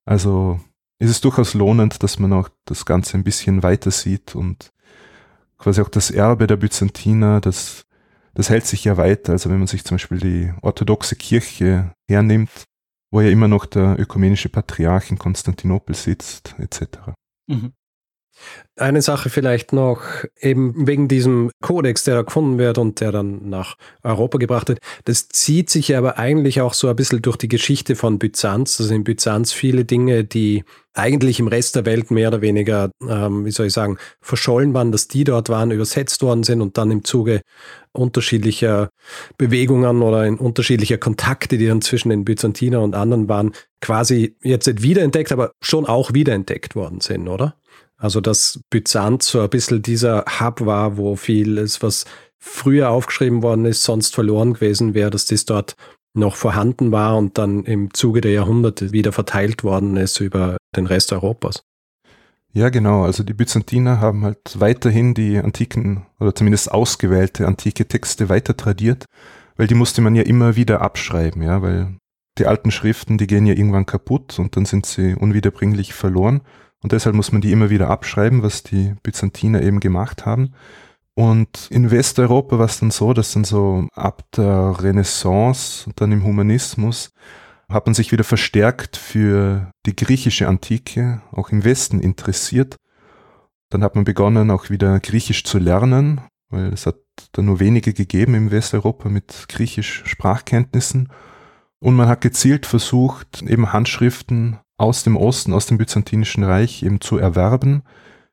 Also 0.03 0.59
ist 0.99 1.09
es 1.09 1.21
durchaus 1.21 1.53
lohnend, 1.53 2.03
dass 2.03 2.19
man 2.19 2.33
auch 2.33 2.49
das 2.65 2.85
Ganze 2.85 3.17
ein 3.17 3.23
bisschen 3.23 3.63
weiter 3.63 3.89
sieht 3.91 4.35
und 4.35 4.73
quasi 5.57 5.81
auch 5.81 5.89
das 5.89 6.11
Erbe 6.11 6.47
der 6.47 6.57
Byzantiner, 6.57 7.41
das, 7.41 7.85
das 8.33 8.49
hält 8.49 8.65
sich 8.65 8.83
ja 8.83 8.97
weiter. 8.97 9.33
Also 9.33 9.49
wenn 9.49 9.57
man 9.57 9.67
sich 9.67 9.83
zum 9.83 9.95
Beispiel 9.95 10.19
die 10.19 10.53
orthodoxe 10.61 11.15
Kirche 11.15 11.93
hernimmt, 12.07 12.65
wo 13.11 13.21
ja 13.21 13.29
immer 13.29 13.47
noch 13.47 13.65
der 13.65 13.99
ökumenische 13.99 14.49
Patriarch 14.49 15.11
in 15.11 15.17
Konstantinopel 15.17 15.95
sitzt, 15.95 16.55
etc. 16.59 17.13
Mhm. 17.47 17.73
Eine 18.75 19.01
Sache 19.01 19.29
vielleicht 19.29 19.73
noch, 19.73 20.01
eben 20.39 20.85
wegen 20.87 21.07
diesem 21.07 21.49
Kodex, 21.61 22.03
der 22.03 22.15
da 22.15 22.21
gefunden 22.21 22.59
wird 22.59 22.77
und 22.77 23.01
der 23.01 23.11
dann 23.11 23.49
nach 23.49 23.75
Europa 24.03 24.37
gebracht 24.37 24.69
wird. 24.69 24.79
Das 25.05 25.29
zieht 25.29 25.69
sich 25.69 25.95
aber 25.95 26.19
eigentlich 26.19 26.61
auch 26.61 26.73
so 26.73 26.87
ein 26.87 26.95
bisschen 26.95 27.21
durch 27.21 27.37
die 27.37 27.47
Geschichte 27.47 27.95
von 27.95 28.19
Byzanz. 28.19 28.79
Also 28.79 28.93
in 28.93 29.03
Byzanz 29.03 29.51
viele 29.51 29.83
Dinge, 29.85 30.23
die 30.23 30.63
eigentlich 30.93 31.39
im 31.39 31.47
Rest 31.47 31.75
der 31.75 31.85
Welt 31.85 32.11
mehr 32.11 32.29
oder 32.29 32.41
weniger, 32.41 32.91
ähm, 33.07 33.45
wie 33.45 33.51
soll 33.51 33.67
ich 33.67 33.73
sagen, 33.73 33.97
verschollen 34.19 34.73
waren, 34.73 34.91
dass 34.91 35.07
die 35.07 35.23
dort 35.23 35.49
waren, 35.49 35.71
übersetzt 35.71 36.21
worden 36.23 36.43
sind 36.43 36.61
und 36.61 36.77
dann 36.77 36.91
im 36.91 37.03
Zuge 37.03 37.41
unterschiedlicher 37.93 38.89
Bewegungen 39.37 40.01
oder 40.01 40.25
in 40.25 40.37
unterschiedlicher 40.37 40.97
Kontakte, 40.97 41.57
die 41.57 41.67
dann 41.67 41.81
zwischen 41.81 42.09
den 42.09 42.25
Byzantiner 42.25 42.81
und 42.81 42.95
anderen 42.95 43.29
waren, 43.29 43.53
quasi 43.81 44.35
jetzt 44.41 44.67
nicht 44.67 44.81
wiederentdeckt, 44.81 45.31
aber 45.31 45.51
schon 45.61 45.85
auch 45.85 46.13
wiederentdeckt 46.13 46.75
worden 46.75 47.01
sind, 47.01 47.27
oder? 47.27 47.55
Also 47.97 48.21
dass 48.21 48.59
Byzanz 48.69 49.27
so 49.27 49.41
ein 49.41 49.49
bisschen 49.49 49.81
dieser 49.81 50.23
Hub 50.39 50.65
war, 50.65 50.97
wo 50.97 51.15
vieles, 51.15 51.81
was 51.81 52.05
früher 52.39 52.89
aufgeschrieben 52.89 53.41
worden 53.41 53.65
ist, 53.65 53.83
sonst 53.83 54.13
verloren 54.13 54.53
gewesen 54.53 54.93
wäre, 54.93 55.09
dass 55.09 55.25
das 55.25 55.45
dort 55.45 55.75
noch 56.13 56.35
vorhanden 56.35 56.91
war 56.91 57.17
und 57.17 57.37
dann 57.37 57.63
im 57.63 57.93
Zuge 57.93 58.21
der 58.21 58.31
Jahrhunderte 58.31 58.91
wieder 58.91 59.11
verteilt 59.11 59.63
worden 59.63 59.97
ist 59.97 60.19
über 60.19 60.57
den 60.75 60.85
Rest 60.87 61.11
Europas. 61.13 61.61
Ja, 62.53 62.69
genau. 62.69 63.03
Also 63.03 63.23
die 63.23 63.33
Byzantiner 63.33 64.01
haben 64.01 64.23
halt 64.23 64.59
weiterhin 64.59 65.13
die 65.13 65.37
antiken 65.37 66.07
oder 66.19 66.33
zumindest 66.33 66.71
ausgewählte 66.71 67.45
antike 67.45 67.87
Texte 67.87 68.29
weiter 68.29 68.57
tradiert, 68.57 69.05
weil 69.57 69.67
die 69.67 69.75
musste 69.75 70.01
man 70.01 70.15
ja 70.15 70.23
immer 70.23 70.55
wieder 70.55 70.81
abschreiben, 70.81 71.43
ja, 71.43 71.61
weil 71.61 71.97
die 72.37 72.47
alten 72.47 72.71
Schriften, 72.71 73.17
die 73.17 73.27
gehen 73.27 73.45
ja 73.45 73.53
irgendwann 73.53 73.85
kaputt 73.85 74.39
und 74.39 74.55
dann 74.55 74.65
sind 74.65 74.85
sie 74.85 75.13
unwiederbringlich 75.13 75.93
verloren. 75.93 76.41
Und 76.83 76.91
deshalb 76.91 77.15
muss 77.15 77.31
man 77.31 77.41
die 77.41 77.51
immer 77.51 77.69
wieder 77.69 77.89
abschreiben, 77.89 78.43
was 78.43 78.63
die 78.63 78.95
Byzantiner 79.03 79.61
eben 79.61 79.79
gemacht 79.79 80.25
haben. 80.25 80.53
Und 81.15 81.67
in 81.71 81.89
Westeuropa 81.89 82.59
war 82.59 82.67
es 82.67 82.79
dann 82.79 82.91
so, 82.91 83.13
dass 83.13 83.33
dann 83.33 83.43
so 83.43 83.87
ab 83.93 84.23
der 84.35 84.75
Renaissance 84.79 85.87
und 85.87 85.99
dann 85.99 86.11
im 86.11 86.23
Humanismus 86.23 87.09
hat 87.69 87.87
man 87.87 87.95
sich 87.95 88.11
wieder 88.11 88.23
verstärkt 88.23 88.97
für 88.97 89.71
die 89.85 89.95
griechische 89.95 90.47
Antike, 90.47 91.21
auch 91.31 91.49
im 91.49 91.63
Westen 91.63 91.99
interessiert. 91.99 92.75
Dann 93.69 93.83
hat 93.83 93.95
man 93.95 94.05
begonnen, 94.05 94.51
auch 94.51 94.69
wieder 94.69 94.99
Griechisch 94.99 95.43
zu 95.43 95.57
lernen, 95.57 96.21
weil 96.49 96.71
es 96.71 96.85
hat 96.85 96.97
da 97.31 97.41
nur 97.41 97.59
wenige 97.59 97.93
gegeben 97.93 98.35
im 98.35 98.51
Westeuropa 98.51 99.09
mit 99.09 99.47
Griechisch 99.49 100.03
Sprachkenntnissen. 100.05 101.09
Und 101.79 101.95
man 101.95 102.07
hat 102.07 102.21
gezielt 102.21 102.65
versucht, 102.65 103.41
eben 103.41 103.73
Handschriften 103.73 104.59
aus 104.77 105.03
dem 105.03 105.17
Osten, 105.17 105.53
aus 105.53 105.65
dem 105.65 105.77
Byzantinischen 105.77 106.43
Reich 106.43 106.83
eben 106.83 107.01
zu 107.01 107.17
erwerben, 107.17 107.83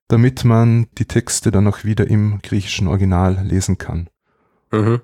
damit 0.09 0.45
man 0.45 0.87
die 0.99 1.07
Texte 1.07 1.51
dann 1.51 1.67
auch 1.67 1.85
wieder 1.85 2.07
im 2.09 2.41
griechischen 2.43 2.89
Original 2.89 3.43
lesen 3.45 3.79
kann. 3.79 4.09
Mhm. 4.71 5.01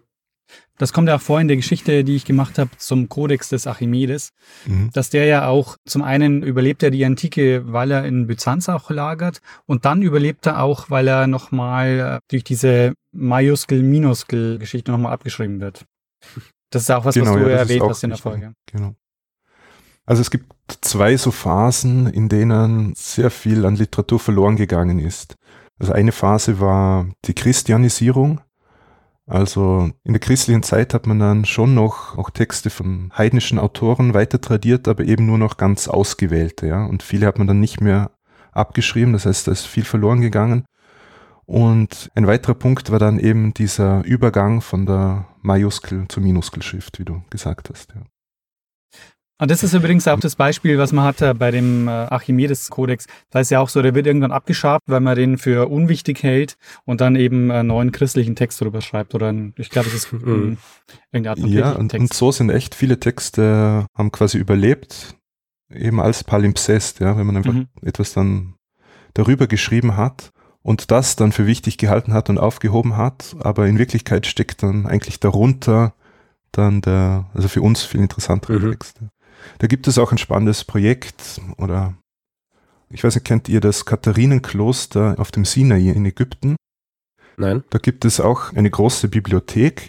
Das 0.78 0.94
kommt 0.94 1.08
ja 1.08 1.16
auch 1.16 1.20
vor 1.20 1.38
in 1.40 1.46
der 1.46 1.58
Geschichte, 1.58 2.04
die 2.04 2.16
ich 2.16 2.24
gemacht 2.24 2.58
habe 2.58 2.70
zum 2.78 3.10
Kodex 3.10 3.50
des 3.50 3.66
Archimedes, 3.66 4.30
mhm. 4.66 4.90
dass 4.94 5.10
der 5.10 5.26
ja 5.26 5.46
auch 5.46 5.76
zum 5.84 6.02
einen 6.02 6.42
überlebt 6.42 6.82
er 6.82 6.90
die 6.90 7.04
Antike, 7.04 7.70
weil 7.70 7.90
er 7.90 8.06
in 8.06 8.26
Byzanz 8.26 8.68
auch 8.70 8.88
lagert 8.88 9.42
und 9.66 9.84
dann 9.84 10.00
überlebt 10.00 10.46
er 10.46 10.62
auch, 10.62 10.88
weil 10.88 11.06
er 11.06 11.26
nochmal 11.26 12.16
äh, 12.16 12.18
durch 12.30 12.44
diese 12.44 12.94
Majuskel-Minuskel-Geschichte 13.12 14.90
nochmal 14.90 15.12
abgeschrieben 15.12 15.60
wird. 15.60 15.84
Das 16.70 16.82
ist 16.82 16.90
auch 16.90 17.04
was, 17.04 17.14
genau, 17.14 17.34
was 17.34 17.42
du 17.42 17.50
ja, 17.50 17.56
erwähnt 17.56 17.82
hast 17.86 18.04
in 18.04 18.10
der 18.10 18.18
Folge. 18.18 18.54
Genau. 18.72 18.94
Also 20.10 20.22
es 20.22 20.32
gibt 20.32 20.52
zwei 20.80 21.16
so 21.16 21.30
Phasen, 21.30 22.08
in 22.08 22.28
denen 22.28 22.94
sehr 22.96 23.30
viel 23.30 23.64
an 23.64 23.76
Literatur 23.76 24.18
verloren 24.18 24.56
gegangen 24.56 24.98
ist. 24.98 25.36
Also 25.78 25.92
eine 25.92 26.10
Phase 26.10 26.58
war 26.58 27.06
die 27.26 27.32
Christianisierung. 27.32 28.40
Also 29.28 29.88
in 30.02 30.12
der 30.12 30.18
christlichen 30.18 30.64
Zeit 30.64 30.94
hat 30.94 31.06
man 31.06 31.20
dann 31.20 31.44
schon 31.44 31.74
noch 31.74 32.18
auch 32.18 32.30
Texte 32.30 32.70
von 32.70 33.12
heidnischen 33.16 33.60
Autoren 33.60 34.12
weiter 34.12 34.40
tradiert, 34.40 34.88
aber 34.88 35.04
eben 35.04 35.26
nur 35.26 35.38
noch 35.38 35.58
ganz 35.58 35.86
ausgewählte, 35.86 36.66
ja. 36.66 36.84
Und 36.86 37.04
viele 37.04 37.28
hat 37.28 37.38
man 37.38 37.46
dann 37.46 37.60
nicht 37.60 37.80
mehr 37.80 38.10
abgeschrieben, 38.50 39.12
das 39.12 39.26
heißt, 39.26 39.46
da 39.46 39.52
ist 39.52 39.66
viel 39.66 39.84
verloren 39.84 40.22
gegangen. 40.22 40.64
Und 41.46 42.10
ein 42.16 42.26
weiterer 42.26 42.54
Punkt 42.54 42.90
war 42.90 42.98
dann 42.98 43.20
eben 43.20 43.54
dieser 43.54 44.04
Übergang 44.04 44.60
von 44.60 44.86
der 44.86 45.28
Majuskel 45.40 46.08
zur 46.08 46.24
Minuskelschrift, 46.24 46.98
wie 46.98 47.04
du 47.04 47.22
gesagt 47.30 47.70
hast. 47.70 47.92
Ja. 47.94 48.02
Und 49.40 49.50
das 49.50 49.62
ist 49.62 49.72
übrigens 49.72 50.06
auch 50.06 50.20
das 50.20 50.36
Beispiel, 50.36 50.76
was 50.76 50.92
man 50.92 51.06
hatte 51.06 51.34
bei 51.34 51.50
dem 51.50 51.88
äh, 51.88 51.90
Archimedes-Kodex. 51.90 53.06
Da 53.30 53.40
ist 53.40 53.50
ja 53.50 53.60
auch 53.60 53.70
so, 53.70 53.80
der 53.80 53.94
wird 53.94 54.06
irgendwann 54.06 54.32
abgeschabt, 54.32 54.84
weil 54.86 55.00
man 55.00 55.16
den 55.16 55.38
für 55.38 55.70
unwichtig 55.70 56.22
hält 56.22 56.56
und 56.84 57.00
dann 57.00 57.16
eben 57.16 57.50
einen 57.50 57.68
neuen 57.68 57.90
christlichen 57.90 58.36
Text 58.36 58.60
darüber 58.60 58.82
schreibt. 58.82 59.14
Oder 59.14 59.32
ein, 59.32 59.54
ich 59.56 59.70
glaube, 59.70 59.88
das 59.88 60.04
ist 60.04 60.12
ein, 60.12 60.58
irgendeine 61.10 61.30
Art 61.30 61.40
von 61.40 61.48
Ja, 61.48 61.72
und, 61.72 61.94
und, 61.94 62.12
so 62.12 62.30
sind 62.30 62.50
echt 62.50 62.74
viele 62.74 63.00
Texte, 63.00 63.86
haben 63.96 64.12
quasi 64.12 64.36
überlebt, 64.36 65.16
eben 65.70 66.00
als 66.00 66.22
Palimpsest, 66.22 67.00
ja, 67.00 67.16
wenn 67.16 67.26
man 67.26 67.38
einfach 67.38 67.54
mhm. 67.54 67.68
etwas 67.82 68.12
dann 68.12 68.56
darüber 69.14 69.46
geschrieben 69.46 69.96
hat 69.96 70.32
und 70.60 70.90
das 70.90 71.16
dann 71.16 71.32
für 71.32 71.46
wichtig 71.46 71.78
gehalten 71.78 72.12
hat 72.12 72.28
und 72.28 72.36
aufgehoben 72.36 72.98
hat, 72.98 73.36
aber 73.40 73.66
in 73.66 73.78
Wirklichkeit 73.78 74.26
steckt 74.26 74.62
dann 74.62 74.86
eigentlich 74.86 75.18
darunter 75.18 75.94
dann 76.52 76.82
der, 76.82 77.30
also 77.32 77.48
für 77.48 77.62
uns 77.62 77.84
viel 77.84 78.00
interessantere 78.00 78.58
mhm. 78.58 78.70
Texte. 78.72 79.10
Da 79.58 79.66
gibt 79.66 79.86
es 79.88 79.98
auch 79.98 80.12
ein 80.12 80.18
spannendes 80.18 80.64
Projekt 80.64 81.40
oder 81.56 81.94
ich 82.90 83.04
weiß 83.04 83.14
nicht, 83.14 83.24
kennt 83.24 83.48
ihr 83.48 83.60
das 83.60 83.84
Katharinenkloster 83.84 85.14
auf 85.18 85.30
dem 85.30 85.44
Sinai 85.44 85.90
in 85.90 86.04
Ägypten? 86.04 86.56
Nein. 87.36 87.62
Da 87.70 87.78
gibt 87.78 88.04
es 88.04 88.20
auch 88.20 88.52
eine 88.52 88.70
große 88.70 89.08
Bibliothek 89.08 89.88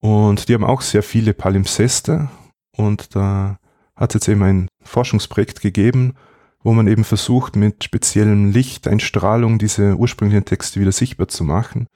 und 0.00 0.48
die 0.48 0.54
haben 0.54 0.64
auch 0.64 0.80
sehr 0.80 1.02
viele 1.02 1.34
Palimpseste 1.34 2.28
und 2.76 3.14
da 3.14 3.58
hat 3.94 4.10
es 4.10 4.14
jetzt 4.14 4.28
eben 4.28 4.42
ein 4.42 4.68
Forschungsprojekt 4.82 5.60
gegeben, 5.60 6.14
wo 6.62 6.72
man 6.72 6.88
eben 6.88 7.04
versucht, 7.04 7.56
mit 7.56 7.84
speziellem 7.84 8.50
Lichteinstrahlung 8.50 9.58
diese 9.58 9.96
ursprünglichen 9.96 10.44
Texte 10.44 10.80
wieder 10.80 10.92
sichtbar 10.92 11.28
zu 11.28 11.44
machen. 11.44 11.86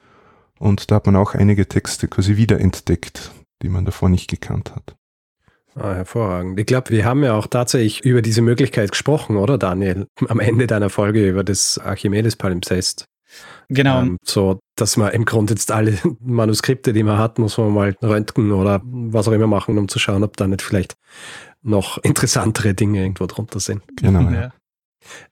Und 0.59 0.91
da 0.91 0.97
hat 0.97 1.07
man 1.07 1.16
auch 1.16 1.35
einige 1.35 1.66
Texte 1.66 2.07
quasi 2.07 2.37
wiederentdeckt, 2.37 3.33
die 3.62 3.68
man 3.68 3.85
davor 3.85 4.09
nicht 4.09 4.31
gekannt 4.31 4.75
hat. 4.75 4.95
Ah, 5.81 5.95
hervorragend. 5.95 6.61
Ich 6.61 6.66
glaube, 6.66 6.91
wir 6.91 7.05
haben 7.05 7.24
ja 7.24 7.35
auch 7.35 7.47
tatsächlich 7.47 8.05
über 8.05 8.20
diese 8.22 8.43
Möglichkeit 8.43 8.91
gesprochen, 8.91 9.37
oder 9.37 9.57
Daniel? 9.57 10.07
Am 10.28 10.41
Ende 10.41 10.66
deiner 10.66 10.91
Folge 10.91 11.28
über 11.28 11.43
das 11.43 11.78
Archimedes-Palimpsest. 11.78 13.07
Genau. 13.68 14.01
Ähm, 14.01 14.16
so, 14.22 14.59
dass 14.76 14.97
man 14.97 15.12
im 15.12 15.24
Grunde 15.24 15.55
jetzt 15.55 15.70
alle 15.70 15.97
Manuskripte, 16.20 16.93
die 16.93 17.03
man 17.03 17.18
hat, 17.18 17.39
muss 17.39 17.57
man 17.57 17.72
mal 17.72 17.97
röntgen 18.03 18.53
oder 18.53 18.83
was 18.85 19.28
auch 19.28 19.33
immer 19.33 19.47
machen, 19.47 19.78
um 19.78 19.89
zu 19.89 19.99
schauen, 19.99 20.24
ob 20.24 20.37
da 20.37 20.47
nicht 20.47 20.62
vielleicht 20.62 20.95
noch 21.62 21.99
interessantere 21.99 22.74
Dinge 22.74 23.01
irgendwo 23.01 23.26
drunter 23.26 23.61
sind. 23.61 23.83
Genau. 23.97 24.28
Ja. 24.31 24.53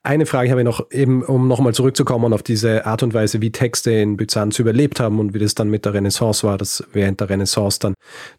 Eine 0.02 0.26
Frage 0.26 0.50
habe 0.50 0.60
ich 0.60 0.64
noch, 0.64 0.90
eben 0.90 1.22
um 1.22 1.48
nochmal 1.48 1.74
zurückzukommen 1.74 2.32
auf 2.32 2.42
diese 2.42 2.86
Art 2.86 3.02
und 3.02 3.14
Weise, 3.14 3.40
wie 3.40 3.52
Texte 3.52 3.90
in 3.90 4.16
Byzanz 4.16 4.58
überlebt 4.58 5.00
haben 5.00 5.18
und 5.20 5.34
wie 5.34 5.38
das 5.38 5.54
dann 5.54 5.68
mit 5.68 5.84
der 5.84 5.94
Renaissance 5.94 6.46
war, 6.46 6.56
dass 6.56 6.84
während 6.92 7.20
der 7.20 7.28
Renaissance 7.28 7.78
dann 7.78 7.94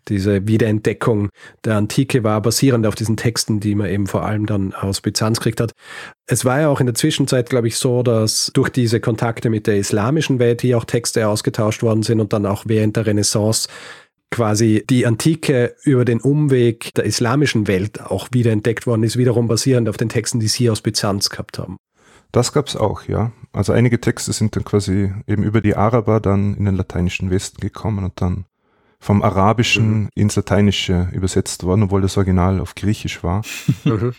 diese 0.07 0.47
Wiederentdeckung 0.47 1.29
der 1.63 1.77
Antike 1.77 2.23
war, 2.23 2.41
basierend 2.41 2.87
auf 2.87 2.95
diesen 2.95 3.17
Texten, 3.17 3.59
die 3.59 3.75
man 3.75 3.89
eben 3.89 4.07
vor 4.07 4.25
allem 4.25 4.45
dann 4.45 4.73
aus 4.73 5.01
Byzanz 5.01 5.39
gekriegt 5.39 5.61
hat. 5.61 5.71
Es 6.27 6.45
war 6.45 6.61
ja 6.61 6.69
auch 6.69 6.79
in 6.79 6.85
der 6.85 6.95
Zwischenzeit, 6.95 7.49
glaube 7.49 7.67
ich, 7.67 7.77
so, 7.77 8.03
dass 8.03 8.51
durch 8.53 8.69
diese 8.69 8.99
Kontakte 8.99 9.49
mit 9.49 9.67
der 9.67 9.77
islamischen 9.77 10.39
Welt 10.39 10.61
hier 10.61 10.77
auch 10.77 10.85
Texte 10.85 11.27
ausgetauscht 11.27 11.83
worden 11.83 12.03
sind 12.03 12.19
und 12.19 12.33
dann 12.33 12.45
auch 12.45 12.63
während 12.67 12.95
der 12.95 13.05
Renaissance 13.05 13.67
quasi 14.31 14.83
die 14.89 15.05
Antike 15.05 15.75
über 15.83 16.05
den 16.05 16.21
Umweg 16.21 16.93
der 16.93 17.05
islamischen 17.05 17.67
Welt 17.67 18.01
auch 18.01 18.29
wiederentdeckt 18.31 18.85
worden 18.85 19.03
ist, 19.03 19.17
wiederum 19.17 19.47
basierend 19.47 19.89
auf 19.89 19.97
den 19.97 20.09
Texten, 20.09 20.39
die 20.39 20.47
sie 20.47 20.69
aus 20.69 20.81
Byzanz 20.81 21.29
gehabt 21.29 21.57
haben. 21.57 21.77
Das 22.31 22.53
gab 22.53 22.67
es 22.67 22.75
auch, 22.75 23.03
ja. 23.03 23.31
Also 23.53 23.73
einige 23.73 23.99
Texte 23.99 24.31
sind 24.33 24.55
dann 24.55 24.63
quasi 24.63 25.11
eben 25.27 25.43
über 25.43 25.61
die 25.61 25.75
Araber 25.75 26.19
dann 26.19 26.53
in 26.55 26.65
den 26.65 26.75
lateinischen 26.75 27.31
Westen 27.31 27.59
gekommen 27.59 28.05
und 28.05 28.21
dann 28.21 28.45
vom 28.99 29.23
Arabischen 29.23 30.01
mhm. 30.01 30.09
ins 30.13 30.35
Lateinische 30.35 31.09
übersetzt 31.11 31.63
worden, 31.63 31.83
obwohl 31.83 32.01
das 32.01 32.17
Original 32.17 32.59
auf 32.59 32.75
Griechisch 32.75 33.23
war. 33.23 33.43
Mhm. 33.83 34.13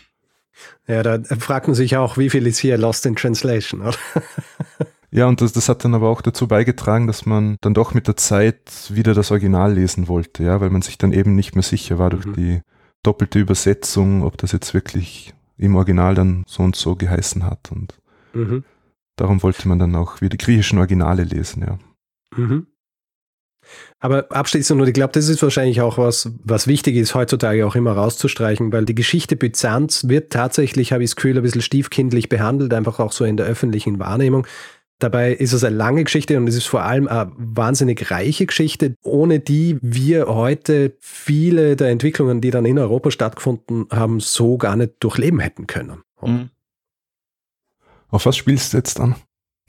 Ja, 0.87 1.01
da 1.01 1.23
fragt 1.39 1.67
man 1.67 1.75
sich 1.75 1.97
auch, 1.97 2.17
wie 2.17 2.29
viel 2.29 2.45
ist 2.45 2.59
hier 2.59 2.77
lost 2.77 3.05
in 3.07 3.15
translation, 3.15 3.81
oder? 3.81 3.95
Ja, 5.13 5.27
und 5.27 5.41
das, 5.41 5.51
das 5.51 5.67
hat 5.67 5.83
dann 5.83 5.93
aber 5.93 6.09
auch 6.09 6.21
dazu 6.21 6.47
beigetragen, 6.47 7.05
dass 7.05 7.25
man 7.25 7.57
dann 7.59 7.73
doch 7.73 7.93
mit 7.93 8.07
der 8.07 8.15
Zeit 8.15 8.89
wieder 8.89 9.13
das 9.13 9.29
Original 9.31 9.73
lesen 9.73 10.07
wollte, 10.07 10.43
ja, 10.43 10.61
weil 10.61 10.69
man 10.69 10.81
sich 10.81 10.97
dann 10.97 11.11
eben 11.11 11.35
nicht 11.35 11.53
mehr 11.53 11.63
sicher 11.63 11.99
war 11.99 12.09
durch 12.09 12.25
mhm. 12.25 12.33
die 12.33 12.61
doppelte 13.03 13.39
Übersetzung, 13.39 14.23
ob 14.23 14.37
das 14.37 14.53
jetzt 14.53 14.73
wirklich 14.73 15.33
im 15.57 15.75
Original 15.75 16.15
dann 16.15 16.43
so 16.47 16.63
und 16.63 16.77
so 16.77 16.95
geheißen 16.95 17.43
hat. 17.43 17.71
Und 17.71 17.99
mhm. 18.33 18.63
darum 19.17 19.43
wollte 19.43 19.67
man 19.67 19.79
dann 19.79 19.95
auch 19.95 20.21
wieder 20.21 20.29
die 20.29 20.43
griechischen 20.43 20.79
Originale 20.79 21.23
lesen, 21.23 21.63
ja. 21.67 21.77
Mhm. 22.37 22.67
Aber 23.99 24.31
abschließend, 24.31 24.81
und 24.81 24.87
ich 24.87 24.93
glaube, 24.93 25.13
das 25.13 25.29
ist 25.29 25.43
wahrscheinlich 25.43 25.81
auch 25.81 25.97
was, 25.97 26.31
was 26.43 26.67
wichtig 26.67 26.95
ist, 26.95 27.13
heutzutage 27.13 27.67
auch 27.67 27.75
immer 27.75 27.91
rauszustreichen, 27.91 28.71
weil 28.71 28.85
die 28.85 28.95
Geschichte 28.95 29.35
Byzanz 29.35 30.07
wird 30.07 30.31
tatsächlich, 30.31 30.93
habe 30.93 31.03
ich 31.03 31.11
das 31.11 31.15
Gefühl, 31.15 31.37
ein 31.37 31.43
bisschen 31.43 31.61
stiefkindlich 31.61 32.29
behandelt, 32.29 32.73
einfach 32.73 32.99
auch 32.99 33.11
so 33.11 33.25
in 33.25 33.37
der 33.37 33.45
öffentlichen 33.45 33.99
Wahrnehmung. 33.99 34.47
Dabei 35.01 35.33
ist 35.33 35.51
es 35.51 35.63
eine 35.63 35.75
lange 35.75 36.03
Geschichte 36.03 36.37
und 36.37 36.47
es 36.47 36.55
ist 36.55 36.67
vor 36.67 36.83
allem 36.83 37.07
eine 37.07 37.31
wahnsinnig 37.35 38.11
reiche 38.11 38.45
Geschichte, 38.45 38.93
ohne 39.01 39.39
die 39.39 39.79
wir 39.81 40.27
heute 40.27 40.95
viele 40.99 41.75
der 41.75 41.89
Entwicklungen, 41.89 42.39
die 42.39 42.51
dann 42.51 42.65
in 42.65 42.77
Europa 42.77 43.09
stattgefunden 43.09 43.87
haben, 43.91 44.19
so 44.19 44.59
gar 44.59 44.75
nicht 44.75 44.93
durchleben 44.99 45.39
hätten 45.39 45.65
können. 45.65 46.03
Mhm. 46.21 46.51
Auf 48.09 48.27
was 48.27 48.37
spielst 48.37 48.73
du 48.73 48.77
jetzt 48.77 48.99
an? 48.99 49.15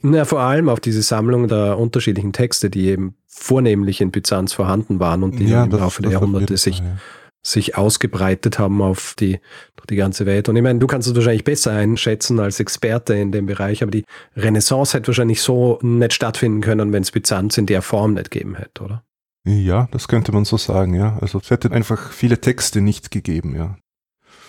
Na, 0.03 0.23
vor 0.25 0.41
allem 0.41 0.69
auf 0.69 0.79
diese 0.79 1.01
Sammlung 1.01 1.47
der 1.47 1.79
unterschiedlichen 1.79 2.31
Texte, 2.31 2.69
die 2.69 2.89
eben 2.89 3.15
vornehmlich 3.25 4.01
in 4.01 4.11
Byzanz 4.11 4.53
vorhanden 4.53 4.99
waren 4.99 5.23
und 5.23 5.39
die 5.39 5.47
ja, 5.47 5.63
im 5.63 5.71
Laufe 5.71 6.03
der 6.03 6.11
Jahrhunderte 6.11 6.57
sich 6.57 6.77
ja 6.77 6.97
sich 7.45 7.77
ausgebreitet 7.77 8.57
haben 8.57 8.81
auf 8.81 9.15
die, 9.19 9.39
auf 9.79 9.85
die 9.87 9.97
ganze 9.97 10.25
Welt. 10.25 10.47
Und 10.47 10.55
ich 10.55 10.63
meine, 10.63 10.79
du 10.79 10.87
kannst 10.87 11.07
es 11.07 11.15
wahrscheinlich 11.15 11.43
besser 11.43 11.71
einschätzen 11.71 12.39
als 12.39 12.59
Experte 12.59 13.13
in 13.15 13.31
dem 13.31 13.45
Bereich, 13.45 13.83
aber 13.83 13.91
die 13.91 14.05
Renaissance 14.35 14.95
hätte 14.95 15.07
wahrscheinlich 15.07 15.41
so 15.41 15.77
nicht 15.81 16.13
stattfinden 16.13 16.61
können, 16.61 16.93
wenn 16.93 17.03
es 17.03 17.11
Byzanz 17.11 17.57
in 17.57 17.65
der 17.65 17.81
Form 17.81 18.13
nicht 18.13 18.31
gegeben 18.31 18.55
hätte, 18.55 18.83
oder? 18.83 19.03
Ja, 19.45 19.89
das 19.91 20.07
könnte 20.07 20.31
man 20.31 20.45
so 20.45 20.55
sagen, 20.55 20.93
ja. 20.93 21.17
Also 21.19 21.39
es 21.39 21.49
hätte 21.49 21.71
einfach 21.71 22.11
viele 22.11 22.39
Texte 22.39 22.79
nicht 22.79 23.11
gegeben, 23.11 23.55
ja. 23.55 23.77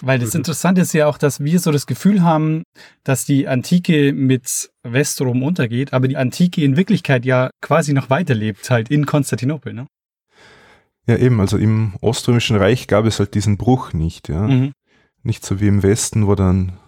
Weil 0.01 0.18
das 0.18 0.34
Interessante 0.34 0.82
ist 0.82 0.92
ja 0.92 1.07
auch, 1.07 1.18
dass 1.18 1.40
wir 1.40 1.59
so 1.59 1.72
das 1.72 1.86
Gefühl 1.86 2.22
haben, 2.22 2.62
dass 3.05 3.24
die 3.24 3.49
Antike 3.49 4.12
mit 4.12 4.70
Westrom 4.82 5.42
untergeht, 5.42 5.92
aber 5.92 6.09
die 6.09 6.16
Antike 6.16 6.62
in 6.62 6.76
Wirklichkeit 6.76 7.24
ja 7.24 7.51
quasi 7.61 7.92
noch 7.92 8.11
weiterlebt, 8.11 8.70
halt 8.70 8.90
in 8.90 9.07
Konstantinopel, 9.07 9.72
ne? 9.72 9.86
Ja, 11.07 11.17
eben, 11.17 11.41
also 11.41 11.59
im 11.59 11.95
Oströmischen 12.01 12.57
Reich 12.57 12.87
gab 12.87 13.05
es 13.05 13.19
halt 13.19 13.35
diesen 13.35 13.57
Bruch 13.59 13.93
nicht, 13.93 14.29
ja. 14.29 14.47
Mhm. 14.47 14.73
Nicht 15.23 15.45
so 15.45 15.61
wie 15.61 15.69
im 15.69 15.83
Westen, 15.83 16.27
wo 16.27 16.35
dann 16.35 16.79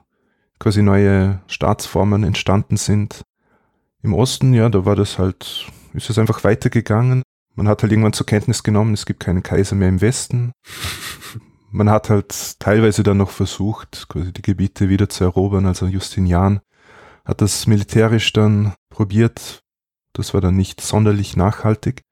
quasi 0.58 0.82
neue 0.82 1.40
Staatsformen 1.46 2.24
entstanden 2.24 2.76
sind. 2.76 3.22
Im 4.02 4.14
Osten, 4.14 4.54
ja, 4.54 4.68
da 4.68 4.84
war 4.84 4.96
das 4.96 5.18
halt, 5.18 5.66
ist 5.92 6.10
es 6.10 6.18
einfach 6.18 6.44
weitergegangen. 6.44 7.22
Man 7.54 7.68
hat 7.68 7.82
halt 7.82 7.92
irgendwann 7.92 8.12
zur 8.12 8.26
Kenntnis 8.26 8.62
genommen, 8.62 8.94
es 8.94 9.06
gibt 9.06 9.20
keinen 9.20 9.42
Kaiser 9.42 9.76
mehr 9.76 9.88
im 9.88 10.00
Westen. 10.00 10.52
Man 11.72 11.90
hat 11.90 12.08
halt 12.08 12.58
teilweise 12.60 13.02
dann 13.02 13.18
noch 13.18 13.30
versucht, 13.30 14.06
quasi 14.08 14.32
die 14.32 14.40
Gebiete 14.40 14.88
wieder 14.88 15.08
zu 15.08 15.24
erobern. 15.24 15.66
Also 15.66 15.86
Justinian 15.86 16.60
hat 17.24 17.40
das 17.40 17.66
militärisch 17.66 18.32
dann 18.32 18.72
probiert. 18.88 19.60
Das 20.12 20.32
war 20.32 20.40
dann 20.40 20.56
nicht 20.56 20.80
sonderlich 20.80 21.36
nachhaltig. 21.36 22.02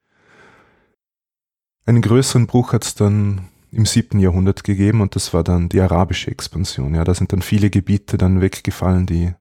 Einen 1.87 2.01
größeren 2.01 2.47
Bruch 2.47 2.73
hat 2.73 2.85
es 2.85 2.95
dann 2.95 3.49
im 3.71 3.85
siebten 3.85 4.19
Jahrhundert 4.19 4.65
gegeben 4.65 5.01
und 5.01 5.17
das 5.17 5.35
war 5.35 5.45
dann 5.45 5.69
die 5.69 5.81
arabische 5.81 6.31
Expansion. 6.31 6.95
Ja, 6.95 7.05
da 7.05 7.15
sind 7.15 7.33
dann 7.33 7.43
viele 7.43 7.71
Gebiete 7.71 8.17
dann 8.17 8.41
weggefallen, 8.41 9.07
die, 9.07 9.35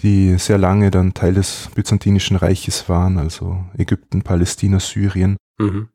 die 0.00 0.38
sehr 0.38 0.58
lange 0.58 0.90
dann 0.90 1.12
Teil 1.12 1.34
des 1.34 1.68
Byzantinischen 1.74 2.36
Reiches 2.36 2.88
waren, 2.88 3.18
also 3.18 3.64
Ägypten, 3.76 4.22
Palästina, 4.22 4.80
Syrien. 4.80 5.36
Mhm. 5.58 5.88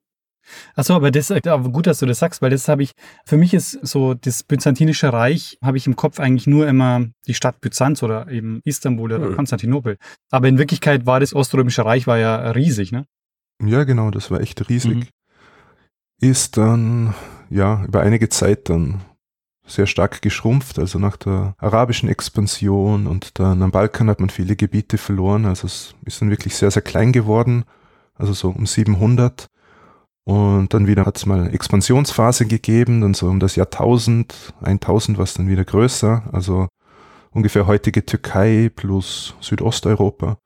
Achso, 0.76 0.96
aber 0.96 1.12
das 1.12 1.30
ist 1.30 1.44
gut, 1.72 1.88
dass 1.88 2.00
du 2.00 2.06
das 2.06 2.20
sagst, 2.20 2.42
weil 2.42 2.50
das 2.50 2.68
habe 2.68 2.84
ich, 2.84 2.92
für 3.26 3.38
mich 3.38 3.54
ist 3.54 3.72
so 3.84 4.14
das 4.14 4.44
Byzantinische 4.44 5.14
Reich, 5.14 5.58
habe 5.64 5.78
ich 5.78 5.88
im 5.88 5.96
Kopf 5.96 6.20
eigentlich 6.20 6.46
nur 6.46 6.68
immer 6.68 7.06
die 7.28 7.34
Stadt 7.34 7.62
Byzanz 7.62 8.04
oder 8.04 8.28
eben 8.28 8.60
Istanbul 8.66 9.14
oder 9.14 9.30
mhm. 9.30 9.36
Konstantinopel. 9.36 9.98
Aber 10.30 10.48
in 10.50 10.58
Wirklichkeit 10.58 11.06
war 11.06 11.20
das 11.20 11.34
Oströmische 11.34 11.86
Reich 11.86 12.06
war 12.06 12.18
ja 12.18 12.52
riesig, 12.52 12.92
ne? 12.92 13.06
Ja, 13.64 13.86
genau, 13.86 14.12
das 14.12 14.30
war 14.30 14.42
echt 14.42 14.68
riesig. 14.70 14.96
Mhm 14.96 15.08
ist 16.22 16.58
dann 16.58 17.14
ja 17.50 17.84
über 17.86 18.02
einige 18.02 18.30
Zeit 18.30 18.70
dann 18.70 19.02
sehr 19.66 19.88
stark 19.88 20.22
geschrumpft. 20.22 20.80
Also 20.80 21.00
nach 21.00 21.18
der 21.18 21.56
arabischen 21.58 22.10
Expansion 22.10 23.08
und 23.08 23.40
dann 23.40 23.62
am 23.62 23.72
Balkan 23.72 24.10
hat 24.10 24.20
man 24.20 24.30
viele 24.30 24.56
Gebiete 24.56 24.98
verloren. 24.98 25.46
Also 25.46 25.68
es 25.68 25.96
ist 26.06 26.22
dann 26.22 26.30
wirklich 26.30 26.56
sehr, 26.56 26.72
sehr 26.72 26.82
klein 26.82 27.12
geworden. 27.12 27.66
Also 28.16 28.34
so 28.34 28.50
um 28.50 28.66
700. 28.66 29.48
Und 30.24 30.74
dann 30.74 30.88
wieder 30.88 31.06
hat 31.06 31.18
es 31.18 31.26
mal 31.26 31.52
Expansionsphase 31.54 32.46
gegeben, 32.46 33.02
dann 33.02 33.16
so 33.16 33.28
um 33.28 33.40
das 33.40 33.56
Jahrtausend, 33.56 34.54
1000 34.62 35.18
war 35.18 35.24
es 35.24 35.34
dann 35.34 35.50
wieder 35.50 35.66
größer. 35.66 36.24
Also 36.32 36.68
ungefähr 37.32 37.66
heutige 37.66 38.06
Türkei 38.06 38.70
plus 38.74 39.36
Südosteuropa. 39.42 40.38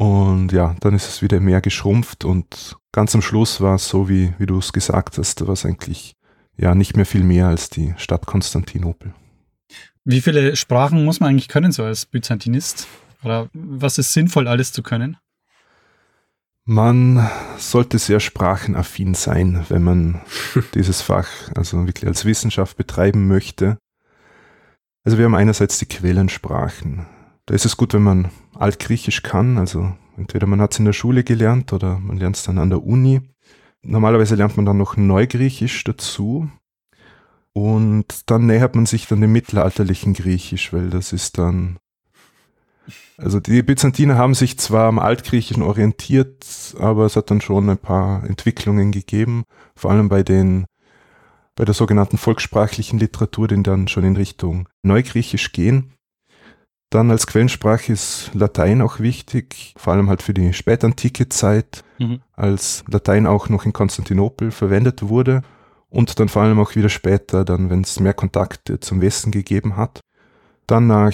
Und 0.00 0.50
ja, 0.52 0.76
dann 0.80 0.94
ist 0.94 1.08
es 1.08 1.20
wieder 1.20 1.40
mehr 1.40 1.60
geschrumpft 1.60 2.24
und 2.24 2.78
ganz 2.90 3.14
am 3.14 3.20
Schluss 3.20 3.60
war 3.60 3.74
es 3.74 3.86
so, 3.86 4.08
wie, 4.08 4.32
wie 4.38 4.46
du 4.46 4.56
es 4.56 4.72
gesagt 4.72 5.18
hast, 5.18 5.42
da 5.42 5.46
war 5.46 5.52
es 5.52 5.66
eigentlich 5.66 6.14
ja 6.56 6.74
nicht 6.74 6.96
mehr 6.96 7.04
viel 7.04 7.22
mehr 7.22 7.48
als 7.48 7.68
die 7.68 7.92
Stadt 7.98 8.24
Konstantinopel. 8.24 9.12
Wie 10.06 10.22
viele 10.22 10.56
Sprachen 10.56 11.04
muss 11.04 11.20
man 11.20 11.28
eigentlich 11.28 11.48
können, 11.48 11.70
so 11.70 11.84
als 11.84 12.06
Byzantinist? 12.06 12.88
Oder 13.24 13.50
was 13.52 13.98
ist 13.98 14.14
sinnvoll, 14.14 14.48
alles 14.48 14.72
zu 14.72 14.82
können? 14.82 15.18
Man 16.64 17.28
sollte 17.58 17.98
sehr 17.98 18.20
sprachenaffin 18.20 19.12
sein, 19.12 19.66
wenn 19.68 19.82
man 19.82 20.22
dieses 20.74 21.02
Fach 21.02 21.28
also 21.54 21.84
wirklich 21.84 22.06
als 22.06 22.24
Wissenschaft 22.24 22.78
betreiben 22.78 23.28
möchte. 23.28 23.76
Also 25.04 25.18
wir 25.18 25.26
haben 25.26 25.34
einerseits 25.34 25.78
die 25.78 25.84
Quellensprachen. 25.84 27.04
Da 27.44 27.54
ist 27.54 27.66
es 27.66 27.76
gut, 27.76 27.92
wenn 27.92 28.02
man 28.02 28.30
Altgriechisch 28.60 29.22
kann, 29.22 29.58
also 29.58 29.92
entweder 30.16 30.46
man 30.46 30.60
hat 30.60 30.72
es 30.72 30.78
in 30.78 30.84
der 30.84 30.92
Schule 30.92 31.24
gelernt 31.24 31.72
oder 31.72 31.98
man 31.98 32.18
lernt 32.18 32.36
es 32.36 32.42
dann 32.42 32.58
an 32.58 32.70
der 32.70 32.84
Uni. 32.84 33.20
Normalerweise 33.82 34.34
lernt 34.34 34.56
man 34.56 34.66
dann 34.66 34.76
noch 34.76 34.96
Neugriechisch 34.96 35.84
dazu 35.84 36.50
und 37.52 38.30
dann 38.30 38.46
nähert 38.46 38.74
man 38.74 38.86
sich 38.86 39.06
dann 39.06 39.20
dem 39.20 39.32
mittelalterlichen 39.32 40.12
Griechisch, 40.12 40.72
weil 40.72 40.90
das 40.90 41.12
ist 41.12 41.38
dann 41.38 41.78
also 43.16 43.38
die 43.38 43.62
Byzantiner 43.62 44.16
haben 44.16 44.34
sich 44.34 44.58
zwar 44.58 44.88
am 44.88 44.98
Altgriechischen 44.98 45.62
orientiert, 45.62 46.74
aber 46.78 47.04
es 47.04 47.16
hat 47.16 47.30
dann 47.30 47.40
schon 47.40 47.68
ein 47.68 47.78
paar 47.78 48.24
Entwicklungen 48.24 48.92
gegeben, 48.92 49.44
vor 49.76 49.90
allem 49.90 50.08
bei 50.08 50.22
den 50.22 50.66
bei 51.54 51.66
der 51.66 51.74
sogenannten 51.74 52.16
volkssprachlichen 52.16 52.98
Literatur, 52.98 53.46
die 53.48 53.62
dann 53.62 53.88
schon 53.88 54.04
in 54.04 54.16
Richtung 54.16 54.68
Neugriechisch 54.82 55.52
gehen. 55.52 55.92
Dann 56.90 57.12
als 57.12 57.28
Quellensprache 57.28 57.92
ist 57.92 58.32
Latein 58.34 58.82
auch 58.82 58.98
wichtig, 58.98 59.74
vor 59.76 59.92
allem 59.92 60.08
halt 60.08 60.22
für 60.22 60.34
die 60.34 60.52
spätantike 60.52 61.28
Zeit, 61.28 61.84
mhm. 61.98 62.20
als 62.32 62.84
Latein 62.88 63.28
auch 63.28 63.48
noch 63.48 63.64
in 63.64 63.72
Konstantinopel 63.72 64.50
verwendet 64.50 65.08
wurde 65.08 65.42
und 65.88 66.18
dann 66.18 66.28
vor 66.28 66.42
allem 66.42 66.58
auch 66.58 66.74
wieder 66.74 66.88
später, 66.88 67.44
dann 67.44 67.70
wenn 67.70 67.82
es 67.82 68.00
mehr 68.00 68.14
Kontakte 68.14 68.80
zum 68.80 69.00
Westen 69.00 69.30
gegeben 69.30 69.76
hat. 69.76 70.00
Dann 70.66 70.88
nach, 70.88 71.12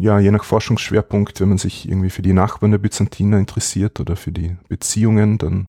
ja, 0.00 0.18
je 0.18 0.32
nach 0.32 0.44
Forschungsschwerpunkt, 0.44 1.40
wenn 1.40 1.48
man 1.48 1.58
sich 1.58 1.88
irgendwie 1.88 2.10
für 2.10 2.22
die 2.22 2.32
Nachbarn 2.32 2.72
der 2.72 2.78
Byzantiner 2.78 3.38
interessiert 3.38 4.00
oder 4.00 4.16
für 4.16 4.32
die 4.32 4.56
Beziehungen, 4.68 5.38
dann 5.38 5.66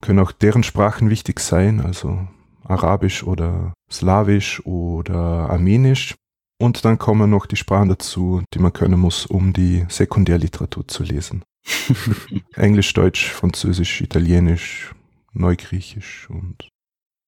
können 0.00 0.18
auch 0.18 0.32
deren 0.32 0.64
Sprachen 0.64 1.08
wichtig 1.08 1.38
sein, 1.40 1.80
also 1.80 2.26
Arabisch 2.64 3.22
oder 3.22 3.74
Slawisch 3.90 4.64
oder 4.66 5.50
Armenisch. 5.50 6.14
Und 6.58 6.84
dann 6.84 6.98
kommen 6.98 7.30
noch 7.30 7.46
die 7.46 7.56
Sprachen 7.56 7.88
dazu, 7.88 8.42
die 8.52 8.58
man 8.58 8.72
können 8.72 9.00
muss, 9.00 9.26
um 9.26 9.52
die 9.52 9.86
Sekundärliteratur 9.88 10.86
zu 10.86 11.02
lesen. 11.02 11.44
Englisch, 12.54 12.92
Deutsch, 12.92 13.30
Französisch, 13.30 14.00
Italienisch, 14.00 14.94
Neugriechisch 15.32 16.28
und 16.30 16.68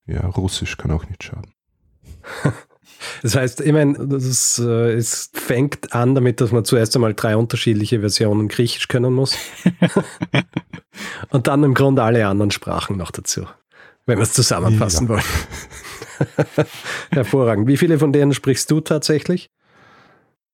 ja, 0.07 0.25
Russisch 0.27 0.77
kann 0.77 0.93
auch 0.93 1.07
nicht 1.07 1.25
schaden. 1.25 1.53
Das 3.23 3.37
heißt, 3.37 3.61
ich 3.61 3.73
meine, 3.73 3.95
das, 4.07 4.59
äh, 4.59 4.93
es 4.93 5.31
fängt 5.35 5.93
an 5.93 6.15
damit, 6.15 6.41
dass 6.41 6.53
man 6.53 6.65
zuerst 6.65 6.95
einmal 6.97 7.15
drei 7.15 7.37
unterschiedliche 7.37 8.01
Versionen 8.01 8.49
Griechisch 8.49 8.89
können 8.89 9.13
muss. 9.13 9.37
und 11.31 11.47
dann 11.47 11.63
im 11.63 11.75
Grunde 11.75 12.03
alle 12.03 12.27
anderen 12.27 12.51
Sprachen 12.51 12.97
noch 12.97 13.11
dazu, 13.11 13.47
wenn 14.07 14.19
wir 14.19 14.23
es 14.23 14.33
zusammenfassen 14.33 15.05
ja. 15.05 15.09
wollen. 15.11 15.25
Hervorragend. 17.11 17.67
Wie 17.67 17.77
viele 17.77 17.99
von 17.99 18.13
denen 18.13 18.35
sprichst 18.35 18.71
du 18.71 18.81
tatsächlich? 18.81 19.51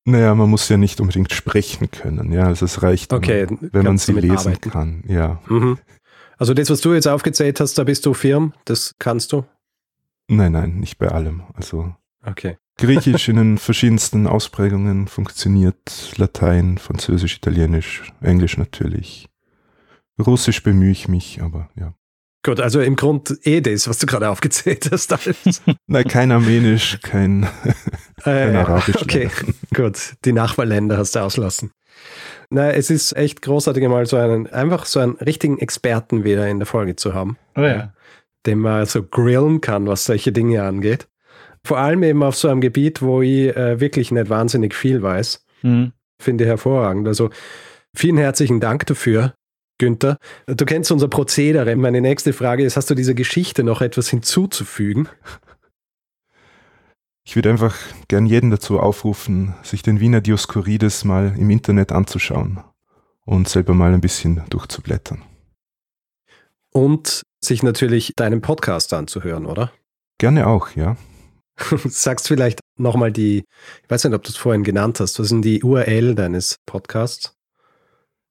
Naja, 0.04 0.34
man 0.34 0.50
muss 0.50 0.68
ja 0.68 0.76
nicht 0.76 1.00
unbedingt 1.00 1.32
sprechen 1.32 1.90
können, 1.90 2.32
ja. 2.32 2.44
Also 2.44 2.64
es 2.64 2.82
reicht, 2.82 3.12
okay, 3.12 3.46
wenn 3.60 3.84
man 3.84 3.98
sie 3.98 4.12
lesen 4.12 4.36
arbeiten. 4.36 4.70
kann, 4.70 5.04
ja. 5.06 5.40
Mhm. 5.48 5.78
Also 6.38 6.54
das, 6.54 6.70
was 6.70 6.80
du 6.80 6.92
jetzt 6.92 7.06
aufgezählt 7.06 7.60
hast, 7.60 7.78
da 7.78 7.84
bist 7.84 8.04
du 8.04 8.14
firm, 8.14 8.52
das 8.64 8.96
kannst 8.98 9.32
du? 9.32 9.44
Nein, 10.28 10.52
nein, 10.52 10.80
nicht 10.80 10.98
bei 10.98 11.08
allem. 11.08 11.42
Also 11.54 11.94
okay. 12.26 12.56
Griechisch 12.78 13.28
in 13.28 13.36
den 13.36 13.58
verschiedensten 13.58 14.26
Ausprägungen 14.26 15.06
funktioniert, 15.06 16.14
Latein, 16.16 16.78
Französisch, 16.78 17.36
Italienisch, 17.36 18.12
Englisch 18.20 18.56
natürlich. 18.58 19.28
Russisch 20.18 20.62
bemühe 20.64 20.90
ich 20.90 21.06
mich, 21.06 21.40
aber 21.42 21.68
ja. 21.76 21.94
Gut, 22.44 22.58
also 22.58 22.80
im 22.80 22.96
Grund 22.96 23.38
eh 23.44 23.60
das, 23.60 23.86
was 23.86 23.98
du 23.98 24.06
gerade 24.06 24.28
aufgezählt 24.28 24.88
hast. 24.90 25.14
Nein, 25.86 26.04
kein 26.08 26.32
Armenisch, 26.32 26.98
kein, 27.00 27.48
kein 28.22 28.54
äh, 28.54 28.56
Arabisch. 28.56 29.00
Okay, 29.00 29.30
gut. 29.72 30.14
Die 30.24 30.32
Nachbarländer 30.32 30.98
hast 30.98 31.14
du 31.14 31.20
auslassen. 31.20 31.70
Na, 32.50 32.72
es 32.72 32.90
ist 32.90 33.16
echt 33.16 33.42
großartig, 33.42 33.86
mal 33.88 34.06
so 34.06 34.16
einen, 34.16 34.48
einfach 34.48 34.86
so 34.86 34.98
einen 34.98 35.16
richtigen 35.16 35.58
Experten 35.58 36.24
wieder 36.24 36.48
in 36.48 36.58
der 36.58 36.66
Folge 36.66 36.96
zu 36.96 37.14
haben. 37.14 37.38
Oh 37.56 37.60
ja. 37.60 37.92
Den 38.44 38.58
man 38.58 38.86
so 38.86 39.04
grillen 39.04 39.60
kann, 39.60 39.86
was 39.86 40.04
solche 40.04 40.32
Dinge 40.32 40.64
angeht. 40.64 41.06
Vor 41.64 41.78
allem 41.78 42.02
eben 42.02 42.24
auf 42.24 42.34
so 42.34 42.48
einem 42.48 42.60
Gebiet, 42.60 43.02
wo 43.02 43.22
ich 43.22 43.56
äh, 43.56 43.78
wirklich 43.78 44.10
nicht 44.10 44.28
wahnsinnig 44.28 44.74
viel 44.74 45.00
weiß. 45.00 45.46
Mhm. 45.62 45.92
Finde 46.20 46.44
ich 46.44 46.48
hervorragend. 46.48 47.06
Also 47.06 47.30
vielen 47.94 48.18
herzlichen 48.18 48.58
Dank 48.58 48.84
dafür. 48.86 49.34
Günther. 49.82 50.18
Du 50.46 50.64
kennst 50.64 50.92
unser 50.92 51.08
Prozedere. 51.08 51.74
Meine 51.74 52.00
nächste 52.00 52.32
Frage 52.32 52.64
ist, 52.64 52.76
hast 52.76 52.88
du 52.88 52.94
dieser 52.94 53.14
Geschichte 53.14 53.64
noch 53.64 53.80
etwas 53.80 54.08
hinzuzufügen? 54.08 55.08
Ich 57.24 57.34
würde 57.34 57.50
einfach 57.50 57.76
gern 58.06 58.24
jeden 58.24 58.52
dazu 58.52 58.78
aufrufen, 58.78 59.56
sich 59.64 59.82
den 59.82 59.98
Wiener 59.98 60.20
Dioskurides 60.20 61.04
mal 61.04 61.34
im 61.36 61.50
Internet 61.50 61.90
anzuschauen 61.90 62.60
und 63.24 63.48
selber 63.48 63.74
mal 63.74 63.92
ein 63.92 64.00
bisschen 64.00 64.42
durchzublättern. 64.50 65.22
Und 66.70 67.22
sich 67.40 67.64
natürlich 67.64 68.12
deinen 68.14 68.40
Podcast 68.40 68.94
anzuhören, 68.94 69.46
oder? 69.46 69.72
Gerne 70.18 70.46
auch, 70.46 70.76
ja. 70.76 70.96
Sagst 71.86 72.28
vielleicht 72.28 72.60
nochmal 72.78 73.10
die, 73.10 73.38
ich 73.82 73.90
weiß 73.90 74.04
nicht, 74.04 74.14
ob 74.14 74.22
du 74.22 74.30
es 74.30 74.36
vorhin 74.36 74.62
genannt 74.62 75.00
hast, 75.00 75.18
was 75.18 75.26
ist 75.26 75.32
denn 75.32 75.42
die 75.42 75.64
URL 75.64 76.14
deines 76.14 76.54
Podcasts? 76.66 77.34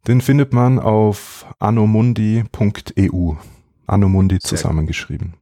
Den 0.07 0.21
findet 0.21 0.53
man 0.53 0.79
auf 0.79 1.45
anomundi.eu. 1.59 3.33
Anomundi 3.87 4.39
zusammengeschrieben. 4.39 5.35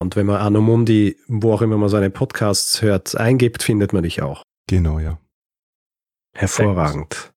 Und 0.00 0.16
wenn 0.16 0.26
man 0.26 0.40
Anomundi, 0.40 1.16
wo 1.28 1.52
auch 1.52 1.62
immer 1.62 1.76
man 1.76 1.88
seine 1.88 2.10
Podcasts 2.10 2.82
hört, 2.82 3.16
eingibt, 3.16 3.62
findet 3.62 3.92
man 3.92 4.02
dich 4.02 4.22
auch. 4.22 4.42
Genau, 4.68 4.98
ja. 4.98 5.18
Hervorragend. 6.34 7.32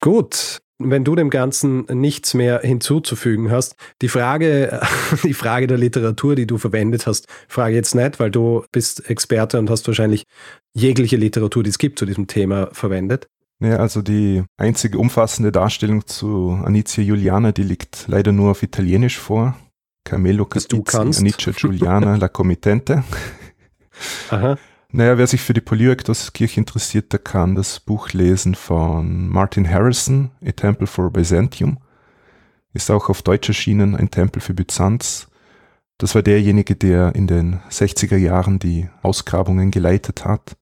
Gut, 0.00 0.60
wenn 0.78 1.04
du 1.04 1.14
dem 1.14 1.30
Ganzen 1.30 1.84
nichts 1.92 2.34
mehr 2.34 2.60
hinzuzufügen 2.60 3.50
hast, 3.50 3.76
die 4.02 4.08
Frage, 4.08 4.80
die 5.22 5.34
Frage 5.34 5.66
der 5.66 5.78
Literatur, 5.78 6.34
die 6.34 6.46
du 6.46 6.58
verwendet 6.58 7.06
hast, 7.06 7.28
frage 7.48 7.74
jetzt 7.74 7.94
nicht, 7.94 8.18
weil 8.18 8.30
du 8.30 8.64
bist 8.72 9.08
Experte 9.08 9.58
und 9.58 9.70
hast 9.70 9.86
wahrscheinlich 9.86 10.24
jegliche 10.74 11.16
Literatur, 11.16 11.62
die 11.62 11.70
es 11.70 11.78
gibt 11.78 11.98
zu 11.98 12.06
diesem 12.06 12.26
Thema, 12.26 12.70
verwendet. 12.72 13.28
Ja, 13.60 13.76
also 13.76 14.00
die 14.00 14.42
einzige 14.56 14.98
umfassende 14.98 15.52
Darstellung 15.52 16.06
zu 16.06 16.58
Anicia 16.64 17.04
Juliana, 17.04 17.52
die 17.52 17.62
liegt 17.62 18.06
leider 18.08 18.32
nur 18.32 18.52
auf 18.52 18.62
Italienisch 18.62 19.18
vor. 19.18 19.54
Carmelo 20.04 20.46
Caspizzi, 20.46 20.96
Anicia 20.96 21.52
Giuliana, 21.52 22.16
La 22.16 22.28
Committente. 22.28 23.04
Aha. 24.30 24.56
Naja, 24.92 25.18
wer 25.18 25.26
sich 25.26 25.42
für 25.42 25.52
die 25.52 25.60
Kirche 25.60 26.58
interessiert, 26.58 27.12
der 27.12 27.20
kann 27.20 27.54
das 27.54 27.78
Buch 27.78 28.12
lesen 28.12 28.54
von 28.54 29.28
Martin 29.28 29.68
Harrison, 29.68 30.30
A 30.44 30.50
Temple 30.52 30.86
for 30.86 31.12
Byzantium. 31.12 31.78
Ist 32.72 32.90
auch 32.90 33.08
auf 33.08 33.22
Deutsch 33.22 33.48
erschienen, 33.48 33.94
ein 33.94 34.10
Tempel 34.10 34.40
für 34.40 34.54
Byzanz. 34.54 35.28
Das 35.98 36.14
war 36.14 36.22
derjenige, 36.22 36.76
der 36.76 37.14
in 37.14 37.26
den 37.26 37.60
60er 37.70 38.16
Jahren 38.16 38.58
die 38.58 38.88
Ausgrabungen 39.02 39.70
geleitet 39.70 40.24
hat. 40.24 40.56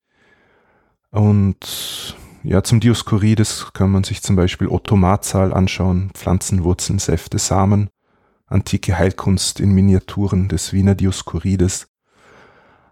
Und 1.10 2.16
ja, 2.48 2.62
zum 2.62 2.80
Dioskurides 2.80 3.74
kann 3.74 3.90
man 3.90 4.04
sich 4.04 4.22
zum 4.22 4.34
Beispiel 4.34 4.68
Otto 4.68 4.96
Marzal 4.96 5.52
anschauen, 5.52 6.10
Pflanzenwurzeln, 6.14 6.98
Säfte, 6.98 7.38
Samen, 7.38 7.90
antike 8.46 8.96
Heilkunst 8.96 9.60
in 9.60 9.72
Miniaturen 9.72 10.48
des 10.48 10.72
Wiener 10.72 10.94
Dioskurides. 10.94 11.88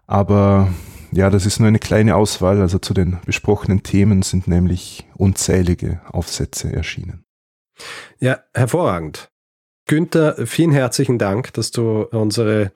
Aber 0.05 0.71
ja, 1.11 1.31
das 1.31 1.47
ist 1.47 1.59
nur 1.59 1.69
eine 1.69 1.79
kleine 1.79 2.15
Auswahl, 2.15 2.61
also 2.61 2.77
zu 2.77 2.93
den 2.93 3.17
besprochenen 3.25 3.81
Themen 3.81 4.21
sind 4.21 4.47
nämlich 4.47 5.07
unzählige 5.15 6.01
Aufsätze 6.05 6.71
erschienen. 6.71 7.25
Ja, 8.19 8.41
hervorragend. 8.53 9.31
Günther, 9.87 10.45
vielen 10.45 10.71
herzlichen 10.71 11.17
Dank, 11.17 11.51
dass 11.53 11.71
du 11.71 12.03
unsere, 12.11 12.73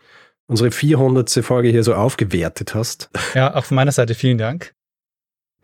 unsere 0.48 0.72
400. 0.72 1.30
Folge 1.44 1.70
hier 1.70 1.84
so 1.84 1.94
aufgewertet 1.94 2.74
hast. 2.74 3.12
Ja, 3.36 3.54
auch 3.54 3.66
von 3.66 3.76
meiner 3.76 3.92
Seite 3.92 4.16
vielen 4.16 4.40
Dank. 4.40 4.74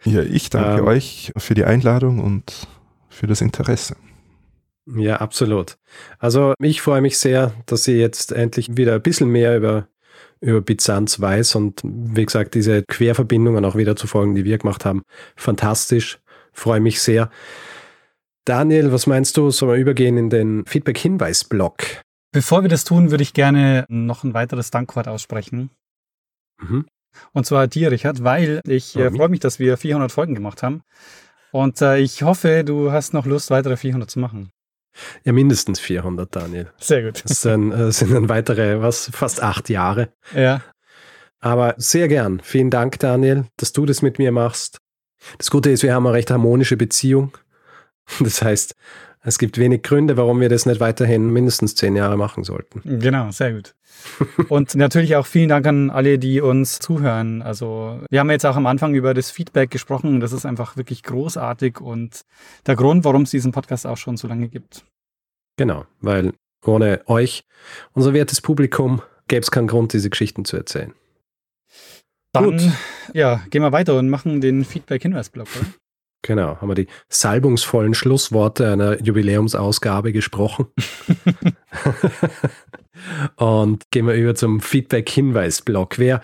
Ja, 0.03 0.21
ich 0.21 0.49
danke 0.49 0.81
ähm, 0.81 0.87
euch 0.87 1.33
für 1.37 1.55
die 1.55 1.65
Einladung 1.65 2.19
und 2.19 2.67
für 3.09 3.27
das 3.27 3.41
Interesse. 3.41 3.95
Ja, 4.85 5.17
absolut. 5.17 5.77
Also 6.19 6.53
ich 6.59 6.81
freue 6.81 7.01
mich 7.01 7.17
sehr, 7.17 7.53
dass 7.65 7.87
ihr 7.87 7.97
jetzt 7.97 8.31
endlich 8.31 8.77
wieder 8.77 8.95
ein 8.95 9.01
bisschen 9.01 9.29
mehr 9.29 9.57
über 9.57 9.87
über 10.39 10.61
Byzanz 10.61 11.19
weiß 11.19 11.55
und 11.55 11.81
wie 11.83 12.25
gesagt, 12.25 12.53
diese 12.53 12.83
Querverbindungen 12.83 13.65
auch 13.65 13.75
wieder 13.75 13.95
zu 13.95 14.07
folgen, 14.07 14.35
die 14.35 14.45
wir 14.45 14.57
gemacht 14.57 14.85
haben. 14.85 15.03
Fantastisch, 15.35 16.19
freue 16.53 16.79
mich 16.79 17.01
sehr. 17.01 17.29
Daniel, 18.45 18.91
was 18.91 19.07
meinst 19.07 19.35
du? 19.37 19.49
Sollen 19.49 19.71
wir 19.71 19.77
übergehen 19.77 20.17
in 20.17 20.29
den 20.29 20.65
Feedback-Hinweis-Blog? 20.65 22.01
Bevor 22.31 22.61
wir 22.61 22.69
das 22.69 22.83
tun, 22.83 23.11
würde 23.11 23.23
ich 23.23 23.33
gerne 23.33 23.85
noch 23.89 24.23
ein 24.23 24.33
weiteres 24.33 24.71
Dankwort 24.71 25.07
aussprechen. 25.07 25.69
Mhm. 26.59 26.85
Und 27.33 27.45
zwar 27.45 27.67
dir, 27.67 27.91
Richard, 27.91 28.23
weil 28.23 28.61
ich 28.65 28.95
äh, 28.95 29.11
freue 29.11 29.29
mich, 29.29 29.39
dass 29.39 29.59
wir 29.59 29.77
400 29.77 30.11
Folgen 30.11 30.35
gemacht 30.35 30.63
haben. 30.63 30.81
Und 31.51 31.81
äh, 31.81 31.97
ich 31.97 32.23
hoffe, 32.23 32.63
du 32.63 32.91
hast 32.91 33.13
noch 33.13 33.25
Lust, 33.25 33.49
weitere 33.49 33.77
400 33.77 34.09
zu 34.09 34.19
machen. 34.19 34.51
Ja, 35.23 35.31
mindestens 35.31 35.79
400, 35.79 36.35
Daniel. 36.35 36.71
Sehr 36.79 37.03
gut. 37.03 37.23
Das 37.23 37.41
sind, 37.41 37.71
äh, 37.71 37.91
sind 37.91 38.13
dann 38.13 38.29
weitere, 38.29 38.81
was, 38.81 39.09
fast 39.13 39.41
acht 39.41 39.69
Jahre. 39.69 40.09
Ja. 40.33 40.61
Aber 41.39 41.75
sehr 41.77 42.07
gern. 42.07 42.39
Vielen 42.43 42.69
Dank, 42.69 42.99
Daniel, 42.99 43.45
dass 43.57 43.71
du 43.73 43.85
das 43.85 44.01
mit 44.01 44.17
mir 44.17 44.31
machst. 44.31 44.79
Das 45.37 45.51
Gute 45.51 45.69
ist, 45.69 45.83
wir 45.83 45.93
haben 45.93 46.05
eine 46.07 46.15
recht 46.15 46.31
harmonische 46.31 46.77
Beziehung. 46.77 47.37
Das 48.19 48.41
heißt, 48.41 48.73
es 49.21 49.37
gibt 49.39 49.57
wenig 49.57 49.83
Gründe, 49.83 50.17
warum 50.17 50.39
wir 50.39 50.49
das 50.49 50.65
nicht 50.65 50.79
weiterhin 50.79 51.29
mindestens 51.31 51.75
zehn 51.75 51.95
Jahre 51.95 52.17
machen 52.17 52.43
sollten. 52.43 52.81
Genau, 52.99 53.31
sehr 53.31 53.53
gut. 53.53 53.75
Und 54.47 54.75
natürlich 54.75 55.15
auch 55.15 55.25
vielen 55.25 55.49
Dank 55.49 55.65
an 55.65 55.89
alle, 55.89 56.19
die 56.19 56.39
uns 56.39 56.79
zuhören. 56.79 57.41
Also 57.41 57.99
wir 58.09 58.19
haben 58.19 58.29
jetzt 58.29 58.45
auch 58.45 58.55
am 58.55 58.67
Anfang 58.67 58.93
über 58.93 59.13
das 59.13 59.31
Feedback 59.31 59.71
gesprochen. 59.71 60.19
Das 60.19 60.31
ist 60.31 60.45
einfach 60.45 60.77
wirklich 60.77 61.03
großartig 61.03 61.81
und 61.81 62.25
der 62.65 62.75
Grund, 62.75 63.03
warum 63.05 63.23
es 63.23 63.31
diesen 63.31 63.51
Podcast 63.51 63.87
auch 63.87 63.97
schon 63.97 64.17
so 64.17 64.27
lange 64.27 64.47
gibt. 64.49 64.85
Genau, 65.57 65.85
weil 66.01 66.33
ohne 66.65 67.01
euch, 67.07 67.43
unser 67.93 68.13
wertes 68.13 68.41
Publikum, 68.41 69.01
gäbe 69.27 69.41
es 69.41 69.51
keinen 69.51 69.67
Grund, 69.67 69.93
diese 69.93 70.09
Geschichten 70.09 70.45
zu 70.45 70.57
erzählen. 70.57 70.93
Dann, 72.33 72.57
Gut. 72.57 72.61
ja, 73.13 73.41
gehen 73.49 73.61
wir 73.61 73.71
weiter 73.71 73.97
und 73.97 74.09
machen 74.09 74.41
den 74.41 74.63
Feedback-Hinweisblock, 74.63 75.47
oder? 75.55 75.67
Genau, 76.23 76.57
haben 76.59 76.67
wir 76.67 76.75
die 76.75 76.87
salbungsvollen 77.09 77.93
Schlussworte 77.93 78.71
einer 78.71 79.01
Jubiläumsausgabe 79.01 80.11
gesprochen. 80.11 80.67
Und 83.35 83.89
gehen 83.91 84.07
wir 84.07 84.15
über 84.15 84.35
zum 84.35 84.59
Feedback-Hinweis-Blog. 84.59 85.99
Wer 85.99 86.21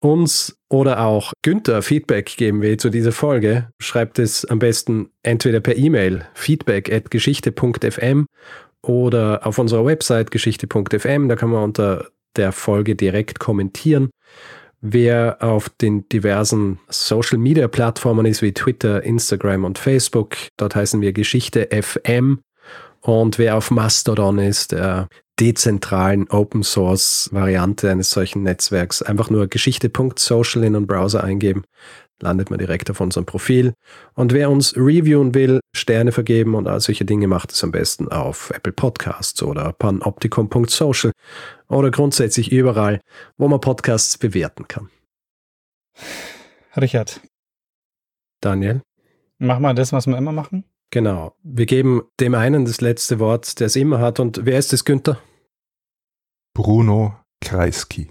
uns 0.00 0.58
oder 0.68 1.04
auch 1.04 1.32
Günther 1.42 1.82
Feedback 1.82 2.36
geben 2.36 2.62
will 2.62 2.76
zu 2.78 2.90
dieser 2.90 3.12
Folge, 3.12 3.68
schreibt 3.80 4.18
es 4.18 4.44
am 4.44 4.58
besten 4.58 5.10
entweder 5.22 5.60
per 5.60 5.76
E-Mail 5.76 6.26
feedback.geschichte.fm 6.34 8.26
oder 8.82 9.46
auf 9.46 9.58
unserer 9.58 9.84
Website 9.84 10.30
geschichte.fm. 10.30 11.28
Da 11.28 11.36
kann 11.36 11.50
man 11.50 11.64
unter 11.64 12.08
der 12.36 12.52
Folge 12.52 12.96
direkt 12.96 13.40
kommentieren. 13.40 14.10
Wer 14.82 15.38
auf 15.40 15.68
den 15.68 16.08
diversen 16.08 16.78
Social 16.88 17.38
Media 17.38 17.68
Plattformen 17.68 18.24
ist, 18.24 18.40
wie 18.40 18.52
Twitter, 18.52 19.02
Instagram 19.02 19.64
und 19.64 19.78
Facebook, 19.78 20.36
dort 20.56 20.74
heißen 20.74 21.02
wir 21.02 21.12
Geschichte 21.12 21.68
FM. 21.70 22.40
Und 23.02 23.38
wer 23.38 23.56
auf 23.56 23.70
Mastodon 23.70 24.38
ist, 24.38 24.72
der 24.72 25.08
dezentralen 25.38 26.28
Open 26.30 26.62
Source 26.62 27.28
Variante 27.32 27.90
eines 27.90 28.10
solchen 28.10 28.42
Netzwerks, 28.42 29.02
einfach 29.02 29.30
nur 29.30 29.48
geschichte.social 29.48 30.64
in 30.64 30.74
den 30.74 30.86
Browser 30.86 31.24
eingeben, 31.24 31.64
landet 32.20 32.50
man 32.50 32.58
direkt 32.58 32.90
auf 32.90 33.00
unserem 33.00 33.26
Profil. 33.26 33.74
Und 34.14 34.32
wer 34.32 34.50
uns 34.50 34.76
reviewen 34.76 35.34
will, 35.34 35.60
Sterne 35.74 36.12
vergeben 36.12 36.54
und 36.54 36.66
all 36.66 36.80
solche 36.80 37.04
Dinge 37.04 37.28
macht 37.28 37.52
es 37.52 37.62
am 37.64 37.72
besten 37.72 38.08
auf 38.08 38.50
Apple 38.50 38.72
Podcasts 38.72 39.42
oder 39.42 39.72
panopticon.social 39.72 41.12
oder 41.68 41.90
grundsätzlich 41.90 42.52
überall, 42.52 43.00
wo 43.36 43.48
man 43.48 43.60
Podcasts 43.60 44.18
bewerten 44.18 44.68
kann. 44.68 44.88
Richard. 46.76 47.20
Daniel. 48.40 48.82
Machen 49.38 49.62
wir 49.62 49.74
das, 49.74 49.92
was 49.92 50.06
wir 50.06 50.16
immer 50.16 50.32
machen? 50.32 50.64
Genau. 50.90 51.34
Wir 51.42 51.66
geben 51.66 52.02
dem 52.18 52.34
einen 52.34 52.64
das 52.64 52.80
letzte 52.80 53.18
Wort, 53.18 53.60
der 53.60 53.68
es 53.68 53.76
immer 53.76 54.00
hat. 54.00 54.20
Und 54.20 54.44
wer 54.44 54.58
ist 54.58 54.72
es, 54.72 54.84
Günther? 54.84 55.18
Bruno 56.52 57.14
Kreisky. 57.40 58.10